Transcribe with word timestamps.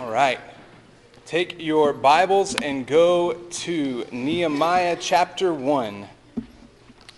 All 0.00 0.10
right. 0.10 0.40
Take 1.26 1.60
your 1.60 1.92
Bibles 1.92 2.54
and 2.54 2.86
go 2.86 3.34
to 3.34 4.06
Nehemiah 4.10 4.96
chapter 4.98 5.52
1. 5.52 6.08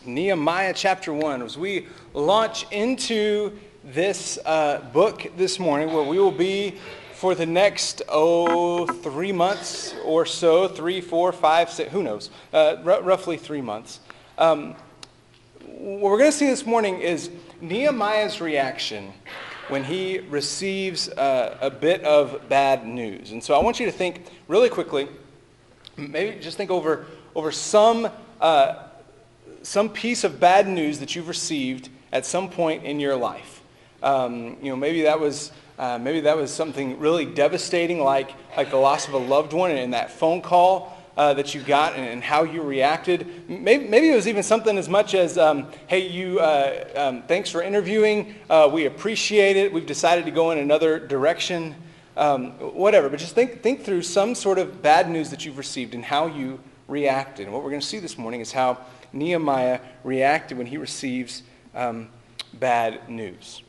Nehemiah 0.05 0.75
chapter 0.75 1.13
1. 1.13 1.43
As 1.43 1.57
we 1.57 1.87
launch 2.13 2.67
into 2.73 3.57
this 3.85 4.37
uh, 4.45 4.81
book 4.93 5.31
this 5.37 5.61
morning, 5.61 5.93
where 5.95 6.03
we 6.03 6.19
will 6.19 6.33
be 6.33 6.75
for 7.15 7.37
the 7.37 7.47
next, 7.47 8.03
oh, 8.09 8.85
three 8.87 9.31
months 9.31 9.95
or 10.05 10.27
so 10.27 10.67
three, 10.67 11.01
four, 11.01 11.31
five, 11.31 11.71
six, 11.71 11.93
who 11.93 12.03
knows? 12.03 12.31
Uh, 12.53 12.79
r- 12.85 13.01
roughly 13.01 13.37
three 13.37 13.63
months. 13.63 14.01
Um, 14.39 14.75
what 15.61 16.11
we're 16.11 16.19
going 16.19 16.33
to 16.33 16.37
see 16.37 16.49
this 16.49 16.67
morning 16.67 16.99
is 16.99 17.31
Nehemiah's 17.61 18.41
reaction 18.41 19.13
when 19.73 19.85
he 19.85 20.19
receives 20.29 21.09
uh, 21.09 21.57
a 21.63 21.71
bit 21.71 22.05
of 22.05 22.47
bad 22.51 22.87
news. 22.87 23.33
And 23.33 23.43
so 23.43 23.55
I 23.55 23.63
want 23.63 23.81
you 23.81 23.87
to 23.87 23.93
think 23.93 24.27
really 24.47 24.69
quickly, 24.69 25.09
maybe 25.97 26.39
just 26.41 26.59
think 26.59 26.71
over, 26.71 27.07
over 27.35 27.51
some, 27.51 28.11
uh, 28.39 28.85
some 29.63 29.89
piece 29.89 30.25
of 30.25 30.39
bad 30.39 30.69
news 30.69 30.99
that 30.99 31.17
you've 31.17 31.27
received 31.27 31.89
at 32.13 32.27
some 32.27 32.51
point 32.51 32.85
in 32.85 33.01
your 33.01 33.17
life. 33.17 33.63
Um, 34.03 34.59
you 34.61 34.69
know, 34.69 34.77
maybe 34.77 35.03
that 35.03 35.19
was 35.19 35.53
uh, 35.79 35.99
maybe 35.99 36.21
that 36.21 36.37
was 36.37 36.53
something 36.53 36.99
really 36.99 37.25
devastating, 37.25 38.01
like 38.01 38.35
like 38.57 38.69
the 38.71 38.77
loss 38.77 39.09
of 39.09 39.15
a 39.15 39.19
loved 39.19 39.55
one, 39.55 39.71
and 39.71 39.95
that 39.95 40.11
phone 40.11 40.43
call 40.43 41.02
uh, 41.17 41.35
that 41.35 41.55
you 41.55 41.61
got 41.61 41.95
and, 41.95 42.07
and, 42.07 42.23
how 42.23 42.43
you 42.43 42.63
reacted. 42.63 43.49
Maybe, 43.49 43.87
maybe, 43.87 44.11
it 44.11 44.15
was 44.15 44.29
even 44.29 44.43
something 44.43 44.79
as 44.79 44.89
much 44.89 45.15
as, 45.15 45.37
um, 45.37 45.69
hey, 45.87 46.09
you, 46.09 46.41
uh, 46.41 46.85
um, 46.97 47.23
thanks 47.23 47.51
for 47.51 47.63
interviewing. 47.63 48.35
Uh, 48.49 48.71
we 48.73 48.87
appreciate 48.87 49.57
it. 49.57 49.73
We've 49.73 49.87
decided 49.87 50.25
to 50.25 50.31
go 50.31 50.51
in 50.53 50.59
another 50.59 50.99
direction. 50.99 51.75
Um, 52.15 52.51
whatever. 52.75 53.09
But 53.09 53.21
just 53.21 53.35
think, 53.35 53.63
think 53.63 53.85
through 53.85 54.03
some 54.03 54.35
sort 54.35 54.59
of 54.59 54.83
bad 54.83 55.09
news 55.09 55.31
that 55.31 55.47
you've 55.47 55.57
received 55.57 55.95
and 55.95 56.05
how 56.05 56.27
you 56.27 56.61
reacted. 56.87 57.47
And 57.47 57.55
what 57.55 57.63
we're 57.65 57.71
going 57.71 57.81
to 57.81 57.87
see 57.87 58.01
this 58.01 58.19
morning 58.19 58.43
is 58.43 58.53
how 58.53 58.79
Nehemiah 59.15 59.81
reacted 60.05 60.59
when 60.59 60.67
he 60.67 60.77
receives 60.77 61.43
um, 61.75 62.09
bad 62.53 63.09
news. 63.09 63.63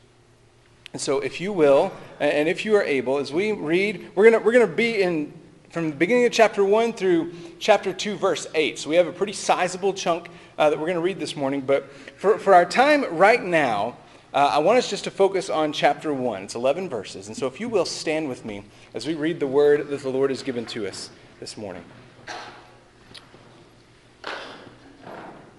And 0.92 1.00
so, 1.00 1.18
if 1.20 1.40
you 1.40 1.52
will, 1.52 1.92
and 2.20 2.48
if 2.48 2.64
you 2.64 2.76
are 2.76 2.82
able, 2.82 3.18
as 3.18 3.32
we 3.32 3.50
read, 3.50 4.10
we're 4.14 4.30
going 4.30 4.44
we're 4.44 4.52
going 4.52 4.68
to 4.68 4.72
be 4.72 5.02
in 5.02 5.32
from 5.74 5.90
the 5.90 5.96
beginning 5.96 6.24
of 6.24 6.30
chapter 6.30 6.64
1 6.64 6.92
through 6.92 7.32
chapter 7.58 7.92
2, 7.92 8.14
verse 8.14 8.46
8. 8.54 8.78
So 8.78 8.88
we 8.88 8.94
have 8.94 9.08
a 9.08 9.12
pretty 9.12 9.32
sizable 9.32 9.92
chunk 9.92 10.28
uh, 10.56 10.70
that 10.70 10.78
we're 10.78 10.86
going 10.86 10.94
to 10.94 11.02
read 11.02 11.18
this 11.18 11.34
morning. 11.34 11.62
But 11.62 11.90
for, 12.16 12.38
for 12.38 12.54
our 12.54 12.64
time 12.64 13.04
right 13.16 13.42
now, 13.42 13.96
uh, 14.32 14.52
I 14.52 14.58
want 14.58 14.78
us 14.78 14.88
just 14.88 15.02
to 15.02 15.10
focus 15.10 15.50
on 15.50 15.72
chapter 15.72 16.14
1. 16.14 16.44
It's 16.44 16.54
11 16.54 16.88
verses. 16.88 17.26
And 17.26 17.36
so 17.36 17.48
if 17.48 17.58
you 17.58 17.68
will 17.68 17.86
stand 17.86 18.28
with 18.28 18.44
me 18.44 18.62
as 18.94 19.04
we 19.04 19.14
read 19.14 19.40
the 19.40 19.48
word 19.48 19.88
that 19.88 20.00
the 20.00 20.10
Lord 20.10 20.30
has 20.30 20.44
given 20.44 20.64
to 20.66 20.86
us 20.86 21.10
this 21.40 21.56
morning. 21.56 21.82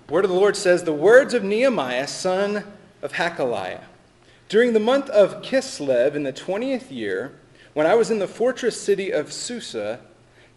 Word 0.08 0.24
of 0.24 0.32
the 0.32 0.38
Lord 0.38 0.56
says, 0.56 0.86
The 0.86 0.94
words 0.94 1.34
of 1.34 1.44
Nehemiah, 1.44 2.08
son 2.08 2.64
of 3.02 3.12
Hachaliah. 3.12 3.84
During 4.48 4.72
the 4.72 4.80
month 4.80 5.10
of 5.10 5.42
Kislev 5.42 6.16
in 6.16 6.24
the 6.24 6.32
20th 6.32 6.90
year, 6.90 7.34
when 7.76 7.86
I 7.86 7.94
was 7.94 8.10
in 8.10 8.20
the 8.20 8.28
fortress 8.28 8.80
city 8.82 9.12
of 9.12 9.34
Susa, 9.34 10.00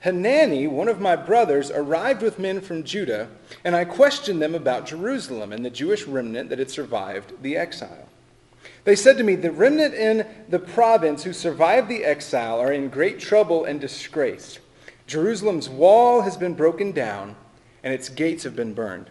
Hanani, 0.05 0.69
one 0.69 0.87
of 0.87 1.01
my 1.01 1.17
brothers, 1.17 1.69
arrived 1.69 2.23
with 2.23 2.39
men 2.39 2.61
from 2.61 2.85
Judah, 2.85 3.29
and 3.65 3.75
I 3.75 3.85
questioned 3.85 4.41
them 4.41 4.55
about 4.55 4.87
Jerusalem 4.87 5.53
and 5.53 5.65
the 5.65 5.71
Jewish 5.71 6.05
remnant 6.05 6.49
that 6.49 6.61
had 6.61 6.71
survived 6.71 7.43
the 7.43 7.57
exile. 7.57 8.09
They 8.85 8.95
said 8.95 9.19
to 9.19 9.25
me, 9.25 9.35
The 9.35 9.51
remnant 9.51 9.95
in 9.95 10.29
the 10.49 10.61
province 10.61 11.25
who 11.25 11.33
survived 11.33 11.89
the 11.89 12.05
exile 12.05 12.61
are 12.61 12.73
in 12.73 12.89
great 12.89 13.19
trouble 13.19 13.65
and 13.65 13.81
disgrace. 13.81 14.61
Jerusalem's 15.09 15.69
wall 15.69 16.21
has 16.21 16.37
been 16.37 16.55
broken 16.55 16.93
down, 16.93 17.35
and 17.83 17.93
its 17.93 18.09
gates 18.09 18.45
have 18.45 18.55
been 18.55 18.75
burned. 18.75 19.11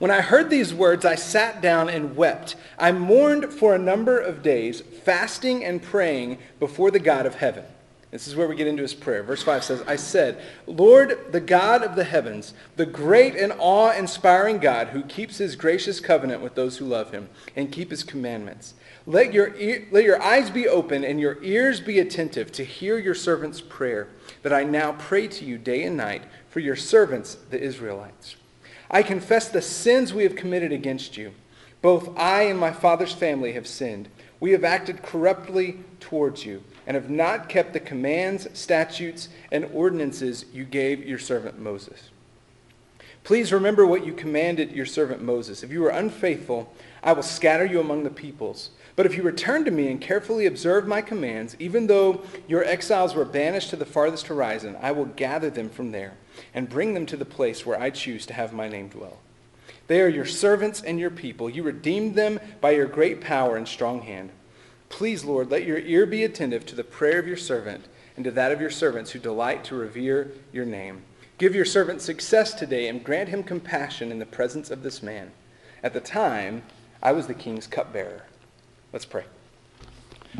When 0.00 0.10
I 0.10 0.22
heard 0.22 0.48
these 0.48 0.72
words, 0.72 1.04
I 1.04 1.14
sat 1.14 1.60
down 1.60 1.90
and 1.90 2.16
wept. 2.16 2.56
I 2.78 2.90
mourned 2.90 3.52
for 3.52 3.74
a 3.74 3.78
number 3.78 4.18
of 4.18 4.42
days, 4.42 4.80
fasting 4.80 5.62
and 5.62 5.82
praying 5.82 6.38
before 6.58 6.90
the 6.90 6.98
God 6.98 7.26
of 7.26 7.34
heaven. 7.34 7.64
This 8.10 8.26
is 8.26 8.34
where 8.34 8.48
we 8.48 8.56
get 8.56 8.66
into 8.66 8.82
his 8.82 8.94
prayer. 8.94 9.22
Verse 9.22 9.42
5 9.42 9.62
says, 9.62 9.82
I 9.86 9.96
said, 9.96 10.40
Lord, 10.66 11.32
the 11.32 11.40
God 11.40 11.82
of 11.82 11.96
the 11.96 12.04
heavens, 12.04 12.54
the 12.76 12.86
great 12.86 13.36
and 13.36 13.52
awe 13.58 13.92
inspiring 13.92 14.56
God 14.56 14.88
who 14.88 15.02
keeps 15.02 15.36
his 15.36 15.54
gracious 15.54 16.00
covenant 16.00 16.40
with 16.40 16.54
those 16.54 16.78
who 16.78 16.86
love 16.86 17.12
him 17.12 17.28
and 17.54 17.70
keep 17.70 17.90
his 17.90 18.02
commandments. 18.02 18.72
Let 19.06 19.34
your, 19.34 19.50
let 19.90 20.04
your 20.04 20.22
eyes 20.22 20.48
be 20.48 20.66
open 20.66 21.04
and 21.04 21.20
your 21.20 21.42
ears 21.42 21.78
be 21.78 21.98
attentive 21.98 22.50
to 22.52 22.64
hear 22.64 22.96
your 22.96 23.14
servant's 23.14 23.60
prayer, 23.60 24.08
that 24.44 24.52
I 24.54 24.64
now 24.64 24.92
pray 24.92 25.28
to 25.28 25.44
you 25.44 25.58
day 25.58 25.82
and 25.82 25.98
night 25.98 26.22
for 26.48 26.60
your 26.60 26.76
servants, 26.76 27.36
the 27.50 27.60
Israelites. 27.60 28.36
I 28.90 29.02
confess 29.02 29.48
the 29.48 29.62
sins 29.62 30.12
we 30.12 30.24
have 30.24 30.34
committed 30.34 30.72
against 30.72 31.16
you. 31.16 31.32
Both 31.80 32.16
I 32.18 32.42
and 32.42 32.58
my 32.58 32.72
father's 32.72 33.12
family 33.12 33.52
have 33.52 33.66
sinned. 33.66 34.08
We 34.40 34.50
have 34.52 34.64
acted 34.64 35.02
corruptly 35.02 35.78
towards 36.00 36.44
you 36.44 36.62
and 36.86 36.94
have 36.94 37.08
not 37.08 37.48
kept 37.48 37.72
the 37.72 37.80
commands, 37.80 38.48
statutes, 38.52 39.28
and 39.52 39.66
ordinances 39.72 40.44
you 40.52 40.64
gave 40.64 41.06
your 41.06 41.18
servant 41.18 41.58
Moses. 41.58 42.10
Please 43.22 43.52
remember 43.52 43.86
what 43.86 44.04
you 44.04 44.12
commanded 44.12 44.72
your 44.72 44.86
servant 44.86 45.22
Moses. 45.22 45.62
If 45.62 45.70
you 45.70 45.84
are 45.84 45.90
unfaithful, 45.90 46.72
I 47.02 47.12
will 47.12 47.22
scatter 47.22 47.64
you 47.64 47.80
among 47.80 48.02
the 48.02 48.10
peoples. 48.10 48.70
But 49.00 49.06
if 49.06 49.16
you 49.16 49.22
return 49.22 49.64
to 49.64 49.70
me 49.70 49.90
and 49.90 49.98
carefully 49.98 50.44
observe 50.44 50.86
my 50.86 51.00
commands, 51.00 51.56
even 51.58 51.86
though 51.86 52.20
your 52.46 52.62
exiles 52.66 53.14
were 53.14 53.24
banished 53.24 53.70
to 53.70 53.76
the 53.76 53.86
farthest 53.86 54.26
horizon, 54.26 54.76
I 54.82 54.92
will 54.92 55.06
gather 55.06 55.48
them 55.48 55.70
from 55.70 55.90
there 55.90 56.18
and 56.52 56.68
bring 56.68 56.92
them 56.92 57.06
to 57.06 57.16
the 57.16 57.24
place 57.24 57.64
where 57.64 57.80
I 57.80 57.88
choose 57.88 58.26
to 58.26 58.34
have 58.34 58.52
my 58.52 58.68
name 58.68 58.88
dwell. 58.88 59.16
They 59.86 60.02
are 60.02 60.08
your 60.08 60.26
servants 60.26 60.82
and 60.82 61.00
your 61.00 61.08
people. 61.08 61.48
You 61.48 61.62
redeemed 61.62 62.14
them 62.14 62.40
by 62.60 62.72
your 62.72 62.84
great 62.84 63.22
power 63.22 63.56
and 63.56 63.66
strong 63.66 64.02
hand. 64.02 64.32
Please, 64.90 65.24
Lord, 65.24 65.50
let 65.50 65.64
your 65.64 65.78
ear 65.78 66.04
be 66.04 66.22
attentive 66.22 66.66
to 66.66 66.76
the 66.76 66.84
prayer 66.84 67.18
of 67.18 67.26
your 67.26 67.38
servant 67.38 67.86
and 68.16 68.24
to 68.26 68.30
that 68.32 68.52
of 68.52 68.60
your 68.60 68.68
servants 68.68 69.12
who 69.12 69.18
delight 69.18 69.64
to 69.64 69.76
revere 69.76 70.30
your 70.52 70.66
name. 70.66 71.00
Give 71.38 71.54
your 71.54 71.64
servant 71.64 72.02
success 72.02 72.52
today 72.52 72.86
and 72.88 73.02
grant 73.02 73.30
him 73.30 73.44
compassion 73.44 74.12
in 74.12 74.18
the 74.18 74.26
presence 74.26 74.70
of 74.70 74.82
this 74.82 75.02
man. 75.02 75.30
At 75.82 75.94
the 75.94 76.00
time, 76.00 76.64
I 77.02 77.12
was 77.12 77.28
the 77.28 77.32
king's 77.32 77.66
cupbearer. 77.66 78.24
Let's 78.92 79.04
pray. 79.04 79.24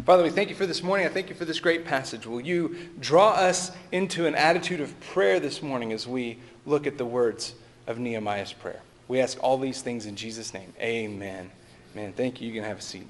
Father, 0.04 0.24
we 0.24 0.30
thank 0.30 0.48
you 0.48 0.56
for 0.56 0.66
this 0.66 0.82
morning. 0.82 1.06
I 1.06 1.08
thank 1.08 1.28
you 1.28 1.36
for 1.36 1.44
this 1.44 1.60
great 1.60 1.84
passage. 1.84 2.26
Will 2.26 2.40
you 2.40 2.76
draw 2.98 3.30
us 3.30 3.70
into 3.92 4.26
an 4.26 4.34
attitude 4.34 4.80
of 4.80 4.98
prayer 5.00 5.38
this 5.38 5.62
morning 5.62 5.92
as 5.92 6.08
we 6.08 6.38
look 6.66 6.86
at 6.88 6.98
the 6.98 7.04
words 7.04 7.54
of 7.86 8.00
Nehemiah's 8.00 8.52
prayer? 8.52 8.80
We 9.06 9.20
ask 9.20 9.38
all 9.40 9.56
these 9.56 9.82
things 9.82 10.06
in 10.06 10.16
Jesus' 10.16 10.52
name. 10.52 10.72
Amen. 10.80 11.50
Man, 11.94 12.12
thank 12.12 12.40
you. 12.40 12.48
You 12.48 12.54
can 12.54 12.64
have 12.64 12.78
a 12.78 12.82
seat. 12.82 13.06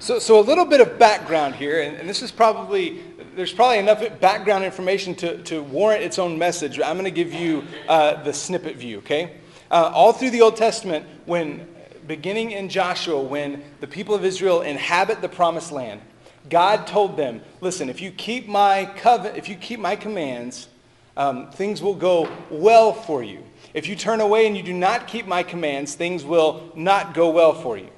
So, 0.00 0.18
so 0.18 0.38
a 0.38 0.42
little 0.42 0.66
bit 0.66 0.82
of 0.82 0.98
background 0.98 1.54
here, 1.54 1.80
and, 1.80 1.96
and 1.96 2.06
this 2.06 2.20
is 2.20 2.30
probably, 2.30 3.02
there's 3.36 3.54
probably 3.54 3.78
enough 3.78 4.02
background 4.20 4.64
information 4.64 5.14
to, 5.14 5.42
to 5.44 5.62
warrant 5.62 6.02
its 6.02 6.18
own 6.18 6.36
message. 6.36 6.78
I'm 6.78 6.96
going 6.96 7.04
to 7.04 7.10
give 7.10 7.32
you 7.32 7.64
uh, 7.88 8.22
the 8.22 8.34
snippet 8.34 8.76
view, 8.76 8.98
okay? 8.98 9.36
Uh, 9.70 9.90
all 9.94 10.12
through 10.12 10.30
the 10.30 10.42
Old 10.42 10.56
Testament, 10.56 11.06
when 11.24 11.66
beginning 12.06 12.52
in 12.52 12.68
Joshua, 12.68 13.20
when 13.20 13.62
the 13.80 13.86
people 13.86 14.14
of 14.14 14.24
Israel 14.24 14.62
inhabit 14.62 15.20
the 15.20 15.28
promised 15.28 15.72
land, 15.72 16.00
God 16.50 16.86
told 16.86 17.16
them, 17.16 17.40
listen, 17.60 17.88
if 17.88 18.00
you 18.00 18.10
keep 18.10 18.48
my 18.48 18.84
covenant, 18.96 19.38
if 19.38 19.48
you 19.48 19.56
keep 19.56 19.80
my 19.80 19.96
commands, 19.96 20.68
um, 21.16 21.50
things 21.50 21.82
will 21.82 21.94
go 21.94 22.28
well 22.50 22.92
for 22.92 23.22
you. 23.22 23.42
If 23.72 23.88
you 23.88 23.96
turn 23.96 24.20
away 24.20 24.46
and 24.46 24.56
you 24.56 24.62
do 24.62 24.72
not 24.72 25.06
keep 25.06 25.26
my 25.26 25.42
commands, 25.42 25.94
things 25.94 26.24
will 26.24 26.70
not 26.74 27.14
go 27.14 27.30
well 27.30 27.54
for 27.54 27.76
you. 27.76 27.88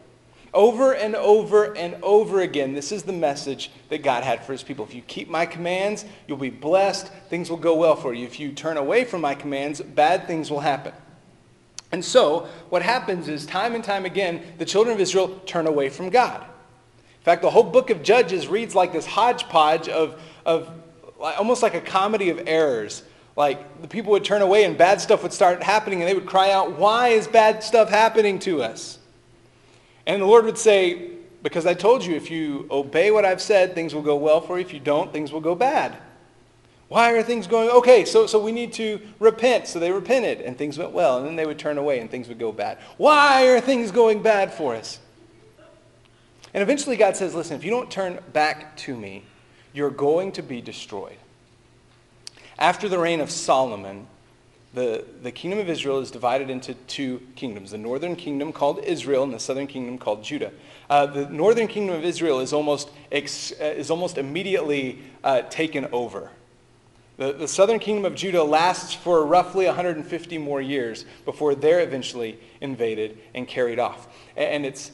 Over 0.55 0.95
and 0.95 1.15
over 1.15 1.77
and 1.77 1.97
over 2.03 2.41
again, 2.41 2.73
this 2.73 2.93
is 2.93 3.03
the 3.03 3.13
message 3.13 3.71
that 3.91 4.03
God 4.03 4.23
had 4.23 4.43
for 4.45 4.53
his 4.53 4.63
people. 4.63 4.87
If 4.87 4.95
you 4.95 5.03
keep 5.03 5.29
my 5.29 5.45
commands, 5.45 6.07
you'll 6.27 6.39
be 6.39 6.49
blessed. 6.51 7.09
Things 7.29 7.51
will 7.51 7.59
go 7.59 7.77
well 7.77 7.97
for 7.97 8.15
you. 8.15 8.25
If 8.25 8.41
you 8.41 8.53
turn 8.53 8.79
away 8.79 9.05
from 9.05 9.21
my 9.21 9.35
commands, 9.35 9.81
bad 9.83 10.27
things 10.27 10.51
will 10.51 10.61
happen. 10.61 10.95
And 11.93 12.05
so, 12.05 12.49
what 12.69 12.83
happens 12.83 13.29
is, 13.29 13.47
time 13.47 13.75
and 13.75 13.85
time 13.85 14.05
again, 14.05 14.43
the 14.59 14.65
children 14.65 14.95
of 14.95 15.01
Israel 15.01 15.41
turn 15.47 15.67
away 15.67 15.89
from 15.89 16.11
God. 16.11 16.43
In 16.43 17.23
fact, 17.23 17.43
the 17.43 17.51
whole 17.51 17.63
book 17.63 17.91
of 17.91 18.03
Judges 18.03 18.49
reads 18.49 18.75
like 18.75 18.93
this 18.93 19.07
hodgepodge 19.07 19.89
of, 19.89 20.21
of 20.45 20.71
almost 21.19 21.63
like 21.63 21.75
a 21.75 21.81
comedy 21.81 22.31
of 22.31 22.43
errors. 22.47 23.03
Like 23.37 23.83
the 23.83 23.89
people 23.89 24.13
would 24.13 24.25
turn 24.25 24.43
away 24.43 24.65
and 24.65 24.77
bad 24.77 25.01
stuff 25.01 25.23
would 25.23 25.33
start 25.33 25.63
happening, 25.63 26.01
and 26.01 26.09
they 26.09 26.15
would 26.15 26.27
cry 26.27 26.51
out, 26.51 26.79
Why 26.79 27.09
is 27.09 27.27
bad 27.27 27.63
stuff 27.63 27.89
happening 27.89 28.39
to 28.41 28.63
us? 28.63 28.99
And 30.07 30.23
the 30.23 30.27
Lord 30.27 30.45
would 30.45 30.59
say, 30.59 31.11
Because 31.43 31.67
I 31.67 31.75
told 31.75 32.05
you, 32.05 32.15
if 32.15 32.31
you 32.31 32.67
obey 32.71 33.11
what 33.11 33.25
I've 33.25 33.43
said, 33.43 33.75
things 33.75 33.95
will 33.95 34.03
go 34.03 34.17
well 34.17 34.41
for 34.41 34.59
you. 34.59 34.65
If 34.65 34.73
you 34.73 34.81
don't, 34.81 35.13
things 35.13 35.33
will 35.33 35.41
go 35.41 35.55
bad. 35.55 35.97
Why 36.89 37.13
are 37.13 37.23
things 37.23 37.47
going 37.47 37.69
okay? 37.71 38.05
So, 38.05 38.27
so 38.27 38.39
we 38.39 38.53
need 38.53 38.73
to 38.75 39.01
repent. 39.19 39.67
So 39.67 39.79
they 39.79 39.91
repented 39.91 40.41
and 40.41 40.57
things 40.57 40.79
went 40.79 40.93
well. 40.93 41.19
And 41.19 41.27
then 41.27 41.37
they 41.37 41.47
would 41.47 41.59
turn 41.59 41.79
away 41.79 41.99
and 41.99 42.11
things 42.11 42.29
would 42.29 42.39
go 42.39 42.53
bad. 42.53 42.79
Why 42.97 43.49
are 43.49 43.61
things 43.61 43.91
going 43.91 44.23
bad 44.23 44.53
for 44.53 44.75
us? 44.75 45.01
And 46.55 46.63
eventually 46.63 46.97
God 46.97 47.17
says, 47.17 47.35
listen, 47.35 47.57
if 47.57 47.65
you 47.65 47.71
don't 47.71 47.91
turn 47.91 48.19
back 48.33 48.77
to 48.79 48.97
me, 48.97 49.25
you're 49.73 49.91
going 49.91 50.33
to 50.33 50.43
be 50.43 50.61
destroyed. 50.61 51.19
After 52.59 52.89
the 52.89 52.99
reign 52.99 53.21
of 53.21 53.31
Solomon, 53.31 54.07
the, 54.73 55.05
the 55.23 55.33
kingdom 55.33 55.59
of 55.59 55.69
Israel 55.69 55.99
is 56.01 56.11
divided 56.11 56.51
into 56.51 56.75
two 56.75 57.21
kingdoms 57.35 57.73
the 57.73 57.79
northern 57.79 58.15
kingdom 58.15 58.53
called 58.53 58.79
Israel 58.85 59.23
and 59.23 59.35
the 59.35 59.39
southern 59.39 59.67
kingdom 59.67 59.99
called 59.99 60.23
Judah. 60.23 60.53
Uh, 60.89 61.07
the 61.07 61.29
northern 61.29 61.67
kingdom 61.67 61.97
of 61.97 62.05
Israel 62.05 62.41
is 62.41 62.53
almost, 62.53 62.91
ex, 63.11 63.53
uh, 63.61 63.65
is 63.65 63.91
almost 63.91 64.19
immediately 64.19 65.01
uh, 65.25 65.43
taken 65.43 65.87
over. 65.93 66.31
The, 67.17 67.33
the 67.33 67.49
southern 67.49 67.79
kingdom 67.79 68.05
of 68.05 68.15
Judah 68.15 68.45
lasts 68.45 68.93
for 68.95 69.25
roughly 69.25 69.65
150 69.67 70.39
more 70.39 70.61
years 70.61 71.07
before 71.25 71.55
they're 71.55 71.81
eventually 71.81 72.39
invaded 72.61 73.19
and 73.35 73.49
carried 73.49 73.79
off. 73.79 74.07
And 74.37 74.67
it's 74.67 74.93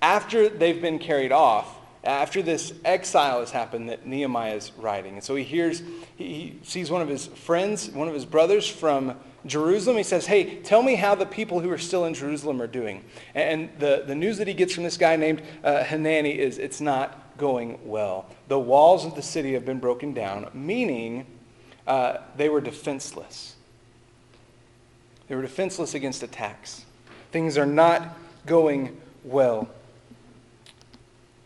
after 0.00 0.48
they've 0.48 0.80
been 0.80 0.98
carried 0.98 1.32
off, 1.32 1.76
after 2.02 2.40
this 2.40 2.72
exile 2.82 3.40
has 3.40 3.50
happened, 3.50 3.90
that 3.90 4.06
Nehemiah 4.06 4.54
is 4.54 4.72
writing. 4.78 5.14
And 5.14 5.24
so 5.24 5.36
he 5.36 5.44
hears, 5.44 5.82
he 6.16 6.58
sees 6.62 6.90
one 6.90 7.02
of 7.02 7.08
his 7.08 7.26
friends, 7.26 7.90
one 7.90 8.08
of 8.08 8.14
his 8.14 8.24
brothers 8.24 8.66
from 8.66 9.16
Jerusalem. 9.44 9.98
He 9.98 10.02
says, 10.02 10.24
Hey, 10.26 10.60
tell 10.62 10.82
me 10.82 10.94
how 10.94 11.14
the 11.14 11.26
people 11.26 11.60
who 11.60 11.70
are 11.70 11.76
still 11.76 12.06
in 12.06 12.14
Jerusalem 12.14 12.62
are 12.62 12.66
doing. 12.66 13.04
And 13.34 13.68
the, 13.78 14.04
the 14.06 14.14
news 14.14 14.38
that 14.38 14.48
he 14.48 14.54
gets 14.54 14.72
from 14.72 14.84
this 14.84 14.96
guy 14.96 15.16
named 15.16 15.42
uh, 15.62 15.84
Hanani 15.84 16.38
is 16.38 16.56
it's 16.56 16.80
not 16.80 17.36
going 17.36 17.78
well. 17.84 18.26
The 18.48 18.58
walls 18.58 19.04
of 19.04 19.14
the 19.14 19.22
city 19.22 19.52
have 19.52 19.66
been 19.66 19.78
broken 19.78 20.14
down, 20.14 20.48
meaning 20.54 21.26
uh, 21.86 22.18
they 22.36 22.48
were 22.48 22.60
defenseless. 22.60 23.56
They 25.28 25.34
were 25.34 25.42
defenseless 25.42 25.94
against 25.94 26.22
attacks. 26.22 26.84
Things 27.32 27.56
are 27.56 27.66
not 27.66 28.18
going 28.46 29.00
well. 29.24 29.68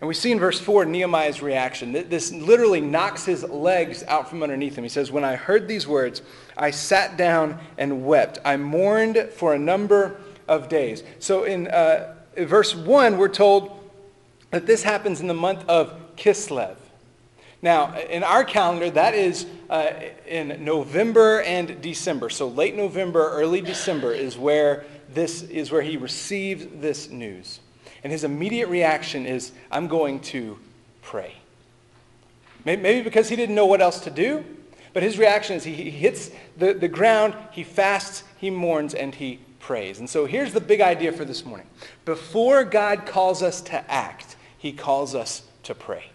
And 0.01 0.09
we 0.09 0.15
see 0.15 0.33
in 0.33 0.39
verse 0.39 0.61
4 0.61 0.85
Nehemiah's 0.85 1.41
reaction. 1.41 1.93
This 1.93 2.33
literally 2.33 2.81
knocks 2.81 3.25
his 3.25 3.43
legs 3.45 4.03
out 4.05 4.29
from 4.29 4.43
underneath 4.43 4.77
him. 4.77 4.85
He 4.85 4.91
says, 4.91 5.11
When 5.11 5.25
I 5.25 5.37
heard 5.37 5.67
these 5.67 5.87
words, 5.87 6.21
I 6.59 6.73
sat 6.73 7.17
down 7.17 7.59
and 7.79 8.05
wept. 8.05 8.39
I 8.45 8.57
mourned 8.57 9.31
for 9.35 9.55
a 9.55 9.59
number 9.59 10.21
of 10.47 10.69
days. 10.69 11.03
So 11.21 11.45
in 11.45 11.69
uh, 11.69 12.17
verse 12.37 12.75
1, 12.75 13.17
we're 13.17 13.29
told 13.29 13.81
that 14.51 14.67
this 14.67 14.83
happens 14.83 15.21
in 15.21 15.27
the 15.27 15.35
month 15.35 15.65
of 15.69 15.95
Kislev. 16.17 16.77
Now, 17.65 17.99
in 17.99 18.23
our 18.23 18.45
calendar, 18.45 18.91
that 18.91 19.15
is 19.15 19.47
uh, 19.71 19.91
in 20.27 20.67
November 20.67 21.41
and 21.41 21.81
December. 21.81 22.29
So 22.29 22.47
late 22.47 22.77
November, 22.77 23.31
early 23.31 23.63
December 23.63 24.13
is 24.13 24.37
where 24.37 24.85
this 25.09 25.41
is 25.41 25.73
where 25.73 25.81
he 25.81 25.97
received 25.97 26.83
this 26.83 27.09
news. 27.09 27.61
And 28.03 28.13
his 28.13 28.23
immediate 28.23 28.69
reaction 28.69 29.25
is, 29.25 29.53
I'm 29.71 29.89
going 29.89 30.21
to 30.21 30.59
pray. 31.01 31.37
Maybe 32.67 33.01
because 33.01 33.31
he 33.31 33.37
didn't 33.37 33.55
know 33.55 33.65
what 33.65 33.81
else 33.81 34.01
to 34.01 34.11
do, 34.11 34.45
but 34.93 35.03
his 35.03 35.19
reaction 35.19 35.57
is 35.57 35.65
he 35.65 35.89
hits 35.89 36.33
the, 36.59 36.75
the 36.75 36.89
ground, 36.89 37.35
he 37.51 37.65
fasts, 37.65 38.25
he 38.37 38.51
mourns, 38.51 38.93
and 38.93 39.15
he 39.15 39.39
prays. 39.59 40.01
And 40.01 40.11
so 40.11 40.27
here's 40.27 40.53
the 40.53 40.61
big 40.61 40.83
idea 40.83 41.13
for 41.13 41.25
this 41.25 41.47
morning. 41.47 41.67
Before 42.05 42.63
God 42.63 43.07
calls 43.07 43.43
us 43.43 43.63
to 43.63 43.91
act, 43.91 44.37
he 44.59 44.71
calls 44.71 45.15
us 45.15 45.45
to 45.63 45.75
pray 45.75 46.11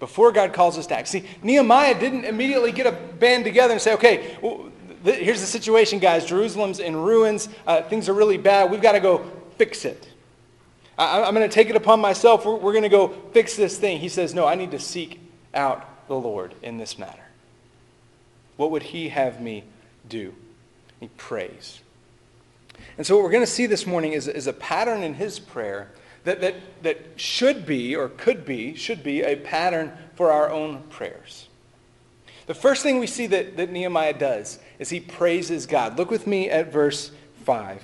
before 0.00 0.32
God 0.32 0.52
calls 0.52 0.76
us 0.78 0.86
to 0.88 0.96
act. 0.96 1.08
See, 1.08 1.24
Nehemiah 1.42 1.98
didn't 1.98 2.24
immediately 2.24 2.72
get 2.72 2.86
a 2.86 2.92
band 2.92 3.44
together 3.44 3.74
and 3.74 3.80
say, 3.80 3.94
okay, 3.94 4.36
here's 5.04 5.40
the 5.40 5.46
situation, 5.46 5.98
guys. 5.98 6.24
Jerusalem's 6.24 6.80
in 6.80 6.96
ruins. 6.96 7.48
Uh, 7.66 7.82
things 7.82 8.08
are 8.08 8.14
really 8.14 8.38
bad. 8.38 8.70
We've 8.70 8.82
got 8.82 8.92
to 8.92 9.00
go 9.00 9.30
fix 9.56 9.84
it. 9.84 10.08
I- 10.98 11.28
am 11.28 11.34
going 11.34 11.48
to 11.48 11.54
take 11.54 11.70
it 11.70 11.76
upon 11.76 12.00
myself. 12.00 12.44
We're, 12.44 12.56
we're 12.56 12.72
going 12.72 12.82
to 12.82 12.88
go 12.88 13.08
fix 13.32 13.56
this 13.56 13.78
thing. 13.78 14.00
He 14.00 14.08
says, 14.08 14.34
no, 14.34 14.46
I 14.46 14.54
need 14.54 14.72
to 14.72 14.78
seek 14.78 15.20
out 15.54 16.08
the 16.08 16.16
Lord 16.16 16.54
in 16.62 16.78
this 16.78 16.98
matter. 16.98 17.22
What 18.56 18.70
would 18.72 18.82
he 18.82 19.10
have 19.10 19.40
me 19.40 19.64
do? 20.08 20.34
He 20.98 21.08
prays. 21.08 21.80
And 22.98 23.06
so, 23.06 23.16
what 23.16 23.24
we're 23.24 23.30
going 23.30 23.44
to 23.44 23.50
see 23.50 23.66
this 23.66 23.86
morning 23.86 24.12
is, 24.12 24.28
is 24.28 24.46
a 24.46 24.52
pattern 24.52 25.02
in 25.02 25.14
his 25.14 25.38
prayer 25.38 25.90
that, 26.24 26.40
that, 26.40 26.54
that 26.82 26.98
should 27.16 27.66
be, 27.66 27.96
or 27.96 28.08
could 28.08 28.44
be, 28.44 28.74
should 28.74 29.02
be 29.02 29.22
a 29.22 29.36
pattern 29.36 29.92
for 30.14 30.30
our 30.30 30.50
own 30.50 30.82
prayers. 30.90 31.48
The 32.46 32.54
first 32.54 32.82
thing 32.82 32.98
we 32.98 33.06
see 33.06 33.26
that, 33.28 33.56
that 33.56 33.70
Nehemiah 33.70 34.18
does 34.18 34.58
is 34.78 34.90
he 34.90 35.00
praises 35.00 35.66
God. 35.66 35.96
Look 35.96 36.10
with 36.10 36.26
me 36.26 36.50
at 36.50 36.72
verse 36.72 37.12
5. 37.44 37.82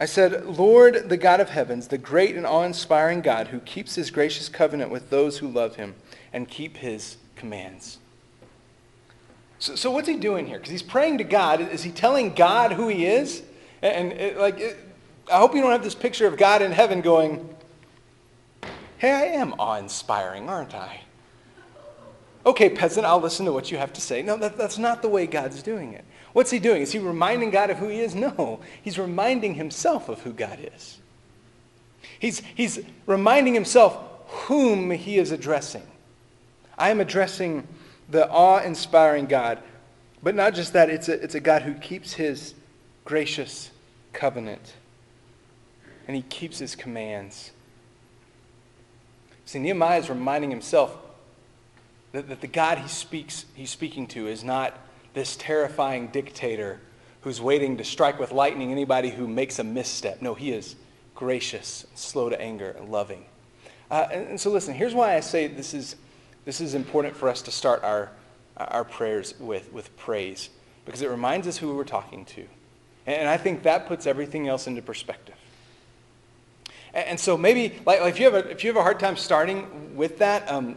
I 0.00 0.04
said, 0.06 0.46
Lord, 0.46 1.08
the 1.08 1.16
God 1.16 1.38
of 1.38 1.50
heavens, 1.50 1.86
the 1.86 1.98
great 1.98 2.34
and 2.34 2.44
awe 2.44 2.64
inspiring 2.64 3.20
God 3.20 3.48
who 3.48 3.60
keeps 3.60 3.94
his 3.94 4.10
gracious 4.10 4.48
covenant 4.48 4.90
with 4.90 5.10
those 5.10 5.38
who 5.38 5.46
love 5.46 5.76
him 5.76 5.94
and 6.32 6.48
keep 6.48 6.78
his 6.78 7.18
commands. 7.36 7.98
So, 9.60 9.76
so 9.76 9.92
what's 9.92 10.08
he 10.08 10.16
doing 10.16 10.46
here? 10.46 10.58
Because 10.58 10.72
he's 10.72 10.82
praying 10.82 11.18
to 11.18 11.24
God. 11.24 11.60
Is 11.60 11.84
he 11.84 11.92
telling 11.92 12.34
God 12.34 12.72
who 12.72 12.88
he 12.88 13.06
is? 13.06 13.44
And 13.82 14.12
it, 14.12 14.38
like, 14.38 14.60
it, 14.60 14.78
I 15.30 15.38
hope 15.38 15.54
you 15.54 15.60
don't 15.60 15.72
have 15.72 15.82
this 15.82 15.94
picture 15.94 16.26
of 16.26 16.36
God 16.36 16.62
in 16.62 16.72
heaven 16.72 17.00
going, 17.00 17.48
hey, 18.98 19.10
I 19.10 19.22
am 19.40 19.54
awe 19.58 19.78
inspiring, 19.78 20.48
aren't 20.48 20.74
I? 20.74 21.00
Okay, 22.44 22.70
peasant, 22.70 23.06
I'll 23.06 23.20
listen 23.20 23.46
to 23.46 23.52
what 23.52 23.70
you 23.70 23.78
have 23.78 23.92
to 23.92 24.00
say. 24.00 24.22
No, 24.22 24.36
that, 24.36 24.56
that's 24.56 24.78
not 24.78 25.02
the 25.02 25.08
way 25.08 25.26
God's 25.26 25.62
doing 25.62 25.92
it. 25.92 26.04
What's 26.32 26.50
he 26.50 26.58
doing? 26.58 26.82
Is 26.82 26.92
he 26.92 26.98
reminding 26.98 27.50
God 27.50 27.70
of 27.70 27.78
who 27.78 27.88
he 27.88 28.00
is? 28.00 28.14
No, 28.14 28.60
he's 28.82 28.98
reminding 28.98 29.54
himself 29.54 30.08
of 30.08 30.22
who 30.22 30.32
God 30.32 30.58
is. 30.74 30.98
He's, 32.18 32.40
he's 32.54 32.80
reminding 33.06 33.54
himself 33.54 33.98
whom 34.46 34.90
he 34.92 35.18
is 35.18 35.30
addressing. 35.30 35.82
I 36.78 36.90
am 36.90 37.00
addressing 37.00 37.66
the 38.08 38.28
awe 38.30 38.60
inspiring 38.60 39.26
God. 39.26 39.58
But 40.22 40.34
not 40.34 40.54
just 40.54 40.72
that, 40.72 40.88
it's 40.88 41.08
a, 41.08 41.22
it's 41.22 41.34
a 41.34 41.40
God 41.40 41.62
who 41.62 41.74
keeps 41.74 42.12
his 42.12 42.54
gracious 43.04 43.71
covenant. 44.12 44.74
And 46.06 46.16
he 46.16 46.22
keeps 46.22 46.58
his 46.58 46.74
commands. 46.74 47.52
See, 49.44 49.58
Nehemiah 49.58 49.98
is 49.98 50.08
reminding 50.08 50.50
himself 50.50 50.96
that, 52.12 52.28
that 52.28 52.40
the 52.40 52.46
God 52.46 52.78
he 52.78 52.88
speaks, 52.88 53.46
he's 53.54 53.70
speaking 53.70 54.06
to 54.08 54.28
is 54.28 54.44
not 54.44 54.78
this 55.14 55.36
terrifying 55.36 56.08
dictator 56.08 56.80
who's 57.22 57.40
waiting 57.40 57.76
to 57.76 57.84
strike 57.84 58.18
with 58.18 58.32
lightning 58.32 58.72
anybody 58.72 59.10
who 59.10 59.26
makes 59.28 59.58
a 59.58 59.64
misstep. 59.64 60.20
No, 60.20 60.34
he 60.34 60.52
is 60.52 60.76
gracious, 61.14 61.86
slow 61.94 62.28
to 62.28 62.40
anger, 62.40 62.74
and 62.78 62.90
loving. 62.90 63.24
Uh, 63.90 64.08
and, 64.10 64.28
and, 64.28 64.40
so, 64.40 64.50
listen, 64.50 64.74
here's 64.74 64.94
why 64.94 65.14
I 65.14 65.20
say 65.20 65.46
this 65.46 65.74
is, 65.74 65.96
this 66.44 66.60
is 66.60 66.74
important 66.74 67.14
for 67.14 67.28
us 67.28 67.42
to 67.42 67.50
start 67.50 67.84
our, 67.84 68.10
our 68.56 68.84
prayers 68.84 69.34
with, 69.38 69.72
with 69.72 69.94
praise, 69.96 70.48
because 70.84 71.02
it 71.02 71.10
reminds 71.10 71.46
us 71.46 71.58
who 71.58 71.74
we're 71.74 71.84
talking 71.84 72.24
to. 72.24 72.46
And 73.06 73.28
I 73.28 73.36
think 73.36 73.64
that 73.64 73.86
puts 73.86 74.06
everything 74.06 74.48
else 74.48 74.66
into 74.66 74.82
perspective. 74.82 75.34
And 76.94 77.18
so 77.18 77.36
maybe, 77.38 77.74
like, 77.86 78.00
if, 78.02 78.18
you 78.18 78.26
have 78.26 78.34
a, 78.34 78.50
if 78.50 78.62
you 78.64 78.68
have 78.68 78.76
a 78.76 78.82
hard 78.82 79.00
time 79.00 79.16
starting 79.16 79.96
with 79.96 80.18
that, 80.18 80.48
um, 80.50 80.76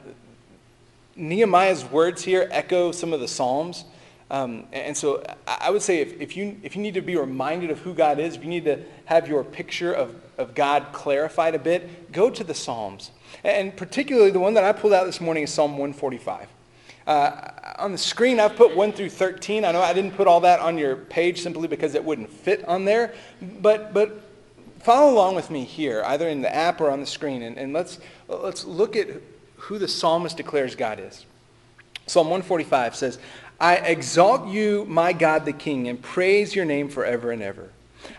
Nehemiah's 1.16 1.84
words 1.86 2.24
here 2.24 2.48
echo 2.52 2.92
some 2.92 3.14
of 3.14 3.20
the 3.20 3.28
Psalms. 3.28 3.86
Um, 4.32 4.66
and 4.74 4.96
so 4.98 5.24
I 5.48 5.70
would 5.70 5.82
say 5.82 6.00
if, 6.00 6.20
if, 6.20 6.36
you, 6.36 6.58
if 6.64 6.76
you 6.76 6.82
need 6.82 6.96
to 6.96 7.02
be 7.02 7.16
reminded 7.16 7.70
of 7.70 7.80
who 7.80 7.94
God 7.94 8.20
is, 8.20 8.36
if 8.36 8.44
you 8.44 8.50
need 8.50 8.66
to 8.66 8.80
have 9.06 9.28
your 9.28 9.44
picture 9.44 9.94
of, 9.94 10.16
of 10.38 10.56
God 10.56 10.88
clarified 10.94 11.54
a 11.54 11.60
bit, 11.60 12.12
go 12.12 12.30
to 12.30 12.44
the 12.44 12.54
Psalms. 12.54 13.12
And 13.44 13.76
particularly 13.76 14.32
the 14.32 14.40
one 14.40 14.56
that 14.56 14.64
I 14.64 14.72
pulled 14.72 14.94
out 14.94 15.06
this 15.06 15.22
morning 15.22 15.44
is 15.44 15.54
Psalm 15.54 15.72
145. 15.72 16.48
Uh, 17.08 17.52
on 17.78 17.92
the 17.92 17.98
screen, 17.98 18.40
I've 18.40 18.56
put 18.56 18.76
1 18.76 18.94
through 18.94 19.10
13. 19.10 19.64
I 19.64 19.72
know 19.72 19.82
I 19.82 19.94
didn't 19.94 20.12
put 20.16 20.28
all 20.28 20.42
that 20.42 20.60
on 20.60 20.78
your 20.78 20.96
page 20.96 21.42
simply 21.42 21.68
because 21.68 21.94
it 21.94 22.04
wouldn't 22.04 22.32
fit 22.32 22.66
on 22.68 22.86
there. 22.86 23.14
But, 23.42 23.94
but 23.94 24.22
follow 24.80 25.14
along 25.14 25.36
with 25.36 25.52
me 25.52 25.66
here, 25.66 26.04
either 26.06 26.28
in 26.28 26.42
the 26.42 26.54
app 26.54 26.82
or 26.82 26.90
on 26.90 27.00
the 27.00 27.06
screen, 27.06 27.42
and, 27.42 27.58
and 27.58 27.74
let's, 27.74 28.00
let's 28.28 28.66
look 28.66 28.96
at 28.96 29.08
who 29.58 29.78
the 29.78 29.88
psalmist 29.88 30.38
declares 30.38 30.76
God 30.76 31.00
is. 31.00 31.26
Psalm 32.08 32.28
145 32.28 32.96
says, 32.96 33.20
I 33.60 33.78
exalt 33.78 34.48
you, 34.48 34.86
my 34.88 35.14
God 35.14 35.46
the 35.46 35.54
King, 35.54 35.88
and 35.88 36.02
praise 36.02 36.56
your 36.56 36.66
name 36.66 36.90
forever 36.90 37.32
and 37.32 37.42
ever. 37.42 37.70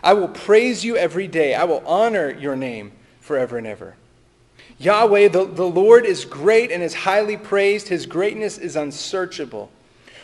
I 0.03 0.13
will 0.13 0.27
praise 0.27 0.83
you 0.83 0.97
every 0.97 1.27
day. 1.27 1.53
I 1.55 1.63
will 1.63 1.83
honor 1.85 2.29
your 2.29 2.55
name 2.55 2.91
forever 3.21 3.57
and 3.57 3.67
ever. 3.67 3.95
Yahweh, 4.79 5.29
the, 5.29 5.45
the 5.45 5.65
Lord 5.65 6.05
is 6.05 6.23
great 6.25 6.71
and 6.71 6.83
is 6.83 6.93
highly 6.93 7.35
praised. 7.37 7.87
His 7.87 8.05
greatness 8.05 8.57
is 8.57 8.75
unsearchable. 8.75 9.71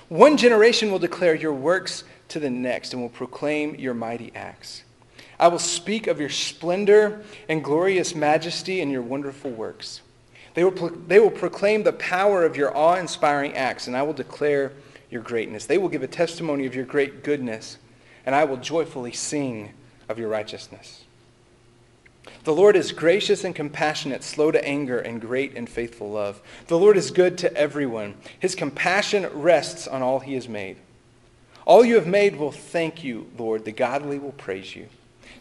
One 0.09 0.37
generation 0.37 0.91
will 0.91 0.99
declare 0.99 1.33
your 1.33 1.53
works 1.53 2.03
to 2.29 2.39
the 2.39 2.49
next 2.49 2.93
and 2.93 3.01
will 3.01 3.09
proclaim 3.09 3.75
your 3.75 3.93
mighty 3.93 4.31
acts. 4.35 4.83
I 5.39 5.47
will 5.47 5.59
speak 5.59 6.07
of 6.07 6.19
your 6.19 6.29
splendor 6.29 7.23
and 7.49 7.63
glorious 7.63 8.13
majesty 8.13 8.81
and 8.81 8.91
your 8.91 9.01
wonderful 9.01 9.49
works. 9.49 10.01
They 10.53 10.63
will, 10.63 10.71
pro- 10.71 10.89
they 10.89 11.19
will 11.19 11.31
proclaim 11.31 11.83
the 11.83 11.93
power 11.93 12.45
of 12.45 12.55
your 12.55 12.75
awe 12.77 12.95
inspiring 12.95 13.55
acts, 13.55 13.87
and 13.87 13.97
I 13.97 14.03
will 14.03 14.13
declare 14.13 14.71
your 15.09 15.23
greatness. 15.23 15.65
They 15.65 15.79
will 15.79 15.89
give 15.89 16.03
a 16.03 16.07
testimony 16.07 16.65
of 16.65 16.75
your 16.75 16.85
great 16.85 17.23
goodness, 17.23 17.77
and 18.25 18.35
I 18.35 18.43
will 18.43 18.57
joyfully 18.57 19.11
sing 19.11 19.73
of 20.07 20.19
your 20.19 20.29
righteousness. 20.29 21.02
The 22.43 22.53
Lord 22.53 22.75
is 22.75 22.91
gracious 22.91 23.45
and 23.45 23.55
compassionate, 23.55 24.21
slow 24.21 24.51
to 24.51 24.65
anger, 24.65 24.99
and 24.99 25.21
great 25.21 25.53
in 25.53 25.65
faithful 25.65 26.11
love. 26.11 26.41
The 26.67 26.77
Lord 26.77 26.97
is 26.97 27.09
good 27.09 27.37
to 27.37 27.55
everyone. 27.55 28.15
His 28.37 28.53
compassion 28.53 29.27
rests 29.33 29.87
on 29.87 30.01
all 30.01 30.19
he 30.19 30.33
has 30.33 30.49
made. 30.49 30.77
All 31.65 31.85
you 31.85 31.95
have 31.95 32.07
made 32.07 32.35
will 32.35 32.51
thank 32.51 33.01
you, 33.01 33.29
Lord. 33.37 33.63
The 33.63 33.71
godly 33.71 34.19
will 34.19 34.33
praise 34.33 34.75
you. 34.75 34.89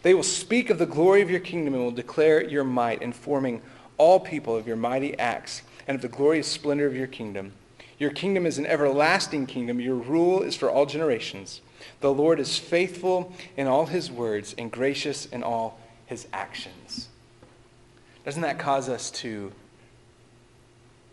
They 0.03 0.15
will 0.15 0.23
speak 0.23 0.71
of 0.71 0.79
the 0.79 0.87
glory 0.87 1.23
of 1.23 1.31
your 1.31 1.41
kingdom 1.41 1.75
and 1.75 1.83
will 1.83 1.91
declare 1.91 2.43
your 2.45 2.65
might, 2.65 3.03
informing 3.03 3.63
all 3.99 4.21
people 4.21 4.55
of 4.55 4.69
your 4.69 4.77
mighty 4.77 5.19
acts 5.19 5.63
and 5.89 5.97
of 5.97 6.03
the 6.03 6.09
glorious 6.09 6.47
splendor 6.47 6.87
of 6.87 6.97
your 6.97 7.09
kingdom. 7.09 7.53
Your 7.99 8.11
kingdom 8.11 8.47
is 8.47 8.59
an 8.59 8.67
everlasting 8.67 9.47
kingdom. 9.47 9.81
Your 9.81 9.97
rule 9.97 10.43
is 10.43 10.57
for 10.57 10.71
all 10.71 10.87
generations. 10.87 11.61
The 12.01 12.13
Lord 12.13 12.39
is 12.39 12.59
faithful 12.59 13.33
in 13.57 13.67
all 13.67 13.87
his 13.87 14.11
words 14.11 14.55
and 14.57 14.71
gracious 14.71 15.27
in 15.27 15.43
all 15.43 15.81
his 16.13 16.29
actions. 16.33 17.09
Doesn't 18.25 18.43
that 18.43 18.59
cause 18.59 18.91
us 18.91 19.11
to 19.23 19.51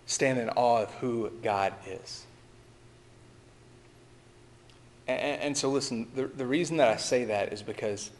stand 0.05 0.37
in 0.37 0.49
awe 0.49 0.83
of 0.83 0.91
who 0.95 1.31
God 1.41 1.73
is? 1.87 2.25
And, 5.07 5.41
and 5.41 5.57
so, 5.57 5.69
listen, 5.69 6.07
the, 6.13 6.27
the 6.27 6.45
reason 6.45 6.77
that 6.77 6.89
I 6.89 6.97
say 6.97 7.23
that 7.25 7.53
is 7.53 7.63
because 7.63 8.11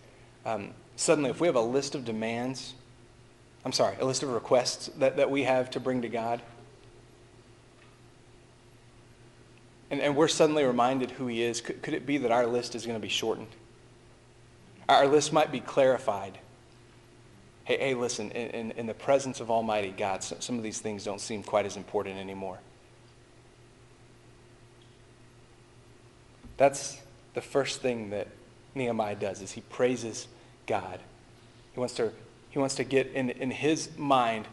um, 0.46 0.74
suddenly, 0.96 1.30
if 1.30 1.42
we 1.42 1.48
have 1.48 1.58
a 1.58 1.62
list 1.62 1.96
of 1.96 2.06
demands, 2.06 2.74
I'm 3.66 3.74
sorry, 3.74 3.98
a 4.00 4.06
list 4.06 4.24
of 4.24 4.30
requests 4.30 4.88
that, 5.00 5.18
that 5.18 5.30
we 5.30 5.44
have 5.44 5.70
to 5.72 5.82
bring 5.82 6.02
to 6.04 6.10
God, 6.10 6.42
and, 9.92 10.00
and 10.00 10.16
we're 10.16 10.30
suddenly 10.30 10.64
reminded 10.64 11.12
who 11.12 11.28
He 11.28 11.44
is, 11.44 11.60
could, 11.60 11.82
could 11.82 11.94
it 11.94 12.06
be 12.06 12.18
that 12.20 12.32
our 12.32 12.48
list 12.48 12.74
is 12.74 12.86
going 12.86 12.98
to 12.98 13.02
be 13.02 13.10
shortened? 13.10 13.50
Our 14.88 15.08
list 15.08 15.34
might 15.34 15.52
be 15.52 15.60
clarified. 15.60 16.40
Hey, 17.70 17.78
hey 17.78 17.94
listen, 17.94 18.32
in, 18.32 18.72
in, 18.72 18.88
the 18.88 18.96
presence 18.96 19.42
of 19.42 19.52
Almighty 19.52 19.94
God, 19.96 20.24
some 20.24 20.58
of 20.58 20.64
these 20.64 20.80
things 20.80 21.04
don't 21.04 21.22
seem 21.22 21.44
quite 21.44 21.68
as 21.68 21.78
important 21.78 22.18
anymore. 22.18 22.58
That's 26.58 27.00
the 27.36 27.42
first 27.42 27.80
thing 27.80 28.10
that 28.10 28.28
Nehemiah 28.74 29.16
does 29.16 29.44
is 29.44 29.52
he 29.52 29.62
praises 29.62 30.28
God. 30.66 31.00
He 31.74 31.80
wants 31.80 31.94
to, 31.96 32.12
he 32.50 32.58
wants 32.58 32.74
to 32.74 32.84
get 32.84 33.12
in, 33.12 33.30
in 33.30 33.52
his 33.52 33.96
mind 34.00 34.48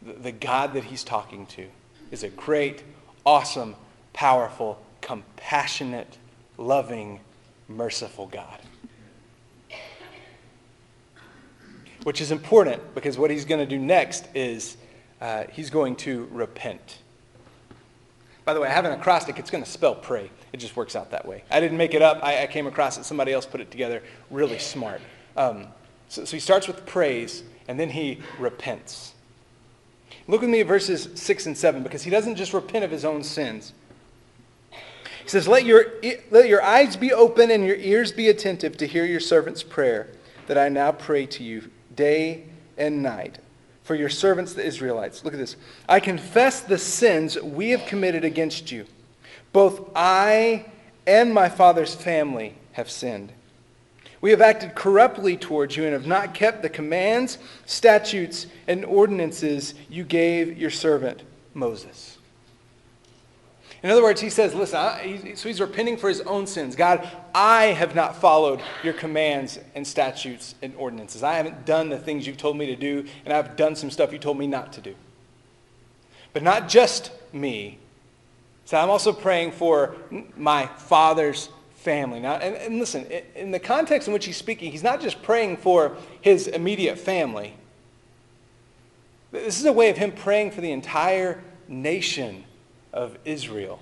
the, 0.00 0.14
the 0.14 0.32
God 0.32 0.72
that 0.72 0.84
he's 0.84 1.04
talking 1.04 1.44
to 1.48 1.66
is 2.10 2.22
a 2.22 2.30
great, 2.30 2.82
awesome, 3.26 3.76
powerful, 4.14 4.80
compassionate, 5.02 6.16
loving, 6.56 7.20
merciful 7.68 8.26
God. 8.26 8.58
Which 12.04 12.20
is 12.20 12.30
important 12.30 12.94
because 12.94 13.18
what 13.18 13.30
he's 13.30 13.44
going 13.44 13.60
to 13.60 13.66
do 13.66 13.78
next 13.78 14.26
is 14.34 14.76
uh, 15.20 15.44
he's 15.52 15.70
going 15.70 15.96
to 15.96 16.28
repent. 16.30 16.98
By 18.44 18.54
the 18.54 18.60
way, 18.60 18.68
I 18.68 18.72
have 18.72 18.84
an 18.84 18.92
acrostic. 18.92 19.38
It's 19.38 19.50
going 19.50 19.62
to 19.62 19.68
spell 19.68 19.94
pray. 19.94 20.30
It 20.52 20.56
just 20.56 20.76
works 20.76 20.96
out 20.96 21.10
that 21.10 21.26
way. 21.26 21.44
I 21.50 21.60
didn't 21.60 21.76
make 21.76 21.92
it 21.92 22.00
up. 22.00 22.22
I, 22.22 22.44
I 22.44 22.46
came 22.46 22.66
across 22.66 22.96
it. 22.96 23.04
Somebody 23.04 23.32
else 23.32 23.44
put 23.44 23.60
it 23.60 23.70
together. 23.70 24.02
Really 24.30 24.58
smart. 24.58 25.02
Um, 25.36 25.66
so, 26.08 26.24
so 26.24 26.36
he 26.36 26.40
starts 26.40 26.66
with 26.66 26.86
praise, 26.86 27.42
and 27.68 27.78
then 27.78 27.90
he 27.90 28.20
repents. 28.38 29.12
Look 30.26 30.40
with 30.40 30.50
me 30.50 30.60
at 30.60 30.66
verses 30.66 31.08
6 31.14 31.46
and 31.46 31.58
7, 31.58 31.82
because 31.82 32.02
he 32.02 32.10
doesn't 32.10 32.36
just 32.36 32.54
repent 32.54 32.84
of 32.84 32.90
his 32.90 33.04
own 33.04 33.22
sins. 33.22 33.74
He 34.70 35.28
says, 35.28 35.46
let 35.46 35.66
your, 35.66 35.84
let 36.30 36.48
your 36.48 36.62
eyes 36.62 36.96
be 36.96 37.12
open 37.12 37.50
and 37.50 37.66
your 37.66 37.76
ears 37.76 38.12
be 38.12 38.30
attentive 38.30 38.78
to 38.78 38.86
hear 38.86 39.04
your 39.04 39.20
servant's 39.20 39.62
prayer 39.62 40.08
that 40.46 40.56
I 40.56 40.70
now 40.70 40.90
pray 40.90 41.26
to 41.26 41.44
you 41.44 41.70
day 41.98 42.44
and 42.78 43.02
night 43.02 43.38
for 43.82 43.96
your 43.96 44.08
servants, 44.08 44.54
the 44.54 44.64
Israelites. 44.64 45.24
Look 45.24 45.34
at 45.34 45.40
this. 45.40 45.56
I 45.88 45.98
confess 45.98 46.60
the 46.60 46.78
sins 46.78 47.40
we 47.42 47.70
have 47.70 47.84
committed 47.86 48.24
against 48.24 48.70
you. 48.70 48.86
Both 49.52 49.90
I 49.96 50.66
and 51.06 51.34
my 51.34 51.48
father's 51.48 51.94
family 51.94 52.54
have 52.72 52.88
sinned. 52.88 53.32
We 54.20 54.30
have 54.30 54.40
acted 54.40 54.74
corruptly 54.74 55.36
towards 55.36 55.76
you 55.76 55.84
and 55.84 55.92
have 55.92 56.06
not 56.06 56.34
kept 56.34 56.62
the 56.62 56.68
commands, 56.68 57.38
statutes, 57.66 58.46
and 58.68 58.84
ordinances 58.84 59.74
you 59.88 60.04
gave 60.04 60.56
your 60.56 60.70
servant 60.70 61.22
Moses. 61.54 62.17
In 63.82 63.90
other 63.90 64.02
words, 64.02 64.20
he 64.20 64.28
says, 64.28 64.54
listen, 64.54 64.78
I, 64.78 65.34
so 65.34 65.48
he's 65.48 65.60
repenting 65.60 65.96
for 65.96 66.08
his 66.08 66.20
own 66.22 66.48
sins. 66.48 66.74
God, 66.74 67.08
I 67.32 67.66
have 67.66 67.94
not 67.94 68.16
followed 68.16 68.60
your 68.82 68.92
commands 68.92 69.58
and 69.76 69.86
statutes 69.86 70.56
and 70.62 70.74
ordinances. 70.74 71.22
I 71.22 71.34
haven't 71.34 71.64
done 71.64 71.88
the 71.88 71.98
things 71.98 72.26
you've 72.26 72.38
told 72.38 72.56
me 72.56 72.66
to 72.66 72.76
do, 72.76 73.04
and 73.24 73.32
I've 73.32 73.54
done 73.54 73.76
some 73.76 73.90
stuff 73.90 74.12
you 74.12 74.18
told 74.18 74.36
me 74.36 74.48
not 74.48 74.72
to 74.74 74.80
do. 74.80 74.96
But 76.32 76.42
not 76.42 76.68
just 76.68 77.12
me. 77.32 77.78
So 78.64 78.76
I'm 78.76 78.90
also 78.90 79.12
praying 79.12 79.52
for 79.52 79.94
my 80.36 80.66
father's 80.66 81.48
family. 81.76 82.18
Now, 82.18 82.34
and, 82.34 82.56
and 82.56 82.78
listen, 82.80 83.06
in 83.36 83.52
the 83.52 83.60
context 83.60 84.08
in 84.08 84.14
which 84.14 84.26
he's 84.26 84.36
speaking, 84.36 84.72
he's 84.72 84.82
not 84.82 85.00
just 85.00 85.22
praying 85.22 85.58
for 85.58 85.96
his 86.20 86.48
immediate 86.48 86.98
family. 86.98 87.54
This 89.30 89.60
is 89.60 89.66
a 89.66 89.72
way 89.72 89.88
of 89.88 89.96
him 89.96 90.10
praying 90.10 90.50
for 90.50 90.62
the 90.62 90.72
entire 90.72 91.42
nation 91.68 92.44
of 92.92 93.18
Israel 93.24 93.80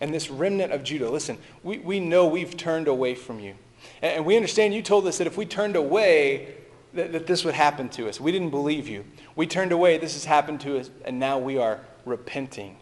and 0.00 0.14
this 0.14 0.30
remnant 0.30 0.72
of 0.72 0.84
Judah. 0.84 1.10
Listen, 1.10 1.38
we, 1.62 1.78
we 1.78 2.00
know 2.00 2.26
we've 2.26 2.56
turned 2.56 2.88
away 2.88 3.14
from 3.14 3.40
you. 3.40 3.54
And, 4.02 4.16
and 4.16 4.26
we 4.26 4.36
understand 4.36 4.74
you 4.74 4.82
told 4.82 5.06
us 5.06 5.18
that 5.18 5.26
if 5.26 5.36
we 5.36 5.46
turned 5.46 5.76
away, 5.76 6.54
that, 6.94 7.12
that 7.12 7.26
this 7.26 7.44
would 7.44 7.54
happen 7.54 7.88
to 7.90 8.08
us. 8.08 8.20
We 8.20 8.32
didn't 8.32 8.50
believe 8.50 8.88
you. 8.88 9.04
We 9.36 9.46
turned 9.46 9.72
away, 9.72 9.98
this 9.98 10.14
has 10.14 10.24
happened 10.24 10.60
to 10.62 10.78
us, 10.78 10.90
and 11.04 11.18
now 11.18 11.38
we 11.38 11.58
are 11.58 11.80
repenting. 12.04 12.76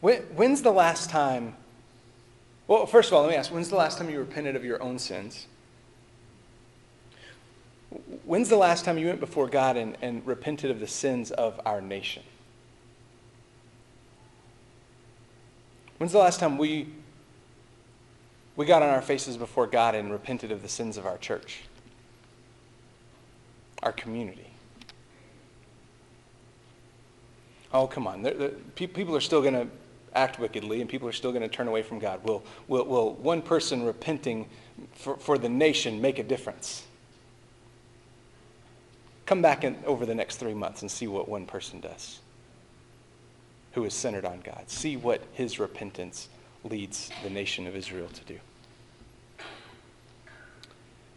When, 0.00 0.22
when's 0.34 0.62
the 0.62 0.72
last 0.72 1.10
time? 1.10 1.56
Well, 2.68 2.86
first 2.86 3.10
of 3.10 3.14
all, 3.14 3.22
let 3.22 3.30
me 3.30 3.36
ask 3.36 3.52
when's 3.52 3.70
the 3.70 3.76
last 3.76 3.98
time 3.98 4.10
you 4.10 4.18
repented 4.18 4.56
of 4.56 4.64
your 4.64 4.82
own 4.82 4.98
sins? 4.98 5.46
When's 8.24 8.48
the 8.48 8.56
last 8.56 8.84
time 8.84 8.98
you 8.98 9.06
went 9.06 9.20
before 9.20 9.48
God 9.48 9.76
and, 9.76 9.96
and 10.02 10.26
repented 10.26 10.70
of 10.70 10.80
the 10.80 10.86
sins 10.86 11.30
of 11.30 11.60
our 11.64 11.80
nation? 11.80 12.22
When's 15.98 16.12
the 16.12 16.18
last 16.18 16.40
time 16.40 16.58
we, 16.58 16.88
we 18.54 18.66
got 18.66 18.82
on 18.82 18.90
our 18.90 19.02
faces 19.02 19.36
before 19.36 19.66
God 19.66 19.94
and 19.94 20.10
repented 20.10 20.52
of 20.52 20.62
the 20.62 20.68
sins 20.68 20.96
of 20.96 21.06
our 21.06 21.16
church, 21.18 21.62
our 23.82 23.92
community? 23.92 24.50
Oh, 27.72 27.86
come 27.86 28.06
on. 28.06 28.22
The, 28.22 28.30
the, 28.32 28.48
people 28.74 29.16
are 29.16 29.20
still 29.20 29.40
going 29.40 29.54
to 29.54 29.68
act 30.14 30.38
wickedly 30.38 30.80
and 30.80 30.88
people 30.88 31.08
are 31.08 31.12
still 31.12 31.30
going 31.30 31.42
to 31.42 31.48
turn 31.48 31.68
away 31.68 31.82
from 31.82 31.98
God. 31.98 32.22
Will, 32.24 32.42
will, 32.68 32.84
will 32.84 33.14
one 33.14 33.42
person 33.42 33.84
repenting 33.84 34.48
for, 34.92 35.16
for 35.16 35.38
the 35.38 35.48
nation 35.48 36.00
make 36.00 36.18
a 36.18 36.22
difference? 36.22 36.84
Come 39.26 39.42
back 39.42 39.64
in, 39.64 39.76
over 39.84 40.06
the 40.06 40.14
next 40.14 40.36
three 40.36 40.54
months 40.54 40.82
and 40.82 40.90
see 40.90 41.06
what 41.06 41.28
one 41.28 41.46
person 41.46 41.80
does 41.80 42.20
who 43.72 43.84
is 43.84 43.92
centered 43.92 44.24
on 44.24 44.40
God. 44.40 44.62
See 44.68 44.96
what 44.96 45.20
his 45.34 45.58
repentance 45.58 46.30
leads 46.64 47.10
the 47.22 47.28
nation 47.28 47.66
of 47.66 47.76
Israel 47.76 48.08
to 48.08 48.24
do. 48.24 48.40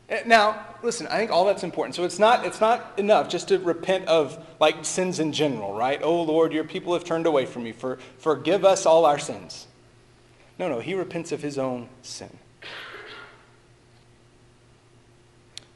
Eh, 0.09 0.23
now, 0.25 0.65
listen, 0.83 1.07
I 1.07 1.17
think 1.17 1.31
all 1.31 1.45
that's 1.45 1.63
important. 1.63 1.95
So 1.95 2.03
it's 2.03 2.19
not, 2.19 2.45
it's 2.45 2.59
not 2.59 2.97
enough 2.97 3.29
just 3.29 3.47
to 3.47 3.59
repent 3.59 4.07
of 4.07 4.45
like 4.59 4.83
sins 4.83 5.19
in 5.19 5.31
general, 5.31 5.73
right? 5.73 6.01
Oh 6.03 6.21
Lord, 6.21 6.51
your 6.51 6.65
people 6.65 6.93
have 6.93 7.05
turned 7.05 7.25
away 7.25 7.45
from 7.45 7.65
you. 7.65 7.71
For, 7.71 7.97
forgive 8.17 8.65
us 8.65 8.85
all 8.85 9.05
our 9.05 9.19
sins. 9.19 9.67
No, 10.57 10.67
no, 10.67 10.79
he 10.79 10.95
repents 10.95 11.31
of 11.31 11.41
his 11.41 11.57
own 11.57 11.87
sin. 12.01 12.37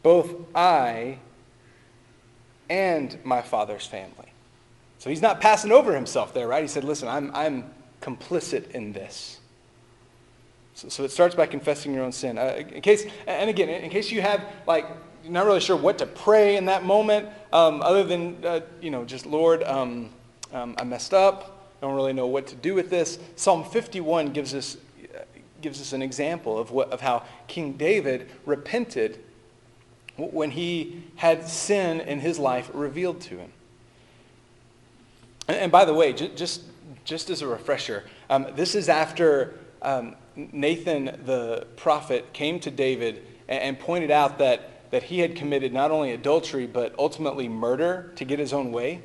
Both 0.02 0.36
I 0.54 1.20
and 2.74 3.20
my 3.24 3.44
father's 3.44 3.86
family. 3.86 4.34
So 4.98 5.12
he's 5.12 5.22
not 5.22 5.40
passing 5.40 5.72
over 5.72 5.94
himself 5.94 6.34
there, 6.34 6.48
right? 6.48 6.64
He 6.64 6.68
said, 6.68 6.84
Listen, 6.84 7.08
I'm, 7.08 7.30
I'm 7.36 7.66
complicit 8.02 8.72
in 8.72 8.94
this. 8.94 9.40
So, 10.74 10.90
so 10.90 11.04
it 11.04 11.12
starts 11.12 11.36
by 11.36 11.46
confessing 11.46 11.94
your 11.94 12.04
own 12.04 12.12
sin. 12.12 12.40
Uh, 12.40 12.64
in 12.74 12.82
case, 12.82 13.06
and 13.28 13.48
again, 13.48 13.70
in 13.70 13.92
case 13.92 14.12
you 14.12 14.24
have, 14.24 14.44
like, 14.66 14.88
you're 15.24 15.32
not 15.32 15.46
really 15.46 15.60
sure 15.60 15.78
what 15.78 16.00
to 16.00 16.08
pray 16.08 16.58
in 16.58 16.66
that 16.66 16.84
moment, 16.84 17.30
um, 17.52 17.80
other 17.84 18.04
than, 18.04 18.44
uh, 18.44 18.62
you 18.82 18.90
know, 18.90 19.06
just, 19.06 19.28
Lord, 19.28 19.62
um, 19.64 20.10
um, 20.52 20.74
I 20.80 20.84
messed 20.84 21.14
up. 21.14 21.70
I 21.80 21.86
don't 21.86 21.96
really 21.96 22.14
know 22.14 22.28
what 22.28 22.48
to 22.48 22.56
do 22.56 22.74
with 22.74 22.90
this. 22.90 23.20
Psalm 23.36 23.64
51 23.64 24.32
gives 24.32 24.56
us, 24.56 24.78
gives 25.62 25.80
us 25.80 25.94
an 25.94 26.02
example 26.02 26.58
of, 26.58 26.72
what, 26.72 26.92
of 26.92 27.02
how 27.02 27.24
King 27.48 27.74
David 27.74 28.32
repented 28.48 29.20
when 30.18 30.52
he 30.52 31.04
had 31.16 31.48
sin 31.48 32.02
in 32.02 32.20
his 32.20 32.38
life 32.38 32.70
revealed 32.74 33.22
to 33.22 33.38
him. 33.38 33.52
And, 35.48 35.58
and 35.58 35.72
by 35.72 35.86
the 35.86 35.94
way, 35.94 36.14
just, 36.14 36.62
just, 37.06 37.30
as 37.30 37.42
a 37.42 37.48
refresher, 37.48 38.04
um, 38.30 38.48
this 38.56 38.76
is 38.76 38.90
after 38.90 39.56
um, 39.82 40.16
Nathan 40.36 41.06
the 41.26 41.68
prophet 41.76 42.32
came 42.34 42.60
to 42.62 42.72
David 42.72 43.26
and, 43.48 43.62
and 43.62 43.80
pointed 43.80 44.12
out 44.12 44.38
that, 44.40 44.92
that 44.92 45.04
he 45.04 45.20
had 45.20 45.36
committed 45.36 45.74
not 45.74 45.92
only 45.92 46.12
adultery, 46.12 46.68
but 46.68 46.94
ultimately 46.98 47.50
murder 47.50 48.12
to 48.16 48.26
get 48.26 48.40
his 48.40 48.54
own 48.54 48.72
way. 48.72 49.02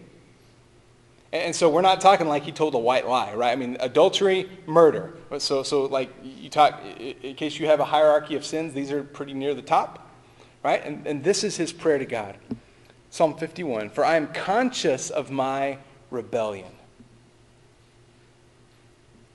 And 1.32 1.54
so 1.54 1.68
we're 1.68 1.82
not 1.82 2.00
talking 2.00 2.26
like 2.26 2.44
he 2.44 2.52
told 2.52 2.74
a 2.74 2.78
white 2.78 3.06
lie, 3.06 3.34
right? 3.34 3.52
I 3.52 3.56
mean, 3.56 3.76
adultery, 3.80 4.48
murder. 4.66 5.12
So, 5.38 5.62
so 5.62 5.84
like 5.84 6.10
you 6.22 6.48
talk, 6.48 6.82
in 6.98 7.34
case 7.34 7.58
you 7.58 7.66
have 7.66 7.80
a 7.80 7.84
hierarchy 7.84 8.34
of 8.34 8.46
sins, 8.46 8.72
these 8.72 8.90
are 8.90 9.02
pretty 9.02 9.34
near 9.34 9.52
the 9.52 9.62
top, 9.62 10.07
right? 10.68 10.84
And, 10.84 11.06
and 11.06 11.24
this 11.24 11.44
is 11.44 11.56
his 11.56 11.72
prayer 11.72 11.96
to 11.96 12.04
God. 12.04 12.36
Psalm 13.08 13.34
51 13.34 13.88
For 13.88 14.04
I 14.04 14.16
am 14.16 14.26
conscious 14.28 15.08
of 15.08 15.30
my 15.30 15.78
rebellion. 16.10 16.70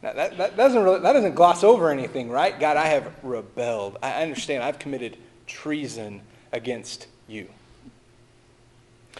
Now, 0.03 0.13
that, 0.13 0.37
that, 0.37 0.55
doesn't 0.57 0.83
really, 0.83 0.99
that 0.99 1.13
doesn't 1.13 1.33
gloss 1.33 1.63
over 1.63 1.89
anything, 1.89 2.29
right? 2.29 2.59
God, 2.59 2.77
I 2.77 2.85
have 2.87 3.11
rebelled. 3.23 3.97
I 4.03 4.21
understand 4.21 4.61
I've 4.61 4.77
committed 4.77 5.17
treason 5.47 6.21
against 6.51 7.07
you. 7.27 7.47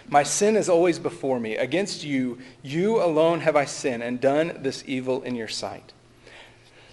My 0.07 0.23
sin 0.23 0.55
is 0.55 0.69
always 0.69 0.99
before 0.99 1.39
me. 1.39 1.55
Against 1.55 2.03
you, 2.03 2.37
you 2.61 3.01
alone 3.01 3.39
have 3.39 3.55
I 3.55 3.65
sinned 3.65 4.03
and 4.03 4.19
done 4.19 4.59
this 4.61 4.83
evil 4.85 5.23
in 5.23 5.35
your 5.35 5.47
sight. 5.47 5.93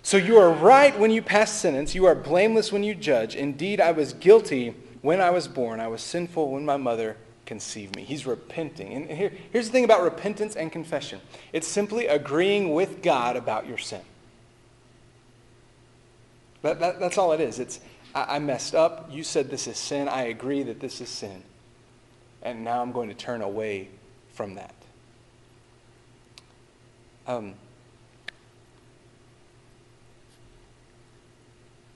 So 0.03 0.17
you 0.17 0.39
are 0.39 0.51
right 0.51 0.99
when 0.99 1.11
you 1.11 1.21
pass 1.21 1.53
sentence. 1.53 1.95
You 1.95 2.07
are 2.07 2.15
blameless 2.15 2.73
when 2.73 2.85
you 2.85 2.95
judge. 2.95 3.35
Indeed, 3.35 3.81
I 3.81 3.91
was 3.91 4.15
guilty 4.15 4.75
when 5.03 5.21
I 5.21 5.31
was 5.31 5.49
born. 5.49 5.81
I 5.81 5.89
was 5.89 6.03
sinful 6.03 6.51
when 6.51 6.65
my 6.65 6.77
mother 6.77 7.17
conceived 7.47 7.97
me. 7.97 8.05
He's 8.05 8.27
repenting. 8.27 8.93
And 8.93 9.11
here, 9.11 9.33
here's 9.53 9.67
the 9.67 9.73
thing 9.73 9.85
about 9.85 10.03
repentance 10.03 10.57
and 10.57 10.71
confession 10.71 11.21
it's 11.53 11.67
simply 11.67 12.07
agreeing 12.07 12.75
with 12.75 13.03
God 13.03 13.37
about 13.37 13.67
your 13.67 13.79
sin. 13.79 14.03
That, 16.63 16.79
that, 16.81 17.01
that's 17.01 17.17
all 17.17 17.33
it 17.33 17.41
is. 17.41 17.59
It's, 17.59 17.81
I, 18.15 18.37
I 18.37 18.39
messed 18.39 18.75
up. 18.75 19.09
You 19.11 19.25
said 19.25 19.51
this 19.51 19.67
is 19.67 19.79
sin. 19.79 20.09
I 20.09 20.25
agree 20.25 20.63
that 20.63 20.81
this 20.81 21.01
is 21.01 21.09
sin 21.09 21.43
and 22.43 22.65
now 22.65 22.81
I'm 22.81 22.93
going 22.93 23.09
to 23.09 23.15
turn 23.15 23.43
away 23.43 23.89
from 24.33 24.55
that. 24.55 24.75
Um, 27.27 27.55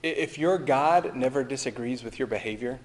if 0.02 0.38
your 0.38 0.58
God 0.58 1.16
never 1.16 1.42
disagrees 1.42 2.04
with 2.04 2.18
your 2.18 2.28
behavior, 2.28 2.78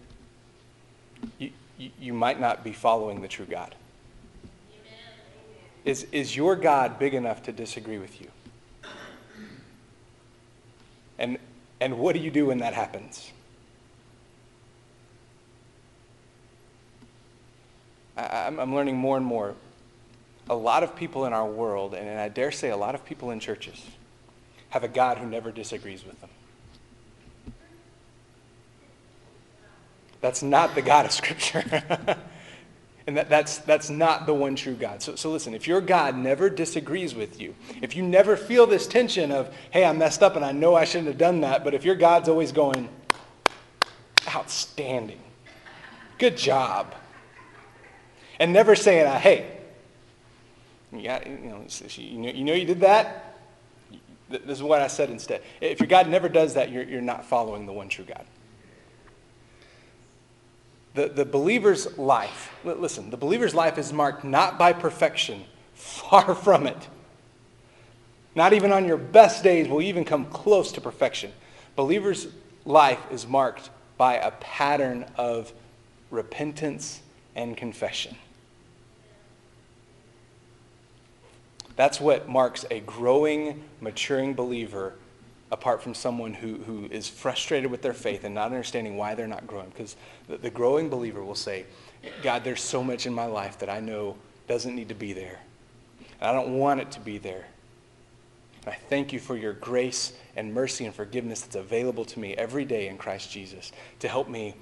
you, 1.38 1.52
you, 1.78 2.14
might 2.14 2.40
not 2.40 2.64
be 2.64 2.74
following 2.74 3.22
the 3.22 3.28
true 3.28 3.46
God. 3.46 3.76
Is, 5.86 6.06
is 6.12 6.36
your 6.36 6.56
God 6.56 7.00
big 7.00 7.14
enough 7.14 7.44
to 7.44 7.52
disagree 7.52 7.98
with 7.98 8.20
you? 8.22 8.28
And, 11.18 11.38
and 11.80 11.98
what 11.98 12.14
do 12.14 12.20
you 12.22 12.32
do 12.32 12.48
when 12.48 12.60
that 12.60 12.74
happens? 12.74 13.32
I'm 18.18 18.76
learning 18.76 18.98
more 18.98 19.18
and 19.18 19.26
more. 19.26 19.56
A 20.50 20.56
lot 20.56 20.84
of 20.84 20.96
people 20.96 21.26
in 21.26 21.34
our 21.34 21.46
world, 21.46 21.94
and 21.94 22.20
I 22.20 22.28
dare 22.28 22.52
say 22.52 22.70
a 22.70 22.78
lot 22.78 22.96
of 22.96 23.06
people 23.06 23.32
in 23.32 23.40
churches, 23.40 23.86
have 24.70 24.84
a 24.84 24.88
God 24.88 25.18
who 25.18 25.28
never 25.28 25.52
disagrees 25.52 26.06
with 26.06 26.20
them. 26.22 26.30
That's 30.22 30.44
not 30.44 30.76
the 30.76 30.82
God 30.82 31.06
of 31.06 31.12
Scripture. 31.12 31.64
and 33.08 33.18
that, 33.18 33.30
that's, 33.30 33.60
that's 33.60 33.90
not 33.90 34.26
the 34.26 34.34
one 34.34 34.56
true 34.56 34.76
God. 34.76 35.02
So, 35.02 35.16
so 35.16 35.32
listen, 35.32 35.54
if 35.54 35.68
your 35.68 35.82
God 35.82 36.16
never 36.18 36.50
disagrees 36.50 37.16
with 37.16 37.40
you, 37.40 37.56
if 37.82 37.96
you 37.96 38.04
never 38.04 38.36
feel 38.36 38.68
this 38.68 38.86
tension 38.86 39.32
of, 39.32 39.54
hey, 39.72 39.86
I 39.86 39.94
messed 39.94 40.22
up 40.22 40.36
and 40.36 40.44
I 40.44 40.52
know 40.52 40.76
I 40.76 40.86
shouldn't 40.86 41.08
have 41.08 41.18
done 41.18 41.42
that, 41.42 41.64
but 41.64 41.74
if 41.74 41.86
your 41.86 41.96
God's 41.96 42.30
always 42.30 42.52
going, 42.52 42.90
outstanding, 44.28 45.22
good 46.18 46.38
job, 46.38 46.94
and 48.40 48.54
never 48.54 48.76
saying, 48.76 49.08
uh, 49.08 49.20
hey, 49.20 49.58
you, 50.92 51.04
got, 51.04 51.26
you, 51.28 51.38
know, 51.38 52.30
you 52.30 52.44
know 52.44 52.54
you 52.54 52.66
did 52.66 52.82
that? 52.82 53.38
This 54.30 54.58
is 54.58 54.64
what 54.64 54.82
I 54.82 54.88
said 54.88 55.10
instead. 55.10 55.42
If 55.60 55.80
your 55.80 55.88
God 55.88 56.08
never 56.08 56.30
does 56.30 56.54
that, 56.54 56.72
you're, 56.72 56.84
you're 56.84 57.02
not 57.02 57.26
following 57.26 57.66
the 57.66 57.74
one 57.74 57.90
true 57.90 58.06
God. 58.06 58.26
The, 61.00 61.08
the 61.08 61.24
believer's 61.24 61.98
life, 61.98 62.54
listen, 62.66 63.10
the 63.10 63.16
believer's 63.16 63.56
life 63.56 63.78
is 63.78 63.94
marked 63.94 64.26
not 64.26 64.60
by 64.60 64.74
perfection, 64.74 65.46
far 65.74 66.36
from 66.36 66.68
it. 66.68 66.90
Not 68.36 68.52
even 68.52 68.74
on 68.74 68.84
your 68.84 68.98
best 68.98 69.42
days 69.42 69.70
will 69.70 69.82
you 69.82 69.88
even 69.88 70.04
come 70.04 70.26
close 70.26 70.74
to 70.74 70.82
perfection. 70.82 71.32
Believer's 71.78 72.28
life 72.66 73.00
is 73.12 73.26
marked 73.26 73.70
by 73.98 74.16
a 74.16 74.32
pattern 74.42 75.06
of 75.16 75.54
repentance 76.12 77.00
and 77.34 77.56
confession. 77.56 78.18
That's 81.78 82.02
what 82.02 82.28
marks 82.28 82.66
a 82.70 82.82
growing, 82.82 83.64
maturing 83.80 84.34
believer 84.34 84.96
apart 85.52 85.82
from 85.82 85.94
someone 85.94 86.34
who, 86.34 86.58
who 86.58 86.86
is 86.92 87.08
frustrated 87.08 87.72
with 87.72 87.82
their 87.82 87.94
faith 87.94 88.24
and 88.24 88.36
not 88.36 88.46
understanding 88.46 88.98
why 88.98 89.16
they're 89.16 89.28
not 89.28 89.48
growing. 89.48 89.70
Because 89.70 89.96
the, 90.28 90.38
the 90.38 90.50
growing 90.50 90.90
believer 90.90 91.24
will 91.24 91.36
say, 91.36 91.66
God, 92.22 92.44
there's 92.44 92.62
so 92.62 92.84
much 92.84 93.06
in 93.06 93.14
my 93.14 93.26
life 93.26 93.58
that 93.60 93.70
I 93.70 93.80
know 93.80 94.16
doesn't 94.48 94.76
need 94.76 94.90
to 94.90 94.96
be 94.96 95.14
there. 95.14 95.40
And 96.22 96.30
I 96.30 96.34
don't 96.34 96.58
want 96.58 96.82
it 96.82 96.92
to 96.92 97.00
be 97.00 97.18
there. 97.18 97.48
And 98.66 98.74
I 98.74 98.78
thank 98.90 99.12
you 99.12 99.20
for 99.20 99.36
your 99.36 99.54
grace 99.54 100.14
and 100.36 100.54
mercy 100.54 100.86
and 100.86 100.94
forgiveness 100.94 101.42
that's 101.42 101.56
available 101.56 102.06
to 102.06 102.20
me 102.20 102.36
every 102.36 102.66
day 102.66 102.88
in 102.88 102.98
Christ 102.98 103.32
Jesus 103.32 103.72
to 104.00 104.08
help 104.08 104.30
me 104.30 104.56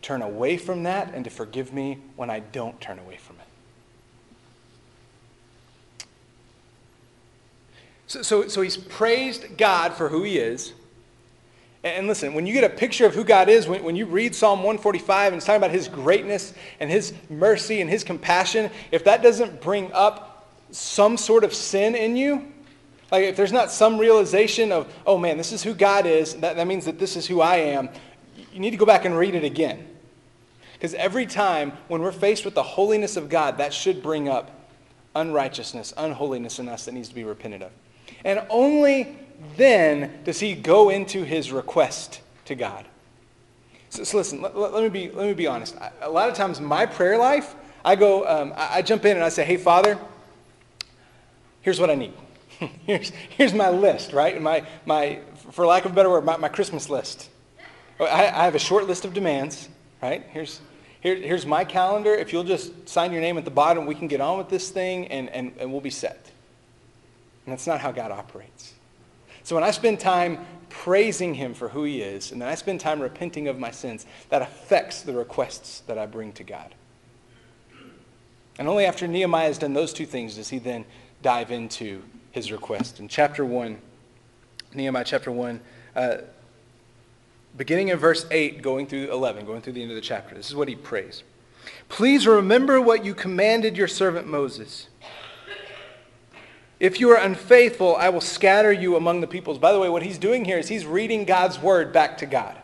turn 0.00 0.22
away 0.22 0.56
from 0.56 0.84
that 0.84 1.12
and 1.12 1.24
to 1.24 1.30
forgive 1.30 1.72
me 1.72 1.98
when 2.16 2.30
I 2.30 2.40
don't 2.40 2.80
turn 2.80 2.98
away 2.98 3.16
from 3.16 3.36
it. 3.36 3.39
So, 8.10 8.22
so, 8.22 8.48
so 8.48 8.60
he's 8.60 8.76
praised 8.76 9.56
God 9.56 9.94
for 9.94 10.08
who 10.08 10.24
he 10.24 10.36
is. 10.36 10.72
And 11.84 12.08
listen, 12.08 12.34
when 12.34 12.44
you 12.44 12.52
get 12.52 12.64
a 12.64 12.68
picture 12.68 13.06
of 13.06 13.14
who 13.14 13.22
God 13.22 13.48
is, 13.48 13.68
when, 13.68 13.84
when 13.84 13.94
you 13.94 14.04
read 14.04 14.34
Psalm 14.34 14.64
145 14.64 15.32
and 15.32 15.36
it's 15.36 15.46
talking 15.46 15.58
about 15.58 15.70
his 15.70 15.86
greatness 15.86 16.52
and 16.80 16.90
his 16.90 17.14
mercy 17.28 17.80
and 17.80 17.88
his 17.88 18.02
compassion, 18.02 18.68
if 18.90 19.04
that 19.04 19.22
doesn't 19.22 19.60
bring 19.60 19.92
up 19.92 20.52
some 20.72 21.16
sort 21.16 21.44
of 21.44 21.54
sin 21.54 21.94
in 21.94 22.16
you, 22.16 22.50
like 23.12 23.26
if 23.26 23.36
there's 23.36 23.52
not 23.52 23.70
some 23.70 23.96
realization 23.96 24.72
of, 24.72 24.92
oh 25.06 25.16
man, 25.16 25.36
this 25.36 25.52
is 25.52 25.62
who 25.62 25.72
God 25.72 26.04
is, 26.04 26.34
that, 26.40 26.56
that 26.56 26.66
means 26.66 26.86
that 26.86 26.98
this 26.98 27.14
is 27.14 27.28
who 27.28 27.40
I 27.40 27.58
am, 27.58 27.90
you 28.52 28.58
need 28.58 28.72
to 28.72 28.76
go 28.76 28.86
back 28.86 29.04
and 29.04 29.16
read 29.16 29.36
it 29.36 29.44
again. 29.44 29.86
Because 30.72 30.94
every 30.94 31.26
time 31.26 31.74
when 31.86 32.02
we're 32.02 32.10
faced 32.10 32.44
with 32.44 32.56
the 32.56 32.64
holiness 32.64 33.16
of 33.16 33.28
God, 33.28 33.58
that 33.58 33.72
should 33.72 34.02
bring 34.02 34.28
up 34.28 34.50
unrighteousness, 35.14 35.94
unholiness 35.96 36.58
in 36.58 36.68
us 36.68 36.86
that 36.86 36.92
needs 36.92 37.08
to 37.08 37.14
be 37.14 37.22
repented 37.22 37.62
of. 37.62 37.70
And 38.24 38.44
only 38.50 39.16
then 39.56 40.20
does 40.24 40.40
he 40.40 40.54
go 40.54 40.90
into 40.90 41.24
his 41.24 41.52
request 41.52 42.20
to 42.46 42.54
God. 42.54 42.86
So, 43.88 44.04
so 44.04 44.16
listen, 44.18 44.42
let, 44.42 44.56
let, 44.56 44.82
me 44.82 44.88
be, 44.88 45.10
let 45.10 45.26
me 45.26 45.34
be 45.34 45.46
honest. 45.46 45.76
A 46.00 46.10
lot 46.10 46.28
of 46.28 46.34
times, 46.34 46.60
my 46.60 46.86
prayer 46.86 47.18
life, 47.18 47.54
I 47.84 47.96
go, 47.96 48.26
um, 48.26 48.52
I, 48.56 48.78
I 48.78 48.82
jump 48.82 49.04
in 49.04 49.16
and 49.16 49.24
I 49.24 49.28
say, 49.30 49.44
hey, 49.44 49.56
Father, 49.56 49.98
here's 51.62 51.80
what 51.80 51.90
I 51.90 51.94
need. 51.94 52.12
here's, 52.86 53.10
here's 53.30 53.54
my 53.54 53.70
list, 53.70 54.12
right? 54.12 54.40
My, 54.40 54.64
my, 54.84 55.20
for 55.52 55.66
lack 55.66 55.84
of 55.84 55.92
a 55.92 55.94
better 55.94 56.10
word, 56.10 56.24
my, 56.24 56.36
my 56.36 56.48
Christmas 56.48 56.90
list. 56.90 57.30
I, 57.98 58.26
I 58.26 58.44
have 58.44 58.54
a 58.54 58.60
short 58.60 58.86
list 58.86 59.04
of 59.04 59.12
demands, 59.12 59.68
right? 60.02 60.24
Here's, 60.30 60.60
here, 61.00 61.16
here's 61.16 61.46
my 61.46 61.64
calendar. 61.64 62.14
If 62.14 62.32
you'll 62.32 62.44
just 62.44 62.88
sign 62.88 63.12
your 63.12 63.20
name 63.20 63.38
at 63.38 63.44
the 63.44 63.50
bottom, 63.50 63.86
we 63.86 63.94
can 63.94 64.08
get 64.08 64.20
on 64.20 64.38
with 64.38 64.48
this 64.48 64.70
thing 64.70 65.08
and, 65.08 65.28
and, 65.30 65.52
and 65.58 65.72
we'll 65.72 65.80
be 65.80 65.90
set. 65.90 66.29
And 67.50 67.58
that's 67.58 67.66
not 67.66 67.80
how 67.80 67.90
God 67.90 68.12
operates. 68.12 68.74
So 69.42 69.56
when 69.56 69.64
I 69.64 69.72
spend 69.72 69.98
time 69.98 70.46
praising 70.68 71.34
him 71.34 71.52
for 71.52 71.70
who 71.70 71.82
he 71.82 72.00
is, 72.00 72.30
and 72.30 72.40
then 72.40 72.48
I 72.48 72.54
spend 72.54 72.78
time 72.78 73.02
repenting 73.02 73.48
of 73.48 73.58
my 73.58 73.72
sins, 73.72 74.06
that 74.28 74.40
affects 74.40 75.02
the 75.02 75.14
requests 75.14 75.80
that 75.88 75.98
I 75.98 76.06
bring 76.06 76.30
to 76.34 76.44
God. 76.44 76.76
And 78.56 78.68
only 78.68 78.84
after 78.84 79.08
Nehemiah 79.08 79.48
has 79.48 79.58
done 79.58 79.72
those 79.72 79.92
two 79.92 80.06
things 80.06 80.36
does 80.36 80.50
he 80.50 80.60
then 80.60 80.84
dive 81.22 81.50
into 81.50 82.04
his 82.30 82.52
request. 82.52 83.00
In 83.00 83.08
chapter 83.08 83.44
1, 83.44 83.76
Nehemiah 84.72 85.02
chapter 85.04 85.32
1, 85.32 85.60
uh, 85.96 86.18
beginning 87.56 87.88
in 87.88 87.98
verse 87.98 88.26
8, 88.30 88.62
going 88.62 88.86
through 88.86 89.10
11, 89.10 89.44
going 89.44 89.60
through 89.60 89.72
the 89.72 89.82
end 89.82 89.90
of 89.90 89.96
the 89.96 90.00
chapter, 90.00 90.36
this 90.36 90.50
is 90.50 90.54
what 90.54 90.68
he 90.68 90.76
prays. 90.76 91.24
Please 91.88 92.28
remember 92.28 92.80
what 92.80 93.04
you 93.04 93.12
commanded 93.12 93.76
your 93.76 93.88
servant 93.88 94.28
Moses 94.28 94.86
if 96.80 96.98
you 96.98 97.10
are 97.10 97.18
unfaithful, 97.18 97.94
I 97.96 98.08
will 98.08 98.22
scatter 98.22 98.72
you 98.72 98.96
among 98.96 99.20
the 99.20 99.26
peoples. 99.26 99.58
By 99.58 99.72
the 99.72 99.78
way, 99.78 99.90
what 99.90 100.02
he's 100.02 100.16
doing 100.16 100.46
here 100.46 100.58
is 100.58 100.68
he's 100.68 100.86
reading 100.86 101.26
God's 101.26 101.60
word 101.60 101.92
back 101.92 102.18
to 102.18 102.26
God. 102.26 102.56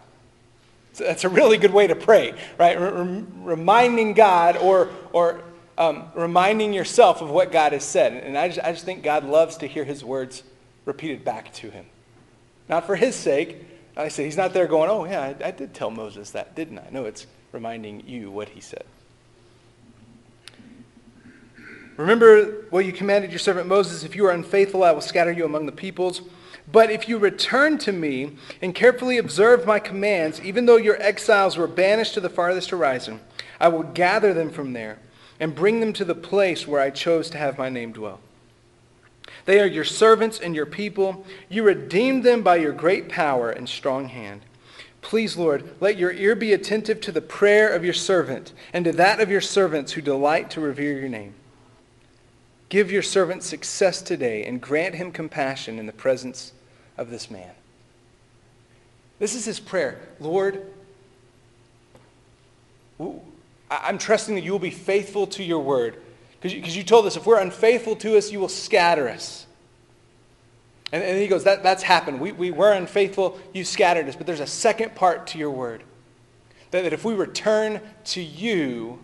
So 0.94 1.04
that's 1.04 1.24
a 1.24 1.28
really 1.28 1.58
good 1.58 1.74
way 1.74 1.86
to 1.86 1.94
pray, 1.94 2.32
right? 2.58 2.74
reminding 2.78 4.14
God 4.14 4.56
or, 4.56 4.88
or 5.12 5.42
um, 5.76 6.04
reminding 6.14 6.72
yourself 6.72 7.20
of 7.20 7.28
what 7.28 7.52
God 7.52 7.72
has 7.72 7.84
said. 7.84 8.14
And 8.14 8.38
I 8.38 8.48
just, 8.48 8.60
I 8.60 8.72
just 8.72 8.86
think 8.86 9.02
God 9.02 9.24
loves 9.24 9.58
to 9.58 9.66
hear 9.66 9.84
his 9.84 10.02
words 10.02 10.42
repeated 10.86 11.22
back 11.22 11.52
to 11.54 11.70
him. 11.70 11.84
Not 12.70 12.86
for 12.86 12.96
his 12.96 13.14
sake. 13.14 13.58
I 13.98 14.08
say 14.08 14.24
he's 14.24 14.38
not 14.38 14.54
there 14.54 14.66
going, 14.66 14.88
oh, 14.88 15.04
yeah, 15.04 15.20
I, 15.20 15.48
I 15.48 15.50
did 15.50 15.74
tell 15.74 15.90
Moses 15.90 16.30
that, 16.30 16.56
didn't 16.56 16.78
I? 16.78 16.88
No, 16.90 17.04
it's 17.04 17.26
reminding 17.52 18.04
you 18.06 18.30
what 18.30 18.48
he 18.48 18.62
said. 18.62 18.84
Remember 21.96 22.66
what 22.70 22.84
you 22.84 22.92
commanded 22.92 23.30
your 23.30 23.38
servant 23.38 23.68
Moses 23.68 24.04
if 24.04 24.14
you 24.14 24.26
are 24.26 24.32
unfaithful, 24.32 24.84
I 24.84 24.92
will 24.92 25.00
scatter 25.00 25.32
you 25.32 25.44
among 25.44 25.66
the 25.66 25.72
peoples. 25.72 26.22
But 26.70 26.90
if 26.90 27.08
you 27.08 27.16
return 27.16 27.78
to 27.78 27.92
me 27.92 28.36
and 28.60 28.74
carefully 28.74 29.18
observe 29.18 29.66
my 29.66 29.78
commands, 29.78 30.40
even 30.42 30.66
though 30.66 30.76
your 30.76 31.00
exiles 31.00 31.56
were 31.56 31.68
banished 31.68 32.14
to 32.14 32.20
the 32.20 32.28
farthest 32.28 32.70
horizon, 32.70 33.20
I 33.60 33.68
will 33.68 33.84
gather 33.84 34.34
them 34.34 34.50
from 34.50 34.72
there 34.72 34.98
and 35.38 35.54
bring 35.54 35.80
them 35.80 35.92
to 35.94 36.04
the 36.04 36.14
place 36.14 36.66
where 36.66 36.80
I 36.80 36.90
chose 36.90 37.30
to 37.30 37.38
have 37.38 37.58
my 37.58 37.68
name 37.68 37.92
dwell. 37.92 38.20
They 39.44 39.60
are 39.60 39.66
your 39.66 39.84
servants 39.84 40.40
and 40.40 40.54
your 40.54 40.66
people. 40.66 41.24
You 41.48 41.62
redeemed 41.62 42.24
them 42.24 42.42
by 42.42 42.56
your 42.56 42.72
great 42.72 43.08
power 43.08 43.50
and 43.50 43.68
strong 43.68 44.08
hand. 44.08 44.42
Please, 45.02 45.36
Lord, 45.36 45.76
let 45.80 45.96
your 45.96 46.12
ear 46.12 46.34
be 46.34 46.52
attentive 46.52 47.00
to 47.02 47.12
the 47.12 47.20
prayer 47.20 47.72
of 47.72 47.84
your 47.84 47.94
servant 47.94 48.52
and 48.72 48.84
to 48.84 48.92
that 48.92 49.20
of 49.20 49.30
your 49.30 49.40
servants 49.40 49.92
who 49.92 50.00
delight 50.00 50.50
to 50.50 50.60
revere 50.60 50.98
your 50.98 51.08
name. 51.08 51.34
Give 52.68 52.90
your 52.90 53.02
servant 53.02 53.42
success 53.42 54.02
today 54.02 54.44
and 54.44 54.60
grant 54.60 54.96
him 54.96 55.12
compassion 55.12 55.78
in 55.78 55.86
the 55.86 55.92
presence 55.92 56.52
of 56.98 57.10
this 57.10 57.30
man. 57.30 57.52
This 59.18 59.34
is 59.34 59.44
his 59.44 59.60
prayer. 59.60 60.00
Lord, 60.20 60.66
I'm 63.70 63.98
trusting 63.98 64.34
that 64.34 64.42
you 64.42 64.52
will 64.52 64.58
be 64.58 64.70
faithful 64.70 65.26
to 65.28 65.44
your 65.44 65.60
word. 65.60 65.96
Because 66.40 66.76
you, 66.76 66.82
told 66.82 67.06
us 67.06 67.16
if 67.16 67.26
we're 67.26 67.40
unfaithful 67.40 67.96
to 67.96 68.16
us, 68.16 68.30
you 68.30 68.40
will 68.40 68.48
scatter 68.48 69.08
us. 69.08 69.46
And, 70.92 71.02
and 71.02 71.18
he 71.18 71.26
goes, 71.26 71.44
that, 71.44 71.62
That's 71.62 71.82
happened. 71.82 72.20
We, 72.20 72.32
we 72.32 72.50
were 72.50 72.72
unfaithful, 72.72 73.38
you 73.52 73.64
scattered 73.64 74.08
us. 74.08 74.16
But 74.16 74.26
there's 74.26 74.40
a 74.40 74.46
second 74.46 74.94
part 74.94 75.28
to 75.28 75.38
your 75.38 75.50
word 75.50 75.82
that, 76.70 76.82
that 76.82 76.92
if 76.92 77.04
we 77.04 77.14
return 77.14 77.80
to 78.06 78.20
you, 78.20 78.98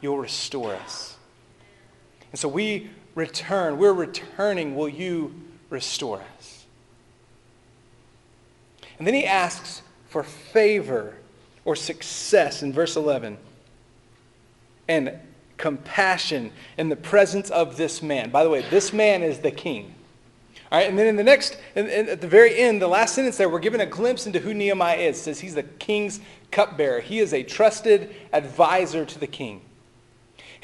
you'll 0.00 0.18
restore 0.18 0.74
us. 0.74 1.13
And 2.34 2.38
so 2.40 2.48
we 2.48 2.90
return. 3.14 3.78
We're 3.78 3.92
returning. 3.92 4.74
Will 4.74 4.88
you 4.88 5.40
restore 5.70 6.20
us? 6.36 6.64
And 8.98 9.06
then 9.06 9.14
he 9.14 9.24
asks 9.24 9.82
for 10.08 10.24
favor 10.24 11.14
or 11.64 11.76
success 11.76 12.60
in 12.60 12.72
verse 12.72 12.96
11. 12.96 13.38
And 14.88 15.16
compassion 15.58 16.50
in 16.76 16.88
the 16.88 16.96
presence 16.96 17.50
of 17.50 17.76
this 17.76 18.02
man. 18.02 18.30
By 18.30 18.42
the 18.42 18.50
way, 18.50 18.62
this 18.68 18.92
man 18.92 19.22
is 19.22 19.38
the 19.38 19.52
king. 19.52 19.94
All 20.72 20.80
right, 20.80 20.88
and 20.88 20.98
then 20.98 21.06
in 21.06 21.14
the 21.14 21.22
next, 21.22 21.56
in, 21.76 21.86
in, 21.86 22.08
at 22.08 22.20
the 22.20 22.26
very 22.26 22.58
end, 22.58 22.82
the 22.82 22.88
last 22.88 23.14
sentence 23.14 23.36
there, 23.36 23.48
we're 23.48 23.60
given 23.60 23.80
a 23.80 23.86
glimpse 23.86 24.26
into 24.26 24.40
who 24.40 24.54
Nehemiah 24.54 24.96
is. 24.96 25.18
It 25.18 25.22
says 25.22 25.38
he's 25.38 25.54
the 25.54 25.62
king's 25.62 26.18
cupbearer. 26.50 26.98
He 26.98 27.20
is 27.20 27.32
a 27.32 27.44
trusted 27.44 28.12
advisor 28.32 29.04
to 29.04 29.20
the 29.20 29.28
king. 29.28 29.60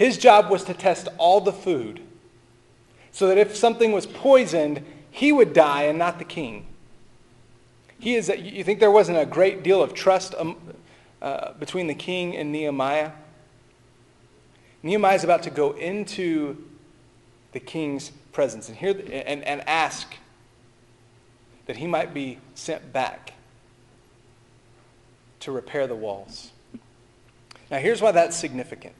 His 0.00 0.16
job 0.16 0.48
was 0.48 0.64
to 0.64 0.72
test 0.72 1.08
all 1.18 1.42
the 1.42 1.52
food 1.52 2.00
so 3.12 3.28
that 3.28 3.36
if 3.36 3.54
something 3.54 3.92
was 3.92 4.06
poisoned, 4.06 4.82
he 5.10 5.30
would 5.30 5.52
die 5.52 5.82
and 5.82 5.98
not 5.98 6.18
the 6.18 6.24
king. 6.24 6.64
He 7.98 8.14
is, 8.14 8.30
you 8.30 8.64
think 8.64 8.80
there 8.80 8.90
wasn't 8.90 9.18
a 9.18 9.26
great 9.26 9.62
deal 9.62 9.82
of 9.82 9.92
trust 9.92 10.34
um, 10.38 10.56
uh, 11.20 11.52
between 11.52 11.86
the 11.86 11.94
king 11.94 12.34
and 12.34 12.50
Nehemiah? 12.50 13.10
Nehemiah 14.82 15.16
is 15.16 15.22
about 15.22 15.42
to 15.42 15.50
go 15.50 15.72
into 15.72 16.64
the 17.52 17.60
king's 17.60 18.10
presence 18.32 18.70
and, 18.70 18.78
hear, 18.78 18.92
and, 18.92 19.44
and 19.44 19.68
ask 19.68 20.14
that 21.66 21.76
he 21.76 21.86
might 21.86 22.14
be 22.14 22.38
sent 22.54 22.90
back 22.90 23.34
to 25.40 25.52
repair 25.52 25.86
the 25.86 25.94
walls. 25.94 26.52
Now, 27.70 27.76
here's 27.80 28.00
why 28.00 28.12
that's 28.12 28.34
significant. 28.34 28.99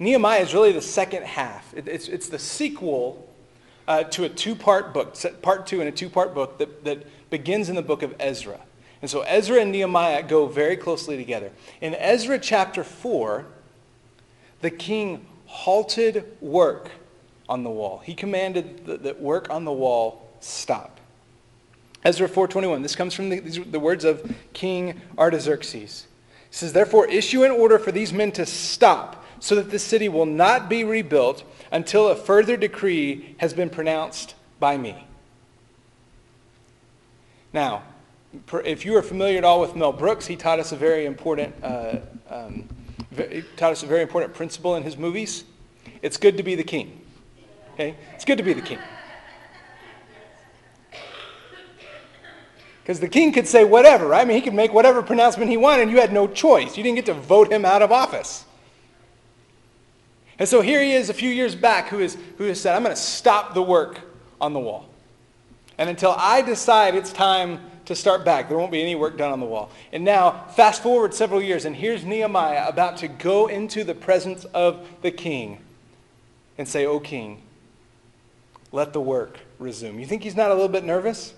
Nehemiah 0.00 0.40
is 0.40 0.54
really 0.54 0.72
the 0.72 0.82
second 0.82 1.24
half. 1.24 1.72
It, 1.74 1.86
it's, 1.86 2.08
it's 2.08 2.28
the 2.28 2.38
sequel 2.38 3.28
uh, 3.86 4.04
to 4.04 4.24
a 4.24 4.28
two 4.28 4.56
part 4.56 4.92
book, 4.94 5.14
part 5.42 5.66
two 5.66 5.80
in 5.80 5.86
a 5.86 5.92
two 5.92 6.08
part 6.08 6.34
book 6.34 6.58
that, 6.58 6.84
that 6.84 7.30
begins 7.30 7.68
in 7.68 7.76
the 7.76 7.82
book 7.82 8.02
of 8.02 8.14
Ezra. 8.18 8.58
And 9.02 9.10
so 9.10 9.20
Ezra 9.22 9.60
and 9.60 9.70
Nehemiah 9.70 10.22
go 10.22 10.46
very 10.46 10.76
closely 10.76 11.16
together. 11.16 11.52
In 11.80 11.94
Ezra 11.94 12.38
chapter 12.38 12.82
4, 12.82 13.46
the 14.62 14.70
king 14.70 15.26
halted 15.46 16.24
work 16.40 16.90
on 17.48 17.62
the 17.62 17.70
wall. 17.70 17.98
He 17.98 18.14
commanded 18.14 18.86
that 18.86 19.20
work 19.20 19.50
on 19.50 19.64
the 19.64 19.72
wall 19.72 20.30
stop. 20.40 20.98
Ezra 22.04 22.28
4:21. 22.28 22.82
This 22.82 22.96
comes 22.96 23.12
from 23.12 23.28
the, 23.28 23.40
the 23.40 23.80
words 23.80 24.04
of 24.04 24.34
King 24.54 25.00
Artaxerxes. 25.18 26.06
He 26.48 26.56
says, 26.56 26.72
"Therefore 26.72 27.06
issue 27.08 27.44
an 27.44 27.50
order 27.50 27.78
for 27.78 27.92
these 27.92 28.12
men 28.12 28.32
to 28.32 28.46
stop, 28.46 29.19
so 29.40 29.56
that 29.56 29.70
the 29.70 29.78
city 29.78 30.08
will 30.08 30.26
not 30.26 30.68
be 30.68 30.84
rebuilt 30.84 31.42
until 31.72 32.08
a 32.08 32.14
further 32.14 32.56
decree 32.56 33.34
has 33.38 33.52
been 33.52 33.70
pronounced 33.70 34.34
by 34.60 34.76
me." 34.76 35.06
Now, 37.52 37.82
if 38.64 38.84
you 38.84 38.96
are 38.96 39.02
familiar 39.02 39.38
at 39.38 39.44
all 39.44 39.60
with 39.60 39.74
Mel 39.74 39.92
Brooks, 39.92 40.26
he 40.26 40.36
taught 40.36 40.60
us 40.60 40.70
a 40.70 40.76
very 40.76 41.04
important 41.04 41.54
uh, 41.64 41.96
um, 42.28 42.68
taught 43.56 43.72
us 43.72 43.82
a 43.82 43.86
very 43.86 44.02
important 44.02 44.34
principle 44.34 44.76
in 44.76 44.82
his 44.82 44.96
movies. 44.96 45.44
It's 46.02 46.16
good 46.16 46.36
to 46.36 46.42
be 46.42 46.54
the 46.54 46.64
king. 46.64 47.00
Okay? 47.74 47.96
It's 48.14 48.24
good 48.24 48.38
to 48.38 48.44
be 48.44 48.52
the 48.52 48.62
king. 48.62 48.78
Because 52.82 53.00
the 53.00 53.08
king 53.08 53.32
could 53.32 53.46
say 53.46 53.64
whatever, 53.64 54.08
right? 54.08 54.22
I 54.22 54.24
mean, 54.24 54.36
he 54.36 54.42
could 54.42 54.54
make 54.54 54.72
whatever 54.72 55.02
pronouncement 55.02 55.50
he 55.50 55.56
wanted, 55.56 55.82
and 55.82 55.90
you 55.90 56.00
had 56.00 56.12
no 56.12 56.26
choice. 56.26 56.76
You 56.76 56.82
didn't 56.82 56.96
get 56.96 57.06
to 57.06 57.14
vote 57.14 57.52
him 57.52 57.64
out 57.64 57.82
of 57.82 57.92
office. 57.92 58.44
And 60.40 60.48
so 60.48 60.60
here 60.60 60.82
he 60.82 60.92
is 60.92 61.10
a 61.10 61.14
few 61.14 61.30
years 61.30 61.54
back 61.54 61.88
who, 61.88 62.00
is, 62.00 62.16
who 62.38 62.44
has 62.44 62.60
said, 62.60 62.74
I'm 62.74 62.82
going 62.82 62.96
to 62.96 63.00
stop 63.00 63.54
the 63.54 63.62
work 63.62 64.00
on 64.40 64.52
the 64.52 64.58
wall. 64.58 64.88
And 65.78 65.88
until 65.88 66.12
I 66.18 66.42
decide 66.42 66.96
it's 66.96 67.12
time 67.12 67.60
to 67.90 67.96
start 67.96 68.24
back. 68.24 68.48
There 68.48 68.56
won't 68.56 68.70
be 68.70 68.80
any 68.80 68.94
work 68.94 69.18
done 69.18 69.32
on 69.32 69.40
the 69.40 69.46
wall. 69.46 69.68
And 69.92 70.04
now, 70.04 70.46
fast 70.54 70.80
forward 70.80 71.12
several 71.12 71.42
years, 71.42 71.64
and 71.64 71.74
here's 71.74 72.04
Nehemiah 72.04 72.68
about 72.68 72.98
to 72.98 73.08
go 73.08 73.48
into 73.48 73.82
the 73.82 73.96
presence 73.96 74.44
of 74.44 74.86
the 75.02 75.10
king 75.10 75.58
and 76.56 76.68
say, 76.68 76.86
O 76.86 77.00
king, 77.00 77.42
let 78.70 78.92
the 78.92 79.00
work 79.00 79.40
resume. 79.58 79.98
You 79.98 80.06
think 80.06 80.22
he's 80.22 80.36
not 80.36 80.52
a 80.52 80.54
little 80.54 80.68
bit 80.68 80.84
nervous? 80.84 81.34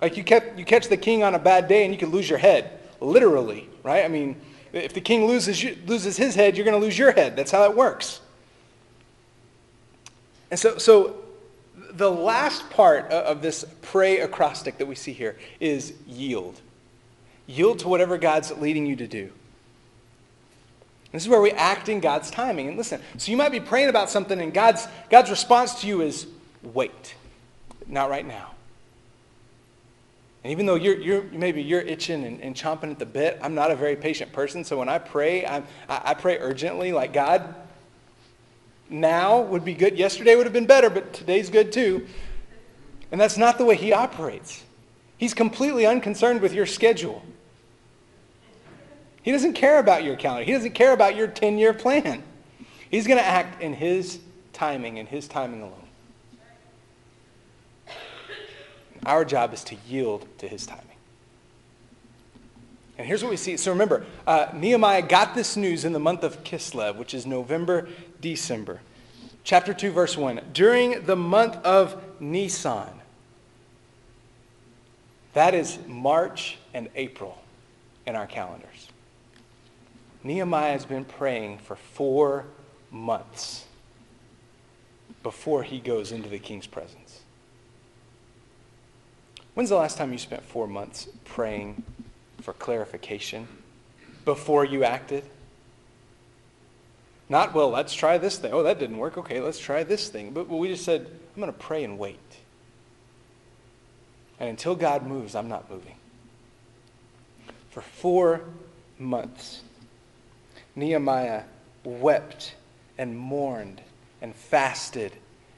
Like 0.00 0.16
you, 0.16 0.24
kept, 0.24 0.58
you 0.58 0.64
catch 0.64 0.88
the 0.88 0.96
king 0.96 1.22
on 1.22 1.34
a 1.34 1.38
bad 1.38 1.68
day 1.68 1.84
and 1.84 1.92
you 1.92 1.98
could 1.98 2.08
lose 2.08 2.30
your 2.30 2.38
head, 2.38 2.80
literally, 2.98 3.68
right? 3.82 4.06
I 4.06 4.08
mean, 4.08 4.40
if 4.72 4.94
the 4.94 5.02
king 5.02 5.26
loses, 5.26 5.62
loses 5.86 6.16
his 6.16 6.34
head, 6.34 6.56
you're 6.56 6.64
going 6.64 6.80
to 6.80 6.84
lose 6.84 6.98
your 6.98 7.12
head. 7.12 7.36
That's 7.36 7.50
how 7.50 7.64
it 7.64 7.76
works. 7.76 8.22
And 10.54 10.58
so, 10.60 10.78
so 10.78 11.16
the 11.94 12.08
last 12.08 12.70
part 12.70 13.10
of 13.10 13.42
this 13.42 13.64
pray 13.82 14.20
acrostic 14.20 14.78
that 14.78 14.86
we 14.86 14.94
see 14.94 15.12
here 15.12 15.36
is 15.58 15.94
yield. 16.06 16.60
Yield 17.48 17.80
to 17.80 17.88
whatever 17.88 18.18
God's 18.18 18.52
leading 18.52 18.86
you 18.86 18.94
to 18.94 19.08
do. 19.08 19.32
This 21.10 21.24
is 21.24 21.28
where 21.28 21.40
we 21.40 21.50
act 21.50 21.88
in 21.88 21.98
God's 21.98 22.30
timing. 22.30 22.68
And 22.68 22.76
listen, 22.76 23.00
so 23.16 23.32
you 23.32 23.36
might 23.36 23.50
be 23.50 23.58
praying 23.58 23.88
about 23.88 24.10
something, 24.10 24.40
and 24.40 24.54
God's, 24.54 24.86
God's 25.10 25.28
response 25.28 25.80
to 25.80 25.88
you 25.88 26.02
is 26.02 26.28
wait. 26.62 27.16
Not 27.88 28.08
right 28.08 28.24
now. 28.24 28.52
And 30.44 30.52
even 30.52 30.66
though 30.66 30.76
you're, 30.76 31.00
you're 31.00 31.24
maybe 31.32 31.64
you're 31.64 31.80
itching 31.80 32.24
and, 32.24 32.40
and 32.40 32.54
chomping 32.54 32.92
at 32.92 33.00
the 33.00 33.06
bit, 33.06 33.40
I'm 33.42 33.56
not 33.56 33.72
a 33.72 33.74
very 33.74 33.96
patient 33.96 34.32
person. 34.32 34.62
So 34.62 34.78
when 34.78 34.88
I 34.88 34.98
pray, 34.98 35.44
I'm, 35.44 35.66
I, 35.88 36.02
I 36.04 36.14
pray 36.14 36.38
urgently, 36.38 36.92
like, 36.92 37.12
God, 37.12 37.56
now 38.88 39.40
would 39.40 39.64
be 39.64 39.74
good. 39.74 39.98
Yesterday 39.98 40.36
would 40.36 40.46
have 40.46 40.52
been 40.52 40.66
better, 40.66 40.90
but 40.90 41.12
today's 41.12 41.50
good 41.50 41.72
too. 41.72 42.06
And 43.10 43.20
that's 43.20 43.36
not 43.36 43.58
the 43.58 43.64
way 43.64 43.76
he 43.76 43.92
operates. 43.92 44.64
He's 45.16 45.34
completely 45.34 45.86
unconcerned 45.86 46.40
with 46.40 46.52
your 46.52 46.66
schedule. 46.66 47.22
He 49.22 49.32
doesn't 49.32 49.54
care 49.54 49.78
about 49.78 50.04
your 50.04 50.16
calendar. 50.16 50.44
He 50.44 50.52
doesn't 50.52 50.72
care 50.72 50.92
about 50.92 51.16
your 51.16 51.28
10 51.28 51.56
year 51.56 51.72
plan. 51.72 52.22
He's 52.90 53.06
going 53.06 53.18
to 53.18 53.24
act 53.24 53.62
in 53.62 53.72
his 53.72 54.18
timing 54.52 54.98
and 54.98 55.08
his 55.08 55.26
timing 55.26 55.62
alone. 55.62 55.80
Our 59.06 59.24
job 59.24 59.52
is 59.52 59.64
to 59.64 59.76
yield 59.88 60.26
to 60.38 60.48
his 60.48 60.66
timing. 60.66 60.84
And 62.96 63.06
here's 63.06 63.22
what 63.22 63.30
we 63.30 63.36
see. 63.36 63.56
So 63.56 63.72
remember, 63.72 64.06
uh, 64.26 64.48
Nehemiah 64.54 65.02
got 65.02 65.34
this 65.34 65.56
news 65.56 65.84
in 65.84 65.92
the 65.92 65.98
month 65.98 66.22
of 66.22 66.44
Kislev, 66.44 66.96
which 66.96 67.12
is 67.12 67.26
November, 67.26 67.88
December. 68.24 68.80
Chapter 69.44 69.74
2, 69.74 69.90
verse 69.90 70.16
1. 70.16 70.40
During 70.54 71.04
the 71.04 71.14
month 71.14 71.56
of 71.56 72.02
Nisan, 72.20 72.88
that 75.34 75.52
is 75.52 75.78
March 75.86 76.56
and 76.72 76.88
April 76.96 77.36
in 78.06 78.16
our 78.16 78.26
calendars. 78.26 78.88
Nehemiah 80.22 80.72
has 80.72 80.86
been 80.86 81.04
praying 81.04 81.58
for 81.58 81.76
four 81.76 82.46
months 82.90 83.66
before 85.22 85.62
he 85.62 85.78
goes 85.78 86.10
into 86.10 86.30
the 86.30 86.38
king's 86.38 86.66
presence. 86.66 87.20
When's 89.52 89.68
the 89.68 89.76
last 89.76 89.98
time 89.98 90.12
you 90.12 90.18
spent 90.18 90.42
four 90.42 90.66
months 90.66 91.08
praying 91.26 91.82
for 92.40 92.54
clarification 92.54 93.46
before 94.24 94.64
you 94.64 94.82
acted? 94.82 95.24
Not, 97.34 97.52
well, 97.52 97.70
let's 97.70 97.92
try 97.92 98.16
this 98.16 98.38
thing. 98.38 98.52
Oh, 98.52 98.62
that 98.62 98.78
didn't 98.78 98.96
work. 98.96 99.18
Okay, 99.18 99.40
let's 99.40 99.58
try 99.58 99.82
this 99.82 100.08
thing. 100.08 100.30
But 100.30 100.48
we 100.48 100.68
just 100.68 100.84
said, 100.84 101.00
I'm 101.00 101.40
going 101.40 101.52
to 101.52 101.58
pray 101.58 101.82
and 101.82 101.98
wait. 101.98 102.20
And 104.38 104.48
until 104.48 104.76
God 104.76 105.04
moves, 105.04 105.34
I'm 105.34 105.48
not 105.48 105.68
moving. 105.68 105.96
For 107.70 107.80
four 107.80 108.42
months, 109.00 109.62
Nehemiah 110.76 111.42
wept 111.82 112.54
and 112.98 113.18
mourned 113.18 113.80
and 114.22 114.32
fasted 114.32 115.10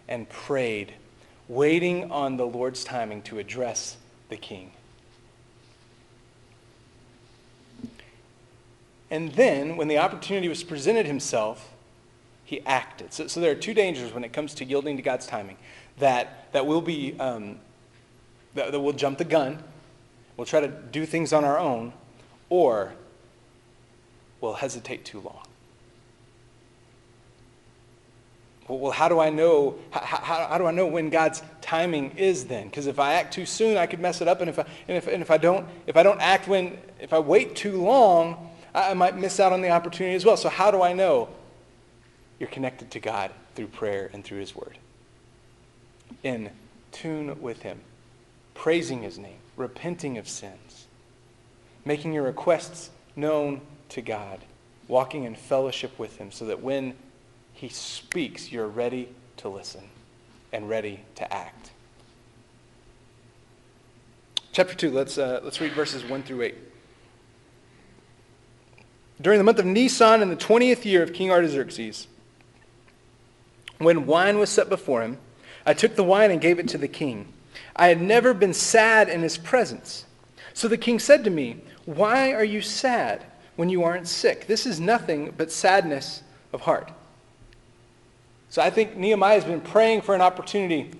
and 0.08 0.26
prayed, 0.30 0.94
waiting 1.46 2.10
on 2.10 2.38
the 2.38 2.46
Lord's 2.46 2.84
timing 2.84 3.20
to 3.24 3.38
address 3.38 3.98
the 4.30 4.38
king. 4.38 4.72
And 9.10 9.32
then, 9.32 9.76
when 9.76 9.88
the 9.88 9.98
opportunity 9.98 10.48
was 10.48 10.64
presented 10.64 11.06
himself, 11.06 11.72
he 12.44 12.60
acted. 12.64 13.12
So, 13.12 13.26
so 13.26 13.40
there 13.40 13.52
are 13.52 13.56
two 13.56 13.74
dangers 13.74 14.12
when 14.12 14.24
it 14.24 14.32
comes 14.32 14.54
to 14.54 14.64
yielding 14.64 14.96
to 14.96 15.02
God's 15.02 15.26
timing. 15.26 15.56
That, 15.98 16.52
that 16.52 16.66
we'll 16.66 16.80
be, 16.80 17.18
um, 17.18 17.58
that, 18.54 18.72
that 18.72 18.80
we'll 18.80 18.92
jump 18.92 19.18
the 19.18 19.24
gun, 19.24 19.62
we'll 20.36 20.46
try 20.46 20.60
to 20.60 20.68
do 20.68 21.06
things 21.06 21.32
on 21.32 21.44
our 21.44 21.58
own, 21.58 21.92
or 22.48 22.94
we'll 24.40 24.54
hesitate 24.54 25.04
too 25.04 25.20
long. 25.20 25.42
Well, 28.68 28.90
how 28.90 29.08
do 29.08 29.20
I 29.20 29.30
know? 29.30 29.76
How, 29.90 30.00
how, 30.00 30.46
how 30.48 30.58
do 30.58 30.66
I 30.66 30.72
know 30.72 30.86
when 30.86 31.08
God's 31.08 31.42
timing 31.60 32.12
is 32.16 32.46
then? 32.46 32.66
Because 32.66 32.88
if 32.88 32.98
I 32.98 33.14
act 33.14 33.32
too 33.32 33.46
soon, 33.46 33.76
I 33.76 33.86
could 33.86 34.00
mess 34.00 34.20
it 34.20 34.26
up. 34.26 34.40
And 34.40 34.50
if 34.50 34.58
I, 34.58 34.64
and 34.88 34.96
if, 34.96 35.06
and 35.06 35.22
if 35.22 35.30
I 35.30 35.38
don't, 35.38 35.66
if 35.86 35.96
I 35.96 36.02
don't 36.02 36.20
act 36.20 36.48
when, 36.48 36.76
if 37.00 37.12
I 37.12 37.20
wait 37.20 37.54
too 37.54 37.80
long, 37.80 38.45
I 38.76 38.92
might 38.92 39.16
miss 39.16 39.40
out 39.40 39.54
on 39.54 39.62
the 39.62 39.70
opportunity 39.70 40.14
as 40.14 40.26
well. 40.26 40.36
So, 40.36 40.50
how 40.50 40.70
do 40.70 40.82
I 40.82 40.92
know 40.92 41.30
you're 42.38 42.50
connected 42.50 42.90
to 42.90 43.00
God 43.00 43.30
through 43.54 43.68
prayer 43.68 44.10
and 44.12 44.22
through 44.22 44.40
His 44.40 44.54
Word? 44.54 44.76
In 46.22 46.50
tune 46.92 47.40
with 47.40 47.62
Him, 47.62 47.80
praising 48.52 49.02
His 49.02 49.18
name, 49.18 49.38
repenting 49.56 50.18
of 50.18 50.28
sins, 50.28 50.86
making 51.86 52.12
your 52.12 52.24
requests 52.24 52.90
known 53.16 53.62
to 53.88 54.02
God, 54.02 54.40
walking 54.88 55.24
in 55.24 55.34
fellowship 55.34 55.98
with 55.98 56.18
Him 56.18 56.30
so 56.30 56.44
that 56.44 56.62
when 56.62 56.94
He 57.54 57.70
speaks, 57.70 58.52
you're 58.52 58.68
ready 58.68 59.08
to 59.38 59.48
listen 59.48 59.84
and 60.52 60.68
ready 60.68 61.00
to 61.14 61.32
act. 61.32 61.70
Chapter 64.52 64.74
2, 64.74 64.90
let's, 64.90 65.16
uh, 65.16 65.40
let's 65.42 65.62
read 65.62 65.72
verses 65.72 66.04
1 66.04 66.22
through 66.24 66.42
8. 66.42 66.54
During 69.20 69.38
the 69.38 69.44
month 69.44 69.58
of 69.58 69.66
Nisan 69.66 70.22
in 70.22 70.28
the 70.28 70.36
20th 70.36 70.84
year 70.84 71.02
of 71.02 71.12
King 71.12 71.30
Artaxerxes, 71.30 72.06
when 73.78 74.06
wine 74.06 74.38
was 74.38 74.50
set 74.50 74.68
before 74.68 75.02
him, 75.02 75.18
I 75.64 75.74
took 75.74 75.96
the 75.96 76.04
wine 76.04 76.30
and 76.30 76.40
gave 76.40 76.58
it 76.58 76.68
to 76.68 76.78
the 76.78 76.88
king. 76.88 77.32
I 77.74 77.88
had 77.88 78.00
never 78.00 78.34
been 78.34 78.54
sad 78.54 79.08
in 79.08 79.22
his 79.22 79.38
presence. 79.38 80.04
So 80.54 80.68
the 80.68 80.78
king 80.78 80.98
said 80.98 81.24
to 81.24 81.30
me, 81.30 81.56
Why 81.84 82.32
are 82.32 82.44
you 82.44 82.60
sad 82.62 83.24
when 83.56 83.68
you 83.68 83.84
aren't 83.84 84.08
sick? 84.08 84.46
This 84.46 84.66
is 84.66 84.80
nothing 84.80 85.32
but 85.36 85.50
sadness 85.50 86.22
of 86.52 86.62
heart. 86.62 86.90
So 88.48 88.62
I 88.62 88.70
think 88.70 88.96
Nehemiah 88.96 89.34
has 89.34 89.44
been 89.44 89.60
praying 89.60 90.02
for 90.02 90.14
an 90.14 90.20
opportunity. 90.20 90.90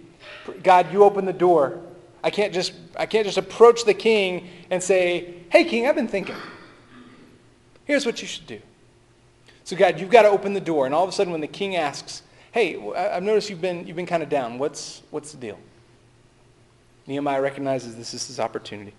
God, 0.63 0.93
you 0.93 1.05
open 1.05 1.25
the 1.25 1.33
door. 1.33 1.81
I 2.25 2.31
can't 2.31 2.53
just 2.53 2.73
I 2.97 3.07
can't 3.07 3.25
just 3.25 3.39
approach 3.39 3.85
the 3.85 3.95
king 3.95 4.49
and 4.71 4.83
say, 4.83 5.35
"Hey 5.49 5.65
king, 5.65 5.87
I've 5.87 5.95
been 5.95 6.09
thinking." 6.09 6.37
Here's 7.87 8.05
what 8.05 8.21
you 8.21 8.29
should 8.29 8.47
do. 8.47 8.61
So, 9.65 9.77
God, 9.77 9.99
you've 9.99 10.11
got 10.11 10.23
to 10.23 10.29
open 10.29 10.53
the 10.53 10.61
door. 10.61 10.87
And 10.87 10.95
all 10.95 11.03
of 11.03 11.09
a 11.09 11.13
sudden, 11.13 11.33
when 11.33 11.41
the 11.41 11.47
king 11.47 11.77
asks, 11.77 12.23
Hey, 12.53 12.77
I've 12.95 13.23
noticed 13.23 13.51
you've 13.51 13.61
been, 13.61 13.87
you've 13.87 13.97
been 13.97 14.07
kind 14.07 14.23
of 14.23 14.29
down. 14.29 14.59
What's, 14.59 15.03
what's 15.11 15.33
the 15.33 15.39
deal? 15.39 15.59
Nehemiah 17.07 17.41
recognizes 17.41 17.97
this 17.97 18.15
is 18.15 18.27
his 18.27 18.41
opportunity. 18.41 18.95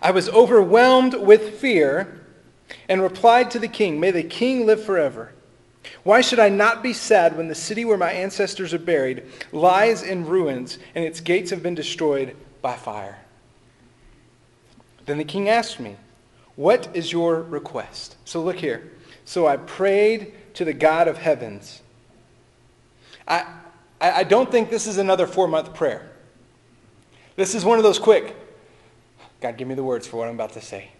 I 0.00 0.10
was 0.10 0.28
overwhelmed 0.28 1.14
with 1.14 1.58
fear 1.58 2.20
and 2.88 3.02
replied 3.02 3.50
to 3.52 3.58
the 3.58 3.68
king, 3.68 4.00
May 4.00 4.10
the 4.10 4.22
king 4.22 4.66
live 4.66 4.82
forever. 4.82 5.32
Why 6.02 6.20
should 6.20 6.38
I 6.38 6.48
not 6.48 6.82
be 6.82 6.92
sad 6.92 7.36
when 7.36 7.48
the 7.48 7.54
city 7.54 7.84
where 7.84 7.98
my 7.98 8.12
ancestors 8.12 8.72
are 8.72 8.78
buried 8.78 9.24
lies 9.52 10.02
in 10.02 10.26
ruins 10.26 10.78
and 10.94 11.04
its 11.04 11.20
gates 11.20 11.50
have 11.50 11.62
been 11.62 11.74
destroyed 11.74 12.36
by 12.62 12.74
fire? 12.76 13.18
Then 15.06 15.18
the 15.18 15.24
king 15.24 15.48
asked 15.48 15.78
me, 15.78 15.96
what 16.56 16.88
is 16.94 17.12
your 17.12 17.42
request? 17.42 18.16
So 18.24 18.42
look 18.42 18.56
here. 18.56 18.92
So 19.24 19.46
I 19.46 19.56
prayed 19.56 20.34
to 20.54 20.64
the 20.64 20.72
God 20.72 21.08
of 21.08 21.18
heavens. 21.18 21.82
I, 23.26 23.46
I 24.00 24.24
don't 24.24 24.50
think 24.50 24.70
this 24.70 24.86
is 24.86 24.98
another 24.98 25.26
four 25.26 25.48
month 25.48 25.74
prayer. 25.74 26.10
This 27.36 27.54
is 27.54 27.64
one 27.64 27.78
of 27.78 27.84
those 27.84 27.98
quick, 27.98 28.36
God, 29.40 29.56
give 29.56 29.66
me 29.66 29.74
the 29.74 29.82
words 29.82 30.06
for 30.06 30.18
what 30.18 30.28
I'm 30.28 30.34
about 30.34 30.52
to 30.52 30.60
say. 30.60 30.90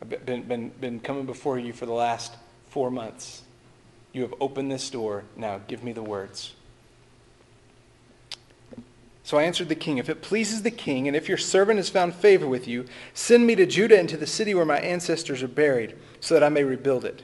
I've 0.00 0.24
been, 0.24 0.42
been, 0.42 0.68
been 0.70 1.00
coming 1.00 1.26
before 1.26 1.58
you 1.58 1.72
for 1.72 1.86
the 1.86 1.92
last 1.92 2.34
four 2.70 2.90
months. 2.90 3.42
You 4.12 4.22
have 4.22 4.34
opened 4.40 4.70
this 4.70 4.88
door. 4.90 5.24
Now 5.36 5.60
give 5.68 5.84
me 5.84 5.92
the 5.92 6.02
words. 6.02 6.54
So 9.24 9.38
I 9.38 9.44
answered 9.44 9.68
the 9.68 9.74
king, 9.74 9.98
If 9.98 10.08
it 10.08 10.22
pleases 10.22 10.62
the 10.62 10.70
king, 10.70 11.06
and 11.06 11.16
if 11.16 11.28
your 11.28 11.38
servant 11.38 11.78
has 11.78 11.88
found 11.88 12.14
favor 12.14 12.46
with 12.46 12.66
you, 12.66 12.86
send 13.14 13.46
me 13.46 13.54
to 13.54 13.66
Judah 13.66 13.98
and 13.98 14.08
to 14.08 14.16
the 14.16 14.26
city 14.26 14.54
where 14.54 14.64
my 14.64 14.78
ancestors 14.78 15.42
are 15.42 15.48
buried, 15.48 15.94
so 16.20 16.34
that 16.34 16.42
I 16.42 16.48
may 16.48 16.64
rebuild 16.64 17.04
it. 17.04 17.22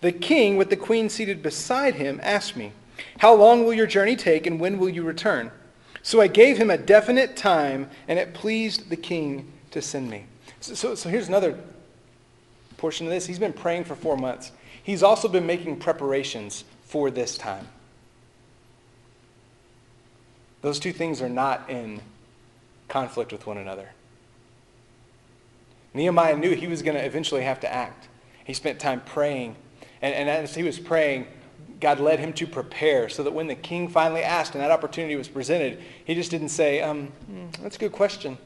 The 0.00 0.12
king, 0.12 0.56
with 0.56 0.70
the 0.70 0.76
queen 0.76 1.08
seated 1.08 1.42
beside 1.42 1.96
him, 1.96 2.20
asked 2.22 2.56
me, 2.56 2.72
How 3.18 3.34
long 3.34 3.64
will 3.64 3.74
your 3.74 3.86
journey 3.86 4.16
take, 4.16 4.46
and 4.46 4.60
when 4.60 4.78
will 4.78 4.88
you 4.88 5.02
return? 5.02 5.50
So 6.02 6.20
I 6.20 6.26
gave 6.26 6.58
him 6.58 6.70
a 6.70 6.78
definite 6.78 7.36
time, 7.36 7.88
and 8.08 8.18
it 8.18 8.34
pleased 8.34 8.88
the 8.90 8.96
king 8.96 9.52
to 9.70 9.80
send 9.80 10.10
me. 10.10 10.26
So, 10.60 10.74
so, 10.74 10.94
so 10.94 11.08
here's 11.08 11.28
another 11.28 11.58
portion 12.76 13.06
of 13.06 13.12
this. 13.12 13.26
He's 13.26 13.38
been 13.38 13.52
praying 13.52 13.84
for 13.84 13.94
four 13.94 14.16
months. 14.16 14.50
He's 14.82 15.02
also 15.02 15.28
been 15.28 15.46
making 15.46 15.78
preparations 15.78 16.64
for 16.84 17.10
this 17.10 17.38
time. 17.38 17.68
Those 20.62 20.78
two 20.78 20.92
things 20.92 21.20
are 21.20 21.28
not 21.28 21.68
in 21.68 22.00
conflict 22.88 23.32
with 23.32 23.46
one 23.46 23.58
another. 23.58 23.90
Nehemiah 25.94 26.36
knew 26.36 26.54
he 26.54 26.66
was 26.66 26.82
going 26.82 26.96
to 26.96 27.04
eventually 27.04 27.42
have 27.42 27.60
to 27.60 27.72
act. 27.72 28.08
He 28.44 28.54
spent 28.54 28.80
time 28.80 29.02
praying. 29.04 29.56
And, 30.00 30.14
and 30.14 30.28
as 30.28 30.54
he 30.54 30.62
was 30.62 30.78
praying, 30.78 31.26
God 31.80 32.00
led 32.00 32.20
him 32.20 32.32
to 32.34 32.46
prepare 32.46 33.08
so 33.08 33.22
that 33.24 33.32
when 33.32 33.48
the 33.48 33.54
king 33.54 33.88
finally 33.88 34.22
asked 34.22 34.54
and 34.54 34.62
that 34.62 34.70
opportunity 34.70 35.16
was 35.16 35.28
presented, 35.28 35.80
he 36.04 36.14
just 36.14 36.30
didn't 36.30 36.48
say, 36.48 36.80
um, 36.80 37.08
hmm, 37.26 37.46
That's 37.60 37.76
a 37.76 37.78
good 37.78 37.92
question. 37.92 38.38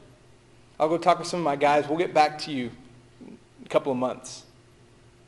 I'll 0.79 0.89
go 0.89 0.97
talk 0.97 1.19
with 1.19 1.27
some 1.27 1.39
of 1.39 1.43
my 1.43 1.55
guys. 1.55 1.87
We'll 1.87 1.97
get 1.97 2.13
back 2.13 2.37
to 2.39 2.51
you 2.51 2.71
a 3.65 3.69
couple 3.69 3.91
of 3.91 3.97
months. 3.97 4.43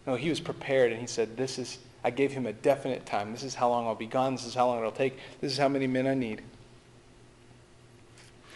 No, 0.05 0.15
he 0.15 0.29
was 0.29 0.39
prepared 0.39 0.91
and 0.91 0.99
he 0.99 1.07
said, 1.07 1.37
This 1.37 1.59
is, 1.59 1.77
I 2.03 2.09
gave 2.09 2.31
him 2.31 2.45
a 2.45 2.53
definite 2.53 3.05
time. 3.05 3.31
This 3.31 3.43
is 3.43 3.55
how 3.55 3.69
long 3.69 3.85
I'll 3.85 3.95
be 3.95 4.07
gone. 4.07 4.33
This 4.33 4.45
is 4.45 4.55
how 4.55 4.67
long 4.67 4.79
it'll 4.79 4.91
take. 4.91 5.17
This 5.39 5.51
is 5.51 5.57
how 5.57 5.67
many 5.67 5.87
men 5.87 6.07
I 6.07 6.13
need. 6.15 6.41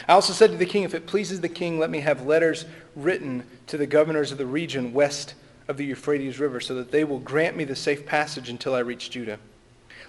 I 0.08 0.14
also 0.14 0.34
said 0.34 0.52
to 0.52 0.58
the 0.58 0.66
king, 0.66 0.84
If 0.84 0.94
it 0.94 1.08
pleases 1.08 1.42
the 1.42 1.50
king, 1.50 1.80
let 1.80 1.90
me 1.90 2.02
have 2.02 2.26
letters 2.26 2.66
written 2.96 3.46
to 3.68 3.78
the 3.78 3.88
governors 3.88 4.32
of 4.32 4.38
the 4.38 4.46
region 4.46 4.94
west 4.94 5.36
of 5.68 5.78
the 5.78 5.86
Euphrates 5.86 6.40
River, 6.40 6.60
so 6.60 6.76
that 6.76 6.92
they 6.92 7.04
will 7.04 7.20
grant 7.20 7.56
me 7.56 7.64
the 7.64 7.76
safe 7.76 8.06
passage 8.06 8.50
until 8.50 8.76
I 8.76 8.80
reach 8.80 9.10
Judah. 9.10 9.40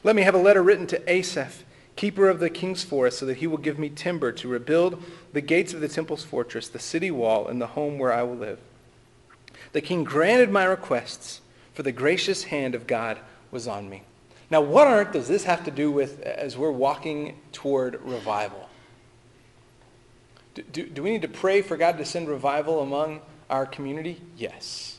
Let 0.02 0.16
me 0.16 0.22
have 0.22 0.34
a 0.34 0.38
letter 0.38 0.62
written 0.62 0.86
to 0.88 1.10
Asaph, 1.10 1.64
keeper 1.96 2.28
of 2.28 2.40
the 2.40 2.50
king's 2.50 2.82
forest, 2.82 3.18
so 3.18 3.26
that 3.26 3.38
he 3.38 3.46
will 3.46 3.58
give 3.58 3.78
me 3.78 3.88
timber 3.88 4.32
to 4.32 4.48
rebuild 4.48 5.02
the 5.32 5.40
gates 5.40 5.72
of 5.72 5.80
the 5.80 5.88
temple's 5.88 6.24
fortress, 6.24 6.68
the 6.68 6.78
city 6.78 7.10
wall, 7.10 7.46
and 7.46 7.60
the 7.60 7.68
home 7.68 7.98
where 7.98 8.12
I 8.12 8.22
will 8.24 8.36
live. 8.36 8.58
The 9.72 9.80
king 9.80 10.04
granted 10.04 10.50
my 10.50 10.64
requests, 10.64 11.40
for 11.72 11.82
the 11.82 11.92
gracious 11.92 12.44
hand 12.44 12.74
of 12.74 12.86
God 12.86 13.18
was 13.50 13.68
on 13.68 13.88
me. 13.88 14.02
Now, 14.50 14.60
what 14.60 14.86
on 14.86 14.92
earth 14.94 15.12
does 15.12 15.28
this 15.28 15.44
have 15.44 15.64
to 15.64 15.70
do 15.70 15.90
with 15.90 16.20
as 16.20 16.56
we're 16.56 16.70
walking 16.70 17.36
toward 17.52 18.00
revival? 18.02 18.63
Do, 20.54 20.86
do, 20.86 21.02
we 21.02 21.10
need 21.10 21.22
to 21.22 21.28
pray 21.28 21.62
for 21.62 21.76
God 21.76 21.98
to 21.98 22.04
send 22.04 22.28
revival 22.28 22.80
among 22.80 23.20
our 23.50 23.66
community? 23.66 24.20
Yes. 24.36 24.98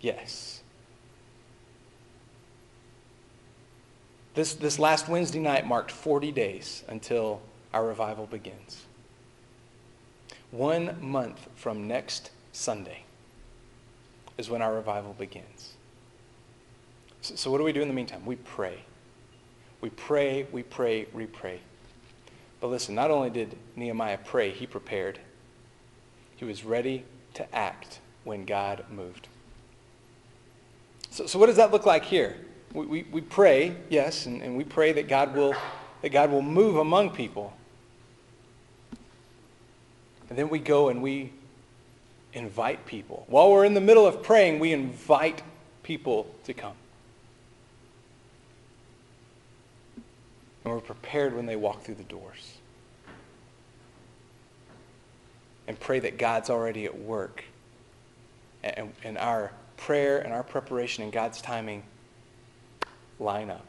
Yes. 0.00 0.62
This, 4.34 4.54
this 4.54 4.78
last 4.78 5.08
Wednesday 5.08 5.40
night 5.40 5.66
marked 5.66 5.90
40 5.90 6.30
days 6.30 6.84
until 6.88 7.42
our 7.74 7.84
revival 7.84 8.26
begins. 8.26 8.84
One 10.52 10.96
month 11.00 11.48
from 11.56 11.88
next 11.88 12.30
Sunday 12.52 13.04
is 14.38 14.48
when 14.48 14.62
our 14.62 14.74
revival 14.74 15.14
begins. 15.18 15.74
So, 17.22 17.34
so, 17.34 17.50
what 17.50 17.58
do 17.58 17.64
we 17.64 17.72
do 17.72 17.82
in 17.82 17.88
the 17.88 17.94
meantime? 17.94 18.24
We 18.24 18.36
pray. 18.36 18.78
We 19.80 19.90
pray, 19.90 20.46
we 20.50 20.62
pray, 20.62 21.06
we 21.12 21.26
pray. 21.26 21.60
But 22.60 22.68
listen, 22.68 22.94
not 22.94 23.10
only 23.10 23.30
did 23.30 23.56
Nehemiah 23.76 24.18
pray, 24.24 24.50
he 24.50 24.66
prepared. 24.66 25.18
He 26.36 26.44
was 26.44 26.64
ready 26.64 27.04
to 27.34 27.54
act 27.54 28.00
when 28.24 28.44
God 28.44 28.84
moved. 28.90 29.28
So, 31.10 31.26
so 31.26 31.38
what 31.38 31.46
does 31.46 31.56
that 31.56 31.72
look 31.72 31.86
like 31.86 32.04
here? 32.04 32.36
We, 32.72 32.86
we, 32.86 33.02
we 33.04 33.20
pray, 33.20 33.76
yes, 33.88 34.26
and, 34.26 34.42
and 34.42 34.56
we 34.56 34.64
pray 34.64 34.92
that 34.92 35.08
God, 35.08 35.34
will, 35.34 35.54
that 36.02 36.10
God 36.10 36.30
will 36.30 36.42
move 36.42 36.76
among 36.76 37.10
people. 37.10 37.52
And 40.28 40.38
then 40.38 40.48
we 40.48 40.60
go 40.60 40.88
and 40.88 41.02
we 41.02 41.32
invite 42.32 42.86
people. 42.86 43.24
While 43.26 43.50
we're 43.50 43.64
in 43.64 43.74
the 43.74 43.80
middle 43.80 44.06
of 44.06 44.22
praying, 44.22 44.60
we 44.60 44.72
invite 44.72 45.42
people 45.82 46.32
to 46.44 46.54
come. 46.54 46.74
And 50.64 50.74
we're 50.74 50.80
prepared 50.80 51.34
when 51.34 51.46
they 51.46 51.56
walk 51.56 51.82
through 51.82 51.94
the 51.96 52.04
doors. 52.04 52.54
And 55.66 55.78
pray 55.78 56.00
that 56.00 56.18
God's 56.18 56.50
already 56.50 56.84
at 56.84 56.98
work. 56.98 57.44
And, 58.62 58.92
and 59.04 59.16
our 59.16 59.52
prayer 59.76 60.18
and 60.18 60.32
our 60.32 60.42
preparation 60.42 61.02
and 61.02 61.12
God's 61.12 61.40
timing 61.40 61.82
line 63.18 63.50
up. 63.50 63.66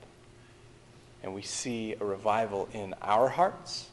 And 1.23 1.33
we 1.33 1.41
see 1.41 1.95
a 1.99 2.03
revival 2.03 2.67
in 2.73 2.93
our 3.01 3.29
hearts. 3.29 3.87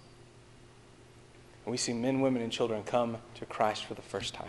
And 1.65 1.71
we 1.71 1.77
see 1.77 1.93
men, 1.93 2.21
women, 2.21 2.43
and 2.43 2.51
children 2.51 2.83
come 2.83 3.19
to 3.35 3.47
Christ 3.47 3.85
for 3.85 3.95
the 3.95 4.03
first 4.03 4.35
time. 4.35 4.49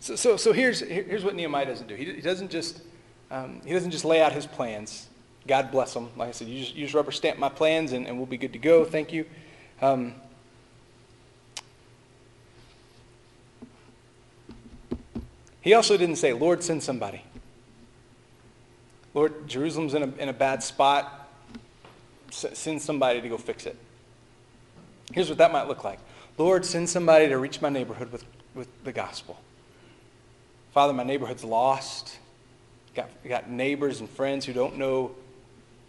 So, 0.00 0.16
so, 0.16 0.36
so 0.36 0.52
here's, 0.52 0.80
here's 0.80 1.24
what 1.24 1.34
Nehemiah 1.34 1.66
doesn't 1.66 1.86
do. 1.86 1.94
He, 1.94 2.06
he 2.06 2.20
doesn't 2.20 2.50
just 2.50 2.82
um, 3.30 3.60
he 3.64 3.72
doesn't 3.72 3.90
just 3.90 4.04
lay 4.04 4.20
out 4.20 4.32
his 4.32 4.46
plans. 4.46 5.08
God 5.46 5.70
bless 5.70 5.94
him. 5.94 6.08
Like 6.16 6.28
I 6.28 6.32
said, 6.32 6.48
you 6.48 6.60
just, 6.60 6.74
you 6.74 6.84
just 6.84 6.94
rubber 6.94 7.12
stamp 7.12 7.38
my 7.38 7.48
plans 7.48 7.92
and, 7.92 8.06
and 8.06 8.16
we'll 8.16 8.26
be 8.26 8.38
good 8.38 8.52
to 8.54 8.58
go. 8.58 8.84
Thank 8.84 9.12
you. 9.12 9.26
Um, 9.82 10.14
he 15.60 15.74
also 15.74 15.96
didn't 15.96 16.16
say, 16.16 16.32
Lord, 16.32 16.62
send 16.62 16.82
somebody. 16.82 17.22
Lord, 19.12 19.46
Jerusalem's 19.46 19.94
in 19.94 20.02
a, 20.02 20.22
in 20.22 20.28
a 20.28 20.32
bad 20.32 20.62
spot. 20.62 21.28
S- 22.28 22.58
send 22.58 22.82
somebody 22.82 23.20
to 23.20 23.28
go 23.28 23.36
fix 23.36 23.66
it. 23.66 23.76
Here's 25.12 25.28
what 25.28 25.38
that 25.38 25.52
might 25.52 25.68
look 25.68 25.84
like 25.84 26.00
Lord, 26.36 26.64
send 26.64 26.88
somebody 26.88 27.28
to 27.28 27.38
reach 27.38 27.60
my 27.60 27.68
neighborhood 27.68 28.10
with, 28.10 28.24
with 28.54 28.68
the 28.84 28.92
gospel. 28.92 29.40
Father, 30.72 30.92
my 30.92 31.04
neighborhood's 31.04 31.44
lost. 31.44 32.18
Got, 32.94 33.10
got 33.28 33.50
neighbors 33.50 34.00
and 34.00 34.08
friends 34.08 34.46
who 34.46 34.52
don't 34.52 34.76
know 34.76 35.12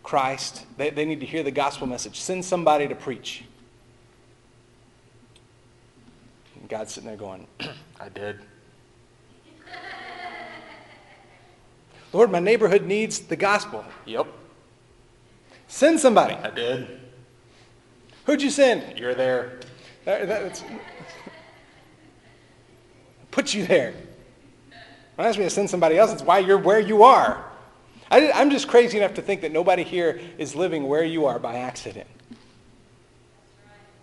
Christ. 0.02 0.66
They, 0.78 0.90
they 0.90 1.06
need 1.06 1.20
to 1.20 1.26
hear 1.26 1.44
the 1.44 1.52
gospel 1.52 1.88
message. 1.88 2.20
Send 2.20 2.44
somebody 2.44 2.88
to 2.88 2.96
preach. 2.96 3.44
And 6.60 6.70
God's 6.70 6.94
sitting 6.94 7.08
there 7.08 7.18
going, 7.18 7.48
I 8.00 8.10
did. 8.10 8.40
Lord, 12.14 12.32
my 12.32 12.40
neighborhood 12.40 12.86
needs 12.86 13.20
the 13.20 13.36
gospel. 13.36 13.86
Yep. 14.06 14.28
Send 15.68 16.00
somebody. 16.00 16.34
I 16.36 16.50
did. 16.50 17.00
Who'd 18.26 18.42
you 18.42 18.50
send? 18.50 18.98
You're 18.98 19.14
there. 19.14 19.60
That, 20.06 20.28
that's, 20.28 20.64
put 23.32 23.54
you 23.54 23.66
there. 23.66 23.94
Don't 25.18 25.26
ask 25.26 25.38
me 25.38 25.46
to 25.46 25.50
send 25.50 25.70
somebody 25.70 25.98
else. 25.98 26.12
It's 26.12 26.22
why 26.22 26.40
you're 26.40 26.58
where 26.58 26.80
you 26.80 27.04
are. 27.04 27.44
I, 28.12 28.20
am 28.20 28.50
just 28.52 28.68
crazy 28.68 28.98
enough 28.98 29.14
to 29.16 29.22
think 29.22 29.42
that 29.42 29.52
nobody 29.52 29.84
here 29.84 30.20
is 30.38 30.56
living 30.56 30.88
where 30.88 31.04
you 31.04 31.26
are 31.26 31.40
by 31.40 31.56
accident. 31.56 32.08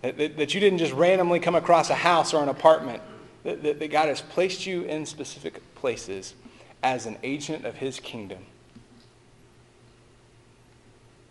That, 0.01 0.17
that, 0.17 0.37
that 0.37 0.53
you 0.53 0.59
didn't 0.59 0.79
just 0.79 0.93
randomly 0.93 1.39
come 1.39 1.55
across 1.55 1.89
a 1.89 1.95
house 1.95 2.33
or 2.33 2.43
an 2.43 2.49
apartment. 2.49 3.01
That, 3.43 3.63
that, 3.63 3.79
that 3.79 3.91
God 3.91 4.07
has 4.07 4.21
placed 4.21 4.65
you 4.65 4.83
in 4.83 5.05
specific 5.05 5.61
places 5.75 6.33
as 6.81 7.05
an 7.05 7.17
agent 7.23 7.65
of 7.65 7.75
his 7.75 7.99
kingdom. 7.99 8.39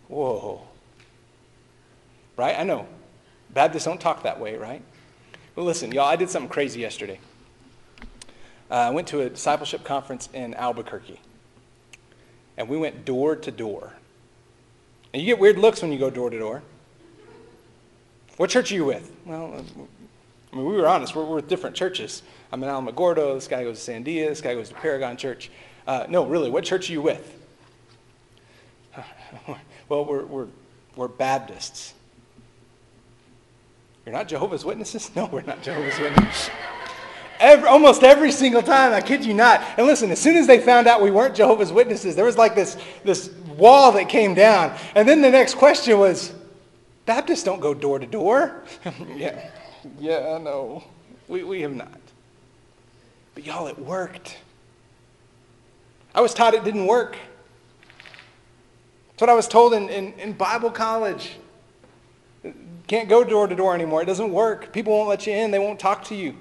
Whoa. 0.07 0.61
Right? 2.37 2.57
I 2.57 2.63
know. 2.63 2.87
Baptists 3.51 3.85
don't 3.85 4.01
talk 4.01 4.23
that 4.23 4.39
way, 4.39 4.55
right? 4.57 4.81
Well, 5.55 5.65
listen, 5.65 5.91
y'all, 5.91 6.07
I 6.07 6.15
did 6.15 6.29
something 6.29 6.49
crazy 6.49 6.79
yesterday. 6.79 7.19
Uh, 8.73 8.77
I 8.77 8.89
went 8.89 9.07
to 9.09 9.21
a 9.21 9.29
discipleship 9.29 9.83
conference 9.83 10.29
in 10.33 10.55
Albuquerque, 10.55 11.21
and 12.57 12.67
we 12.67 12.75
went 12.75 13.05
door 13.05 13.35
to 13.35 13.51
door. 13.51 13.93
And 15.13 15.21
you 15.21 15.27
get 15.27 15.37
weird 15.37 15.59
looks 15.59 15.83
when 15.83 15.91
you 15.91 15.99
go 15.99 16.09
door 16.09 16.31
to 16.31 16.39
door. 16.39 16.63
What 18.37 18.49
church 18.49 18.71
are 18.71 18.75
you 18.75 18.85
with? 18.85 19.11
Well, 19.25 19.63
I 20.51 20.55
mean, 20.55 20.65
we 20.65 20.73
were 20.73 20.87
honest. 20.87 21.15
We're, 21.15 21.23
we're 21.23 21.35
with 21.35 21.47
different 21.47 21.75
churches. 21.75 22.23
I'm 22.51 22.63
in 22.63 22.69
Alamogordo. 22.69 23.35
This 23.35 23.47
guy 23.47 23.63
goes 23.63 23.85
to 23.85 23.91
Sandia. 23.91 24.29
This 24.29 24.41
guy 24.41 24.55
goes 24.55 24.69
to 24.69 24.75
Paragon 24.75 25.17
Church. 25.17 25.51
Uh, 25.85 26.07
no, 26.09 26.25
really, 26.25 26.49
what 26.49 26.63
church 26.63 26.89
are 26.89 26.93
you 26.93 27.01
with? 27.03 27.45
well, 29.87 30.03
we're, 30.03 30.25
we're, 30.25 30.47
we're 30.95 31.07
Baptists. 31.09 31.93
You're 34.03 34.13
not 34.13 34.27
Jehovah's 34.27 34.65
Witnesses? 34.65 35.11
No, 35.15 35.27
we're 35.27 35.43
not 35.43 35.61
Jehovah's 35.61 35.99
Witnesses. 35.99 36.49
Every, 37.39 37.67
almost 37.67 38.03
every 38.03 38.31
single 38.31 38.61
time, 38.61 38.93
I 38.93 39.01
kid 39.01 39.25
you 39.25 39.33
not. 39.33 39.61
And 39.77 39.85
listen, 39.85 40.11
as 40.11 40.19
soon 40.19 40.37
as 40.37 40.47
they 40.47 40.59
found 40.59 40.87
out 40.87 41.01
we 41.01 41.11
weren't 41.11 41.35
Jehovah's 41.35 41.71
Witnesses, 41.71 42.15
there 42.15 42.25
was 42.25 42.37
like 42.37 42.55
this, 42.55 42.77
this 43.03 43.29
wall 43.57 43.91
that 43.93 44.09
came 44.09 44.33
down. 44.33 44.77
And 44.95 45.07
then 45.07 45.21
the 45.21 45.29
next 45.29 45.55
question 45.55 45.97
was, 45.99 46.33
Baptists 47.05 47.43
don't 47.43 47.59
go 47.59 47.73
door 47.73 47.99
to 47.99 48.07
door. 48.07 48.63
yeah, 49.15 49.49
yeah, 49.99 50.35
I 50.35 50.37
know. 50.37 50.83
We, 51.27 51.43
we 51.43 51.61
have 51.61 51.75
not. 51.75 51.99
But 53.35 53.45
y'all, 53.45 53.67
it 53.67 53.77
worked. 53.77 54.37
I 56.15 56.21
was 56.21 56.33
taught 56.33 56.53
it 56.53 56.63
didn't 56.63 56.85
work. 56.85 57.17
That's 59.09 59.21
what 59.21 59.29
I 59.29 59.33
was 59.33 59.47
told 59.47 59.73
in, 59.73 59.89
in, 59.89 60.13
in 60.13 60.33
Bible 60.33 60.71
college. 60.71 61.37
Can't 62.87 63.09
go 63.09 63.23
door 63.23 63.47
to 63.47 63.55
door 63.55 63.73
anymore. 63.73 64.01
It 64.01 64.05
doesn't 64.05 64.31
work. 64.31 64.71
People 64.71 64.93
won't 64.93 65.09
let 65.09 65.25
you 65.27 65.33
in. 65.33 65.51
They 65.51 65.59
won't 65.59 65.79
talk 65.79 66.03
to 66.05 66.15
you. 66.15 66.37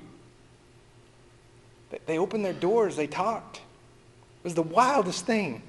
They 2.07 2.19
opened 2.19 2.45
their 2.45 2.53
doors, 2.53 2.97
they 2.97 3.07
talked. 3.07 3.57
It 3.57 4.45
was 4.45 4.55
the 4.55 4.63
wildest 4.63 5.27
thing. 5.27 5.63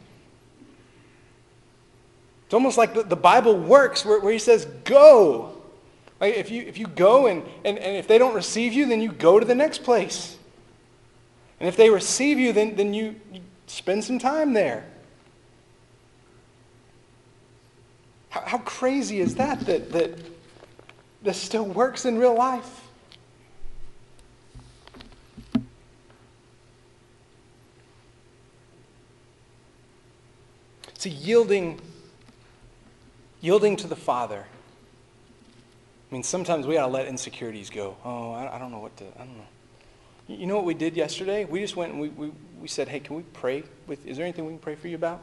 It's 2.46 2.54
almost 2.54 2.78
like 2.78 3.10
the, 3.10 3.16
Bible 3.16 3.58
works 3.58 4.06
where, 4.06 4.20
where 4.20 4.32
he 4.32 4.40
says, 4.40 4.66
go. 4.84 5.58
Like 6.22 6.36
if, 6.36 6.52
you, 6.52 6.62
if 6.62 6.78
you 6.78 6.88
go 6.88 7.28
and, 7.28 7.44
and, 7.66 7.78
and 7.78 7.98
if 7.98 8.08
they 8.08 8.18
don't 8.18 8.36
receive 8.36 8.74
you, 8.74 8.86
then 8.86 9.02
you 9.02 9.12
go 9.12 9.40
to 9.40 9.46
the 9.46 9.56
next 9.56 9.84
place. 9.84 10.38
And 11.60 11.68
if 11.68 11.76
they 11.76 11.90
receive 11.90 12.38
you, 12.38 12.54
then, 12.54 12.76
then 12.76 12.94
you, 12.94 13.16
you 13.32 13.42
spend 13.68 14.04
some 14.04 14.20
time 14.20 14.54
there. 14.54 14.86
How, 18.30 18.42
how 18.42 18.58
crazy 18.60 19.20
is 19.20 19.36
that, 19.36 19.62
that, 19.62 19.92
that 19.92 20.20
this 21.22 21.38
still 21.38 21.66
works 21.66 22.06
in 22.06 22.18
real 22.18 22.36
life? 22.36 22.83
To 31.04 31.10
yielding, 31.10 31.82
yielding 33.42 33.76
to 33.76 33.88
the 33.88 33.96
Father. 33.96 34.46
I 36.10 36.13
mean, 36.13 36.24
sometimes 36.24 36.66
we 36.66 36.76
got 36.76 36.86
to 36.86 36.92
let 36.92 37.08
insecurities 37.08 37.70
go. 37.70 37.98
Oh, 38.06 38.32
I, 38.32 38.56
I, 38.56 38.58
don't 38.58 38.72
know 38.72 38.80
what 38.80 38.96
to, 38.98 39.06
I 39.20 39.26
don't 39.26 39.38
know. 39.38 39.48
You 40.30 40.48
know 40.48 40.56
what 40.56 40.63
we 40.63 40.74
did 40.74 40.96
yesterday? 40.96 41.44
We 41.44 41.60
just 41.60 41.76
went 41.76 41.92
and 41.92 42.00
we, 42.00 42.08
we, 42.08 42.32
we 42.62 42.70
said, 42.70 42.88
hey, 42.88 43.02
can 43.02 43.18
we 43.18 43.24
pray? 43.34 43.63
With, 43.86 44.08
is 44.08 44.16
there 44.16 44.26
anything 44.26 44.46
we 44.46 44.54
can 44.54 44.60
pray 44.60 44.76
for 44.76 44.88
you 44.88 44.95
about? 44.95 45.22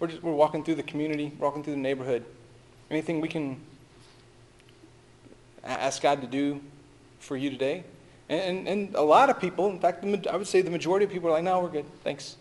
We're, 0.00 0.08
just, 0.08 0.20
we're 0.20 0.32
walking 0.32 0.64
through 0.64 0.74
the 0.74 0.82
community, 0.82 1.32
walking 1.38 1.62
through 1.62 1.74
the 1.74 1.80
neighborhood. 1.80 2.24
Anything 2.90 3.20
we 3.20 3.28
can 3.28 3.60
ask 5.62 6.02
God 6.02 6.22
to 6.22 6.26
do 6.26 6.60
for 7.20 7.36
you 7.36 7.50
today? 7.50 7.84
And, 8.28 8.40
and, 8.40 8.68
and 8.68 8.94
a 8.96 9.02
lot 9.02 9.30
of 9.30 9.38
people, 9.38 9.68
in 9.68 9.78
fact, 9.78 10.04
I 10.26 10.34
would 10.34 10.48
say 10.48 10.60
the 10.60 10.70
majority 10.72 11.04
of 11.04 11.12
people 11.12 11.28
are 11.28 11.32
like, 11.32 11.44
no, 11.44 11.60
we're 11.60 11.68
good. 11.68 11.86
Thanks. 12.02 12.34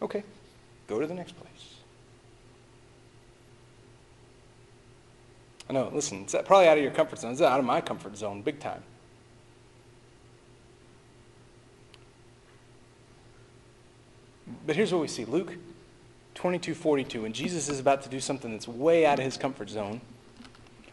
Okay. 0.00 0.22
Go 0.86 1.00
to 1.00 1.08
the 1.08 1.14
next 1.14 1.32
place. 1.32 1.49
I 5.70 5.72
know, 5.72 5.88
listen, 5.94 6.22
it's 6.22 6.34
probably 6.46 6.66
out 6.66 6.78
of 6.78 6.82
your 6.82 6.92
comfort 6.92 7.20
zone. 7.20 7.30
It's 7.30 7.40
out 7.40 7.60
of 7.60 7.64
my 7.64 7.80
comfort 7.80 8.16
zone, 8.16 8.42
big 8.42 8.58
time. 8.58 8.82
But 14.66 14.74
here's 14.74 14.92
what 14.92 15.00
we 15.00 15.06
see 15.06 15.24
Luke 15.24 15.54
22 16.34 16.74
42. 16.74 17.24
And 17.24 17.32
Jesus 17.32 17.68
is 17.68 17.78
about 17.78 18.02
to 18.02 18.08
do 18.08 18.18
something 18.18 18.50
that's 18.50 18.66
way 18.66 19.06
out 19.06 19.20
of 19.20 19.24
his 19.24 19.36
comfort 19.36 19.70
zone, 19.70 20.00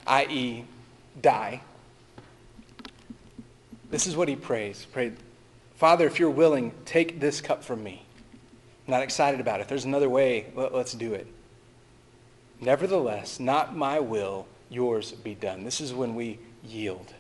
i.e., 0.05 0.63
die. 1.23 1.61
This 3.89 4.05
is 4.05 4.15
what 4.15 4.28
he 4.28 4.36
prays. 4.36 4.86
Prayed, 4.91 5.15
Father, 5.73 6.05
if 6.05 6.19
you're 6.19 6.30
willing, 6.30 6.71
take 6.86 7.19
this 7.19 7.41
cup 7.41 7.63
from 7.63 7.84
me. 7.84 8.05
I'm 8.86 8.91
not 8.91 9.01
excited 9.01 9.39
about 9.39 9.59
it. 9.59 9.63
If 9.63 9.69
there's 9.69 9.86
another 9.86 10.07
way, 10.07 10.51
let, 10.53 10.71
us 10.71 10.93
do 10.93 11.15
it. 11.15 11.25
Nevertheless, 12.61 13.39
not 13.39 13.75
my 13.75 13.99
will, 13.99 14.45
yours 14.70 15.11
be 15.11 15.36
done. 15.36 15.63
This 15.63 15.82
is 15.82 15.93
when 15.93 16.15
we 16.15 16.39
yield. 16.63 17.13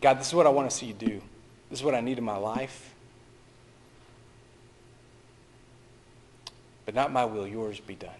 God, 0.00 0.18
this 0.18 0.28
is 0.28 0.34
what 0.34 0.46
I 0.46 0.50
want 0.50 0.70
to 0.70 0.76
see 0.76 0.86
you 0.86 0.94
do. 0.94 1.20
This 1.68 1.80
is 1.80 1.84
what 1.84 1.94
I 1.94 2.00
need 2.00 2.18
in 2.18 2.24
my 2.24 2.36
life. 2.36 2.94
But 6.86 6.94
not 6.94 7.12
my 7.12 7.24
will, 7.24 7.46
yours 7.46 7.78
be 7.80 7.94
done. 7.94 8.10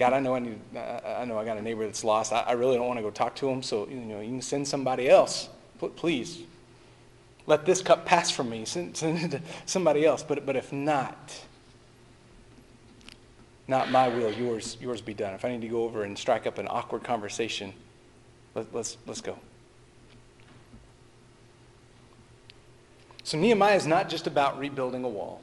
God, 0.00 0.12
I 0.14 0.20
know 0.20 0.34
I 0.34 0.38
need. 0.38 0.58
I 0.74 1.26
know 1.26 1.36
I 1.38 1.44
got 1.44 1.58
a 1.58 1.62
neighbor 1.62 1.84
that's 1.84 2.04
lost. 2.04 2.32
I, 2.32 2.52
really 2.52 2.76
don't 2.76 2.86
want 2.86 2.98
to 2.98 3.02
go 3.02 3.10
talk 3.10 3.36
to 3.36 3.48
him. 3.50 3.62
So 3.62 3.86
you 3.86 3.96
know, 3.96 4.20
you 4.20 4.28
can 4.28 4.40
send 4.40 4.66
somebody 4.66 5.10
else, 5.10 5.50
please. 5.96 6.38
Let 7.46 7.66
this 7.66 7.82
cup 7.82 8.06
pass 8.06 8.30
from 8.30 8.48
me. 8.48 8.64
Send, 8.64 8.96
send 8.96 9.18
it 9.18 9.30
to 9.32 9.42
somebody 9.66 10.06
else. 10.06 10.22
But 10.22 10.46
but 10.46 10.56
if 10.56 10.72
not, 10.72 11.44
not 13.70 13.90
my 13.90 14.08
will, 14.08 14.32
yours 14.32 14.76
yours 14.80 15.00
be 15.00 15.14
done. 15.14 15.32
If 15.32 15.44
I 15.44 15.50
need 15.50 15.60
to 15.62 15.68
go 15.68 15.84
over 15.84 16.02
and 16.02 16.18
strike 16.18 16.46
up 16.46 16.58
an 16.58 16.66
awkward 16.68 17.04
conversation, 17.04 17.72
let, 18.54 18.74
let's 18.74 18.98
let's 19.06 19.20
go. 19.22 19.38
So 23.22 23.38
Nehemiah 23.38 23.76
is 23.76 23.86
not 23.86 24.08
just 24.08 24.26
about 24.26 24.58
rebuilding 24.58 25.04
a 25.04 25.08
wall. 25.08 25.40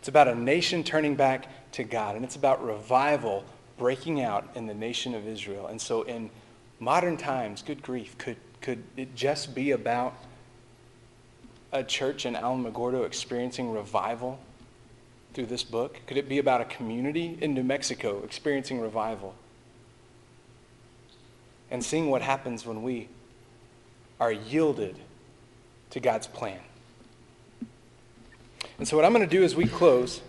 It's 0.00 0.08
about 0.08 0.28
a 0.28 0.34
nation 0.34 0.82
turning 0.82 1.14
back 1.14 1.46
to 1.72 1.84
God, 1.84 2.16
and 2.16 2.24
it's 2.24 2.34
about 2.34 2.64
revival 2.64 3.44
breaking 3.78 4.22
out 4.22 4.48
in 4.56 4.66
the 4.66 4.74
nation 4.74 5.14
of 5.14 5.26
Israel. 5.28 5.68
And 5.68 5.80
so, 5.80 6.02
in 6.02 6.30
modern 6.80 7.16
times, 7.16 7.62
good 7.62 7.82
grief, 7.82 8.18
could, 8.18 8.38
could 8.60 8.82
it 8.96 9.14
just 9.14 9.54
be 9.54 9.70
about 9.70 10.14
a 11.72 11.84
church 11.84 12.26
in 12.26 12.34
Alamogordo 12.34 13.06
experiencing 13.06 13.72
revival 13.72 14.38
through 15.34 15.46
this 15.46 15.62
book? 15.62 16.00
Could 16.06 16.16
it 16.16 16.28
be 16.28 16.38
about 16.38 16.60
a 16.60 16.64
community 16.64 17.38
in 17.40 17.54
New 17.54 17.62
Mexico 17.62 18.22
experiencing 18.24 18.80
revival? 18.80 19.34
And 21.70 21.84
seeing 21.84 22.10
what 22.10 22.22
happens 22.22 22.66
when 22.66 22.82
we 22.82 23.08
are 24.18 24.32
yielded 24.32 24.96
to 25.90 26.00
God's 26.00 26.26
plan. 26.26 26.58
And 28.78 28.88
so, 28.88 28.96
what 28.96 29.04
I'm 29.04 29.12
going 29.12 29.28
to 29.28 29.30
do 29.30 29.44
as 29.44 29.54
we 29.54 29.66
close, 29.66 30.20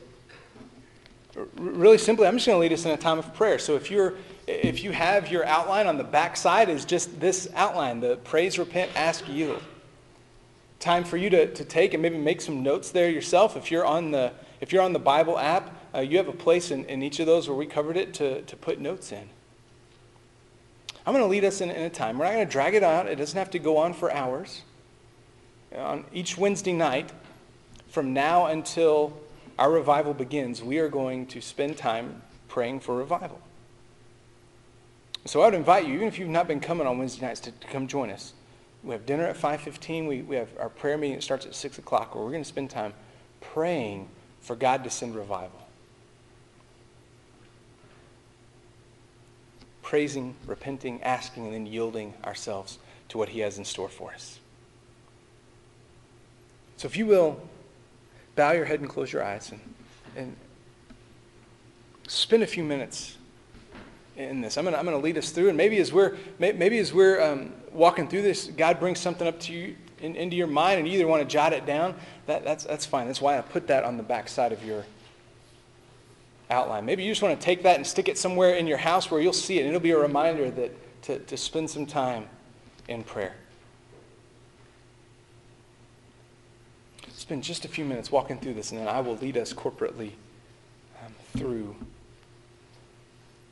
really 1.55 1.97
simply, 1.97 2.27
I'm 2.27 2.35
just 2.35 2.45
going 2.45 2.57
to 2.57 2.59
lead 2.59 2.73
us 2.73 2.85
in 2.85 2.91
a 2.91 2.97
time 2.97 3.17
of 3.17 3.33
prayer. 3.33 3.57
So, 3.57 3.75
if 3.75 3.89
you're 3.89 4.15
if 4.47 4.83
you 4.83 4.91
have 4.91 5.31
your 5.31 5.45
outline 5.45 5.87
on 5.87 5.97
the 5.97 6.03
back 6.03 6.35
side 6.35 6.67
is 6.67 6.83
just 6.83 7.19
this 7.19 7.47
outline 7.55 7.99
the 7.99 8.17
praise 8.17 8.59
repent 8.59 8.91
ask 8.95 9.27
yield 9.29 9.61
time 10.81 11.05
for 11.05 11.15
you 11.15 11.29
to, 11.29 11.53
to 11.53 11.63
take 11.63 11.93
and 11.93 12.01
maybe 12.01 12.17
make 12.17 12.41
some 12.41 12.63
notes 12.63 12.91
there 12.91 13.09
yourself. 13.09 13.55
If 13.55 13.71
you're 13.71 13.85
on 13.85 14.11
the 14.11 14.33
if 14.59 14.73
you're 14.73 14.83
on 14.83 14.93
the 14.93 14.99
bible 14.99 15.39
app 15.39 15.75
uh, 15.93 15.99
you 15.99 16.17
have 16.17 16.27
a 16.27 16.33
place 16.33 16.71
in, 16.71 16.85
in 16.85 17.03
each 17.03 17.19
of 17.19 17.25
those 17.25 17.47
where 17.47 17.57
we 17.57 17.65
covered 17.65 17.97
it 17.97 18.13
to, 18.15 18.41
to 18.43 18.55
put 18.55 18.79
notes 18.79 19.11
in. 19.11 19.29
I'm 21.05 21.13
going 21.13 21.23
to 21.23 21.29
lead 21.29 21.43
us 21.43 21.61
in, 21.61 21.69
in 21.69 21.81
a 21.81 21.89
time. 21.89 22.17
We're 22.17 22.25
not 22.25 22.33
going 22.33 22.45
to 22.45 22.51
drag 22.51 22.75
it 22.75 22.83
out. 22.83 23.07
It 23.07 23.15
doesn't 23.15 23.37
have 23.37 23.49
to 23.51 23.59
go 23.59 23.77
on 23.77 23.93
for 23.93 24.11
hours. 24.11 24.61
On 25.75 26.05
each 26.13 26.37
wednesday 26.37 26.73
night 26.73 27.11
from 27.89 28.13
now 28.13 28.47
until 28.47 29.17
our 29.57 29.71
revival 29.71 30.13
begins, 30.13 30.63
we 30.63 30.79
are 30.79 30.89
going 30.89 31.27
to 31.27 31.41
spend 31.41 31.77
time 31.77 32.21
praying 32.47 32.81
for 32.81 32.95
revival. 32.95 33.41
So 35.25 35.41
I 35.41 35.45
would 35.45 35.53
invite 35.53 35.87
you, 35.87 35.93
even 35.93 36.07
if 36.07 36.17
you've 36.17 36.29
not 36.29 36.47
been 36.47 36.59
coming 36.59 36.87
on 36.87 36.97
Wednesday 36.97 37.25
nights, 37.25 37.39
to, 37.41 37.51
to 37.51 37.67
come 37.67 37.87
join 37.87 38.09
us. 38.09 38.33
We 38.83 38.91
have 38.91 39.05
dinner 39.05 39.25
at 39.25 39.37
5.15. 39.37 40.07
We, 40.07 40.21
we 40.21 40.35
have 40.35 40.49
our 40.59 40.69
prayer 40.69 40.97
meeting 40.97 41.17
that 41.17 41.23
starts 41.23 41.45
at 41.45 41.53
6 41.53 41.77
o'clock 41.77 42.15
where 42.15 42.23
we're 42.23 42.31
going 42.31 42.43
to 42.43 42.49
spend 42.49 42.69
time 42.69 42.93
praying 43.39 44.07
for 44.41 44.55
God 44.55 44.83
to 44.83 44.89
send 44.89 45.15
revival. 45.15 45.59
Praising, 49.83 50.35
repenting, 50.47 51.01
asking, 51.03 51.45
and 51.45 51.53
then 51.53 51.65
yielding 51.65 52.13
ourselves 52.23 52.79
to 53.09 53.17
what 53.17 53.29
he 53.29 53.39
has 53.41 53.57
in 53.57 53.65
store 53.65 53.89
for 53.89 54.11
us. 54.13 54.39
So 56.77 56.87
if 56.87 56.97
you 56.97 57.05
will, 57.05 57.39
bow 58.35 58.51
your 58.53 58.65
head 58.65 58.79
and 58.79 58.89
close 58.89 59.13
your 59.13 59.23
eyes 59.23 59.51
and, 59.51 59.59
and 60.15 60.35
spend 62.07 62.41
a 62.41 62.47
few 62.47 62.63
minutes 62.63 63.17
in 64.15 64.41
this. 64.41 64.57
I'm 64.57 64.63
going 64.63 64.73
to 64.73 64.79
I'm 64.79 64.85
to 64.85 64.97
lead 64.97 65.17
us 65.17 65.31
through, 65.31 65.49
and 65.49 65.57
maybe 65.57 65.77
as 65.79 65.91
we're 65.91 66.17
maybe 66.39 66.77
as 66.79 66.93
we're 66.93 67.21
um, 67.21 67.53
walking 67.71 68.07
through 68.07 68.23
this, 68.23 68.47
God 68.47 68.79
brings 68.79 68.99
something 68.99 69.27
up 69.27 69.39
to 69.41 69.53
you 69.53 69.75
in, 69.99 70.15
into 70.15 70.35
your 70.35 70.47
mind, 70.47 70.79
and 70.79 70.87
you 70.87 70.95
either 70.95 71.07
want 71.07 71.21
to 71.21 71.27
jot 71.27 71.53
it 71.53 71.65
down. 71.65 71.95
That, 72.25 72.43
that's 72.43 72.63
that's 72.63 72.85
fine. 72.85 73.07
That's 73.07 73.21
why 73.21 73.37
I 73.37 73.41
put 73.41 73.67
that 73.67 73.83
on 73.83 73.97
the 73.97 74.03
back 74.03 74.27
side 74.27 74.51
of 74.51 74.63
your 74.63 74.85
outline. 76.49 76.85
Maybe 76.85 77.03
you 77.03 77.11
just 77.11 77.21
want 77.21 77.39
to 77.39 77.43
take 77.43 77.63
that 77.63 77.77
and 77.77 77.87
stick 77.87 78.09
it 78.09 78.17
somewhere 78.17 78.55
in 78.55 78.67
your 78.67 78.77
house 78.77 79.09
where 79.09 79.21
you'll 79.21 79.33
see 79.33 79.57
it, 79.57 79.61
and 79.61 79.69
it'll 79.69 79.79
be 79.79 79.91
a 79.91 79.99
reminder 79.99 80.51
that 80.51 81.03
to, 81.03 81.19
to 81.19 81.37
spend 81.37 81.69
some 81.69 81.85
time 81.85 82.27
in 82.87 83.03
prayer. 83.03 83.35
spend 87.31 87.43
just 87.43 87.63
a 87.63 87.67
few 87.69 87.85
minutes 87.85 88.11
walking 88.11 88.37
through 88.37 88.53
this, 88.53 88.71
and 88.71 88.81
then 88.81 88.89
I 88.89 88.99
will 88.99 89.15
lead 89.15 89.37
us 89.37 89.53
corporately 89.53 90.11
um, 91.01 91.13
through, 91.37 91.75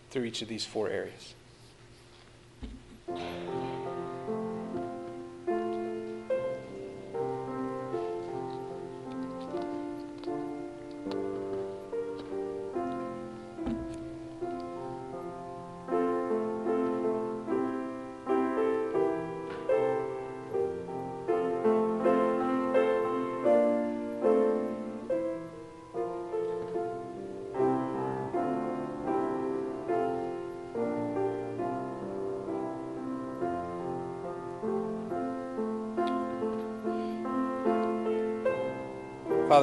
through 0.10 0.24
each 0.24 0.41
of 0.41 0.47
these 0.47 0.66
four 0.66 0.89
areas. 0.89 1.34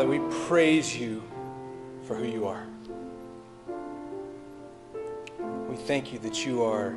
Father, 0.06 0.20
we 0.20 0.36
praise 0.46 0.96
you 0.96 1.20
for 2.06 2.14
who 2.14 2.26
you 2.26 2.46
are. 2.46 2.64
We 5.68 5.74
thank 5.74 6.12
you 6.12 6.20
that 6.20 6.46
you 6.46 6.62
are 6.62 6.94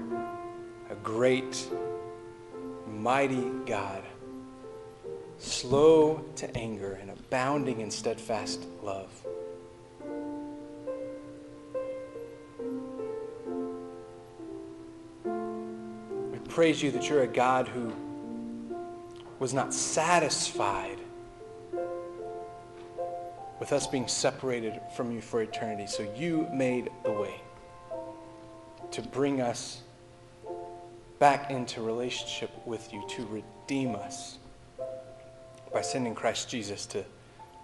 a 0.91 0.95
great, 1.01 1.67
mighty 2.87 3.49
God, 3.65 4.03
slow 5.39 6.23
to 6.35 6.55
anger 6.55 6.99
and 7.01 7.09
abounding 7.09 7.81
in 7.81 7.89
steadfast 7.89 8.63
love. 8.83 9.09
We 16.31 16.39
praise 16.47 16.83
you 16.83 16.91
that 16.91 17.09
you're 17.09 17.23
a 17.23 17.27
God 17.27 17.67
who 17.67 17.91
was 19.39 19.51
not 19.51 19.73
satisfied 19.73 20.98
with 23.59 23.73
us 23.73 23.87
being 23.87 24.07
separated 24.07 24.79
from 24.95 25.11
you 25.11 25.21
for 25.21 25.41
eternity. 25.41 25.87
So 25.87 26.07
you 26.15 26.47
made 26.53 26.89
the 27.03 27.11
way 27.11 27.41
to 28.91 29.01
bring 29.01 29.41
us 29.41 29.81
back 31.19 31.51
into 31.51 31.81
relationship 31.81 32.49
with 32.65 32.91
you, 32.93 33.05
to 33.09 33.25
redeem 33.25 33.95
us 33.95 34.37
by 35.73 35.81
sending 35.81 36.15
Christ 36.15 36.49
Jesus 36.49 36.85
to 36.87 37.03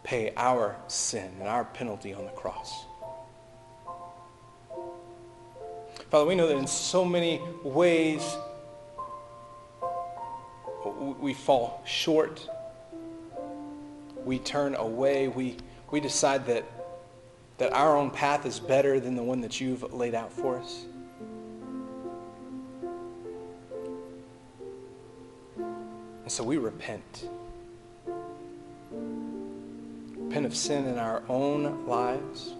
pay 0.03 0.33
our 0.37 0.75
sin 0.87 1.31
and 1.39 1.47
our 1.47 1.65
penalty 1.65 2.13
on 2.13 2.25
the 2.25 2.31
cross. 2.31 2.85
Father, 6.11 6.25
we 6.25 6.35
know 6.35 6.47
that 6.47 6.57
in 6.57 6.67
so 6.67 7.03
many 7.03 7.41
ways 7.63 8.37
we 11.19 11.33
fall 11.33 11.81
short. 11.85 12.47
We 14.23 14.37
turn 14.39 14.75
away. 14.75 15.27
We 15.27 15.57
we 15.91 15.99
decide 15.99 16.45
that, 16.47 16.65
that 17.57 17.73
our 17.73 17.95
own 17.95 18.11
path 18.11 18.45
is 18.45 18.59
better 18.59 18.99
than 18.99 19.15
the 19.15 19.23
one 19.23 19.41
that 19.41 19.61
you've 19.61 19.93
laid 19.93 20.15
out 20.15 20.31
for 20.31 20.57
us. 20.57 20.85
And 25.57 26.31
so 26.31 26.43
we 26.43 26.57
repent. 26.57 27.29
Repent 30.17 30.45
of 30.47 30.55
sin 30.55 30.87
in 30.87 30.97
our 30.97 31.21
own 31.29 31.85
lives. 31.87 32.55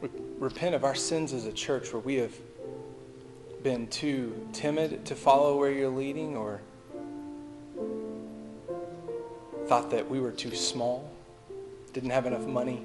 We 0.00 0.08
repent 0.38 0.74
of 0.74 0.84
our 0.84 0.96
sins 0.96 1.32
as 1.32 1.46
a 1.46 1.52
church 1.52 1.92
where 1.92 2.02
we 2.02 2.16
have 2.16 2.34
been 3.62 3.86
too 3.86 4.48
timid 4.52 5.04
to 5.06 5.14
follow 5.14 5.56
where 5.56 5.70
you're 5.70 5.88
leading 5.88 6.36
or 6.36 6.60
thought 9.66 9.90
that 9.90 10.08
we 10.08 10.20
were 10.20 10.30
too 10.30 10.54
small, 10.54 11.10
didn't 11.92 12.10
have 12.10 12.26
enough 12.26 12.46
money. 12.46 12.84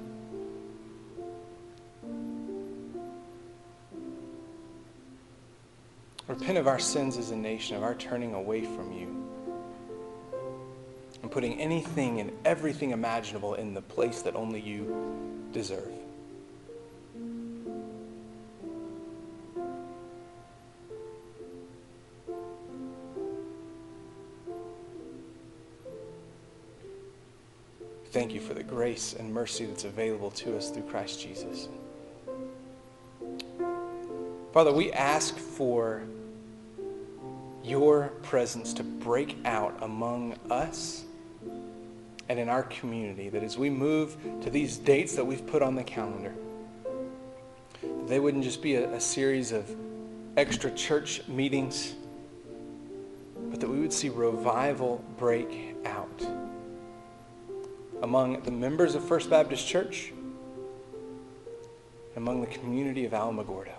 Repent 6.26 6.58
of 6.58 6.66
our 6.66 6.78
sins 6.78 7.16
as 7.18 7.30
a 7.30 7.36
nation, 7.36 7.76
of 7.76 7.82
our 7.82 7.94
turning 7.94 8.34
away 8.34 8.64
from 8.64 8.92
you, 8.92 9.28
and 11.22 11.30
putting 11.30 11.60
anything 11.60 12.20
and 12.20 12.32
everything 12.44 12.90
imaginable 12.90 13.54
in 13.54 13.74
the 13.74 13.82
place 13.82 14.22
that 14.22 14.34
only 14.34 14.60
you 14.60 15.48
deserve. 15.52 16.01
Grace 28.82 29.14
and 29.16 29.32
mercy 29.32 29.64
that's 29.64 29.84
available 29.84 30.28
to 30.28 30.56
us 30.56 30.70
through 30.70 30.82
Christ 30.82 31.20
Jesus. 31.20 31.68
Father, 34.52 34.72
we 34.72 34.90
ask 34.90 35.36
for 35.36 36.02
your 37.62 38.08
presence 38.22 38.74
to 38.74 38.82
break 38.82 39.36
out 39.44 39.78
among 39.82 40.36
us 40.50 41.04
and 42.28 42.40
in 42.40 42.48
our 42.48 42.64
community. 42.64 43.28
That 43.28 43.44
as 43.44 43.56
we 43.56 43.70
move 43.70 44.16
to 44.40 44.50
these 44.50 44.78
dates 44.78 45.14
that 45.14 45.24
we've 45.24 45.46
put 45.46 45.62
on 45.62 45.76
the 45.76 45.84
calendar, 45.84 46.34
they 48.08 48.18
wouldn't 48.18 48.42
just 48.42 48.62
be 48.62 48.74
a, 48.74 48.92
a 48.94 49.00
series 49.00 49.52
of 49.52 49.64
extra 50.36 50.72
church 50.72 51.22
meetings, 51.28 51.94
but 53.48 53.60
that 53.60 53.70
we 53.70 53.78
would 53.78 53.92
see 53.92 54.08
revival 54.08 55.04
break 55.18 55.76
out 55.84 56.26
among 58.02 58.42
the 58.42 58.50
members 58.50 58.94
of 58.94 59.04
First 59.04 59.30
Baptist 59.30 59.66
Church, 59.66 60.12
among 62.16 62.40
the 62.40 62.48
community 62.48 63.04
of 63.06 63.12
Alamogordo. 63.12 63.72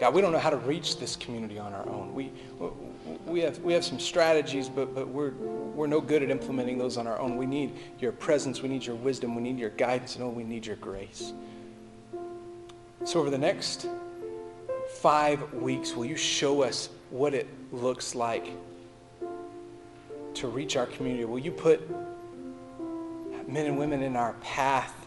God, 0.00 0.12
we 0.12 0.20
don't 0.20 0.32
know 0.32 0.40
how 0.40 0.50
to 0.50 0.56
reach 0.56 0.98
this 0.98 1.14
community 1.14 1.56
on 1.56 1.72
our 1.72 1.88
own. 1.88 2.12
We, 2.12 2.32
we, 3.26 3.40
have, 3.40 3.60
we 3.60 3.72
have 3.72 3.84
some 3.84 4.00
strategies, 4.00 4.68
but, 4.68 4.92
but 4.92 5.06
we're, 5.06 5.30
we're 5.30 5.86
no 5.86 6.00
good 6.00 6.24
at 6.24 6.30
implementing 6.30 6.78
those 6.78 6.96
on 6.96 7.06
our 7.06 7.18
own. 7.20 7.36
We 7.36 7.46
need 7.46 7.74
your 8.00 8.10
presence. 8.10 8.60
We 8.60 8.68
need 8.68 8.84
your 8.84 8.96
wisdom. 8.96 9.36
We 9.36 9.42
need 9.42 9.58
your 9.58 9.70
guidance. 9.70 10.16
And 10.16 10.24
oh, 10.24 10.30
we 10.30 10.42
need 10.42 10.66
your 10.66 10.76
grace. 10.76 11.32
So 13.04 13.20
over 13.20 13.30
the 13.30 13.38
next 13.38 13.86
five 14.96 15.52
weeks, 15.54 15.94
will 15.94 16.06
you 16.06 16.16
show 16.16 16.64
us 16.64 16.88
what 17.10 17.32
it 17.32 17.46
looks 17.70 18.16
like 18.16 18.48
to 20.36 20.48
reach 20.48 20.76
our 20.76 20.86
community? 20.86 21.24
Will 21.24 21.38
you 21.38 21.50
put 21.50 21.80
men 23.48 23.66
and 23.66 23.78
women 23.78 24.02
in 24.02 24.16
our 24.16 24.34
path 24.34 25.06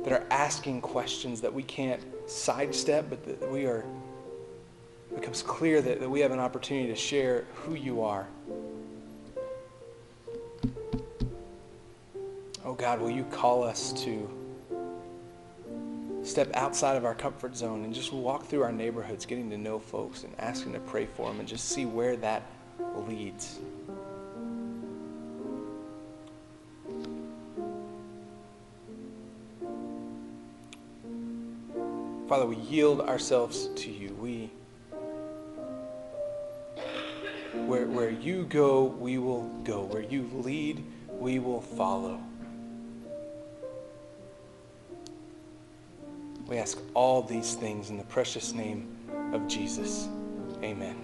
that 0.00 0.12
are 0.12 0.26
asking 0.30 0.80
questions 0.80 1.40
that 1.40 1.52
we 1.52 1.62
can't 1.62 2.00
sidestep, 2.28 3.10
but 3.10 3.24
that 3.24 3.50
we 3.50 3.66
are 3.66 3.84
it 5.10 5.20
becomes 5.20 5.42
clear 5.42 5.80
that, 5.80 6.00
that 6.00 6.08
we 6.08 6.20
have 6.20 6.32
an 6.32 6.38
opportunity 6.38 6.88
to 6.88 6.94
share 6.94 7.46
who 7.54 7.74
you 7.74 8.02
are. 8.02 8.26
Oh 12.64 12.74
God, 12.74 13.00
will 13.00 13.10
you 13.10 13.24
call 13.24 13.64
us 13.64 13.94
to 14.04 14.28
step 16.22 16.50
outside 16.52 16.96
of 16.96 17.06
our 17.06 17.14
comfort 17.14 17.56
zone 17.56 17.84
and 17.84 17.94
just 17.94 18.12
walk 18.12 18.44
through 18.44 18.62
our 18.62 18.72
neighborhoods, 18.72 19.24
getting 19.24 19.48
to 19.48 19.56
know 19.56 19.78
folks 19.78 20.24
and 20.24 20.34
asking 20.38 20.74
to 20.74 20.80
pray 20.80 21.06
for 21.06 21.30
them 21.30 21.40
and 21.40 21.48
just 21.48 21.70
see 21.70 21.86
where 21.86 22.16
that 22.16 22.42
leads. 23.06 23.58
Father, 32.28 32.44
we 32.44 32.56
yield 32.56 33.00
ourselves 33.00 33.68
to 33.76 33.90
you. 33.90 34.14
We 34.14 34.50
where, 37.66 37.86
where 37.86 38.10
you 38.10 38.44
go, 38.44 38.84
we 38.84 39.16
will 39.18 39.48
go. 39.64 39.82
Where 39.84 40.02
you 40.02 40.28
lead, 40.34 40.84
we 41.10 41.38
will 41.38 41.62
follow. 41.62 42.20
We 46.46 46.58
ask 46.58 46.78
all 46.94 47.22
these 47.22 47.54
things 47.54 47.90
in 47.90 47.96
the 47.96 48.04
precious 48.04 48.52
name 48.52 48.94
of 49.32 49.48
Jesus. 49.48 50.08
Amen. 50.62 50.96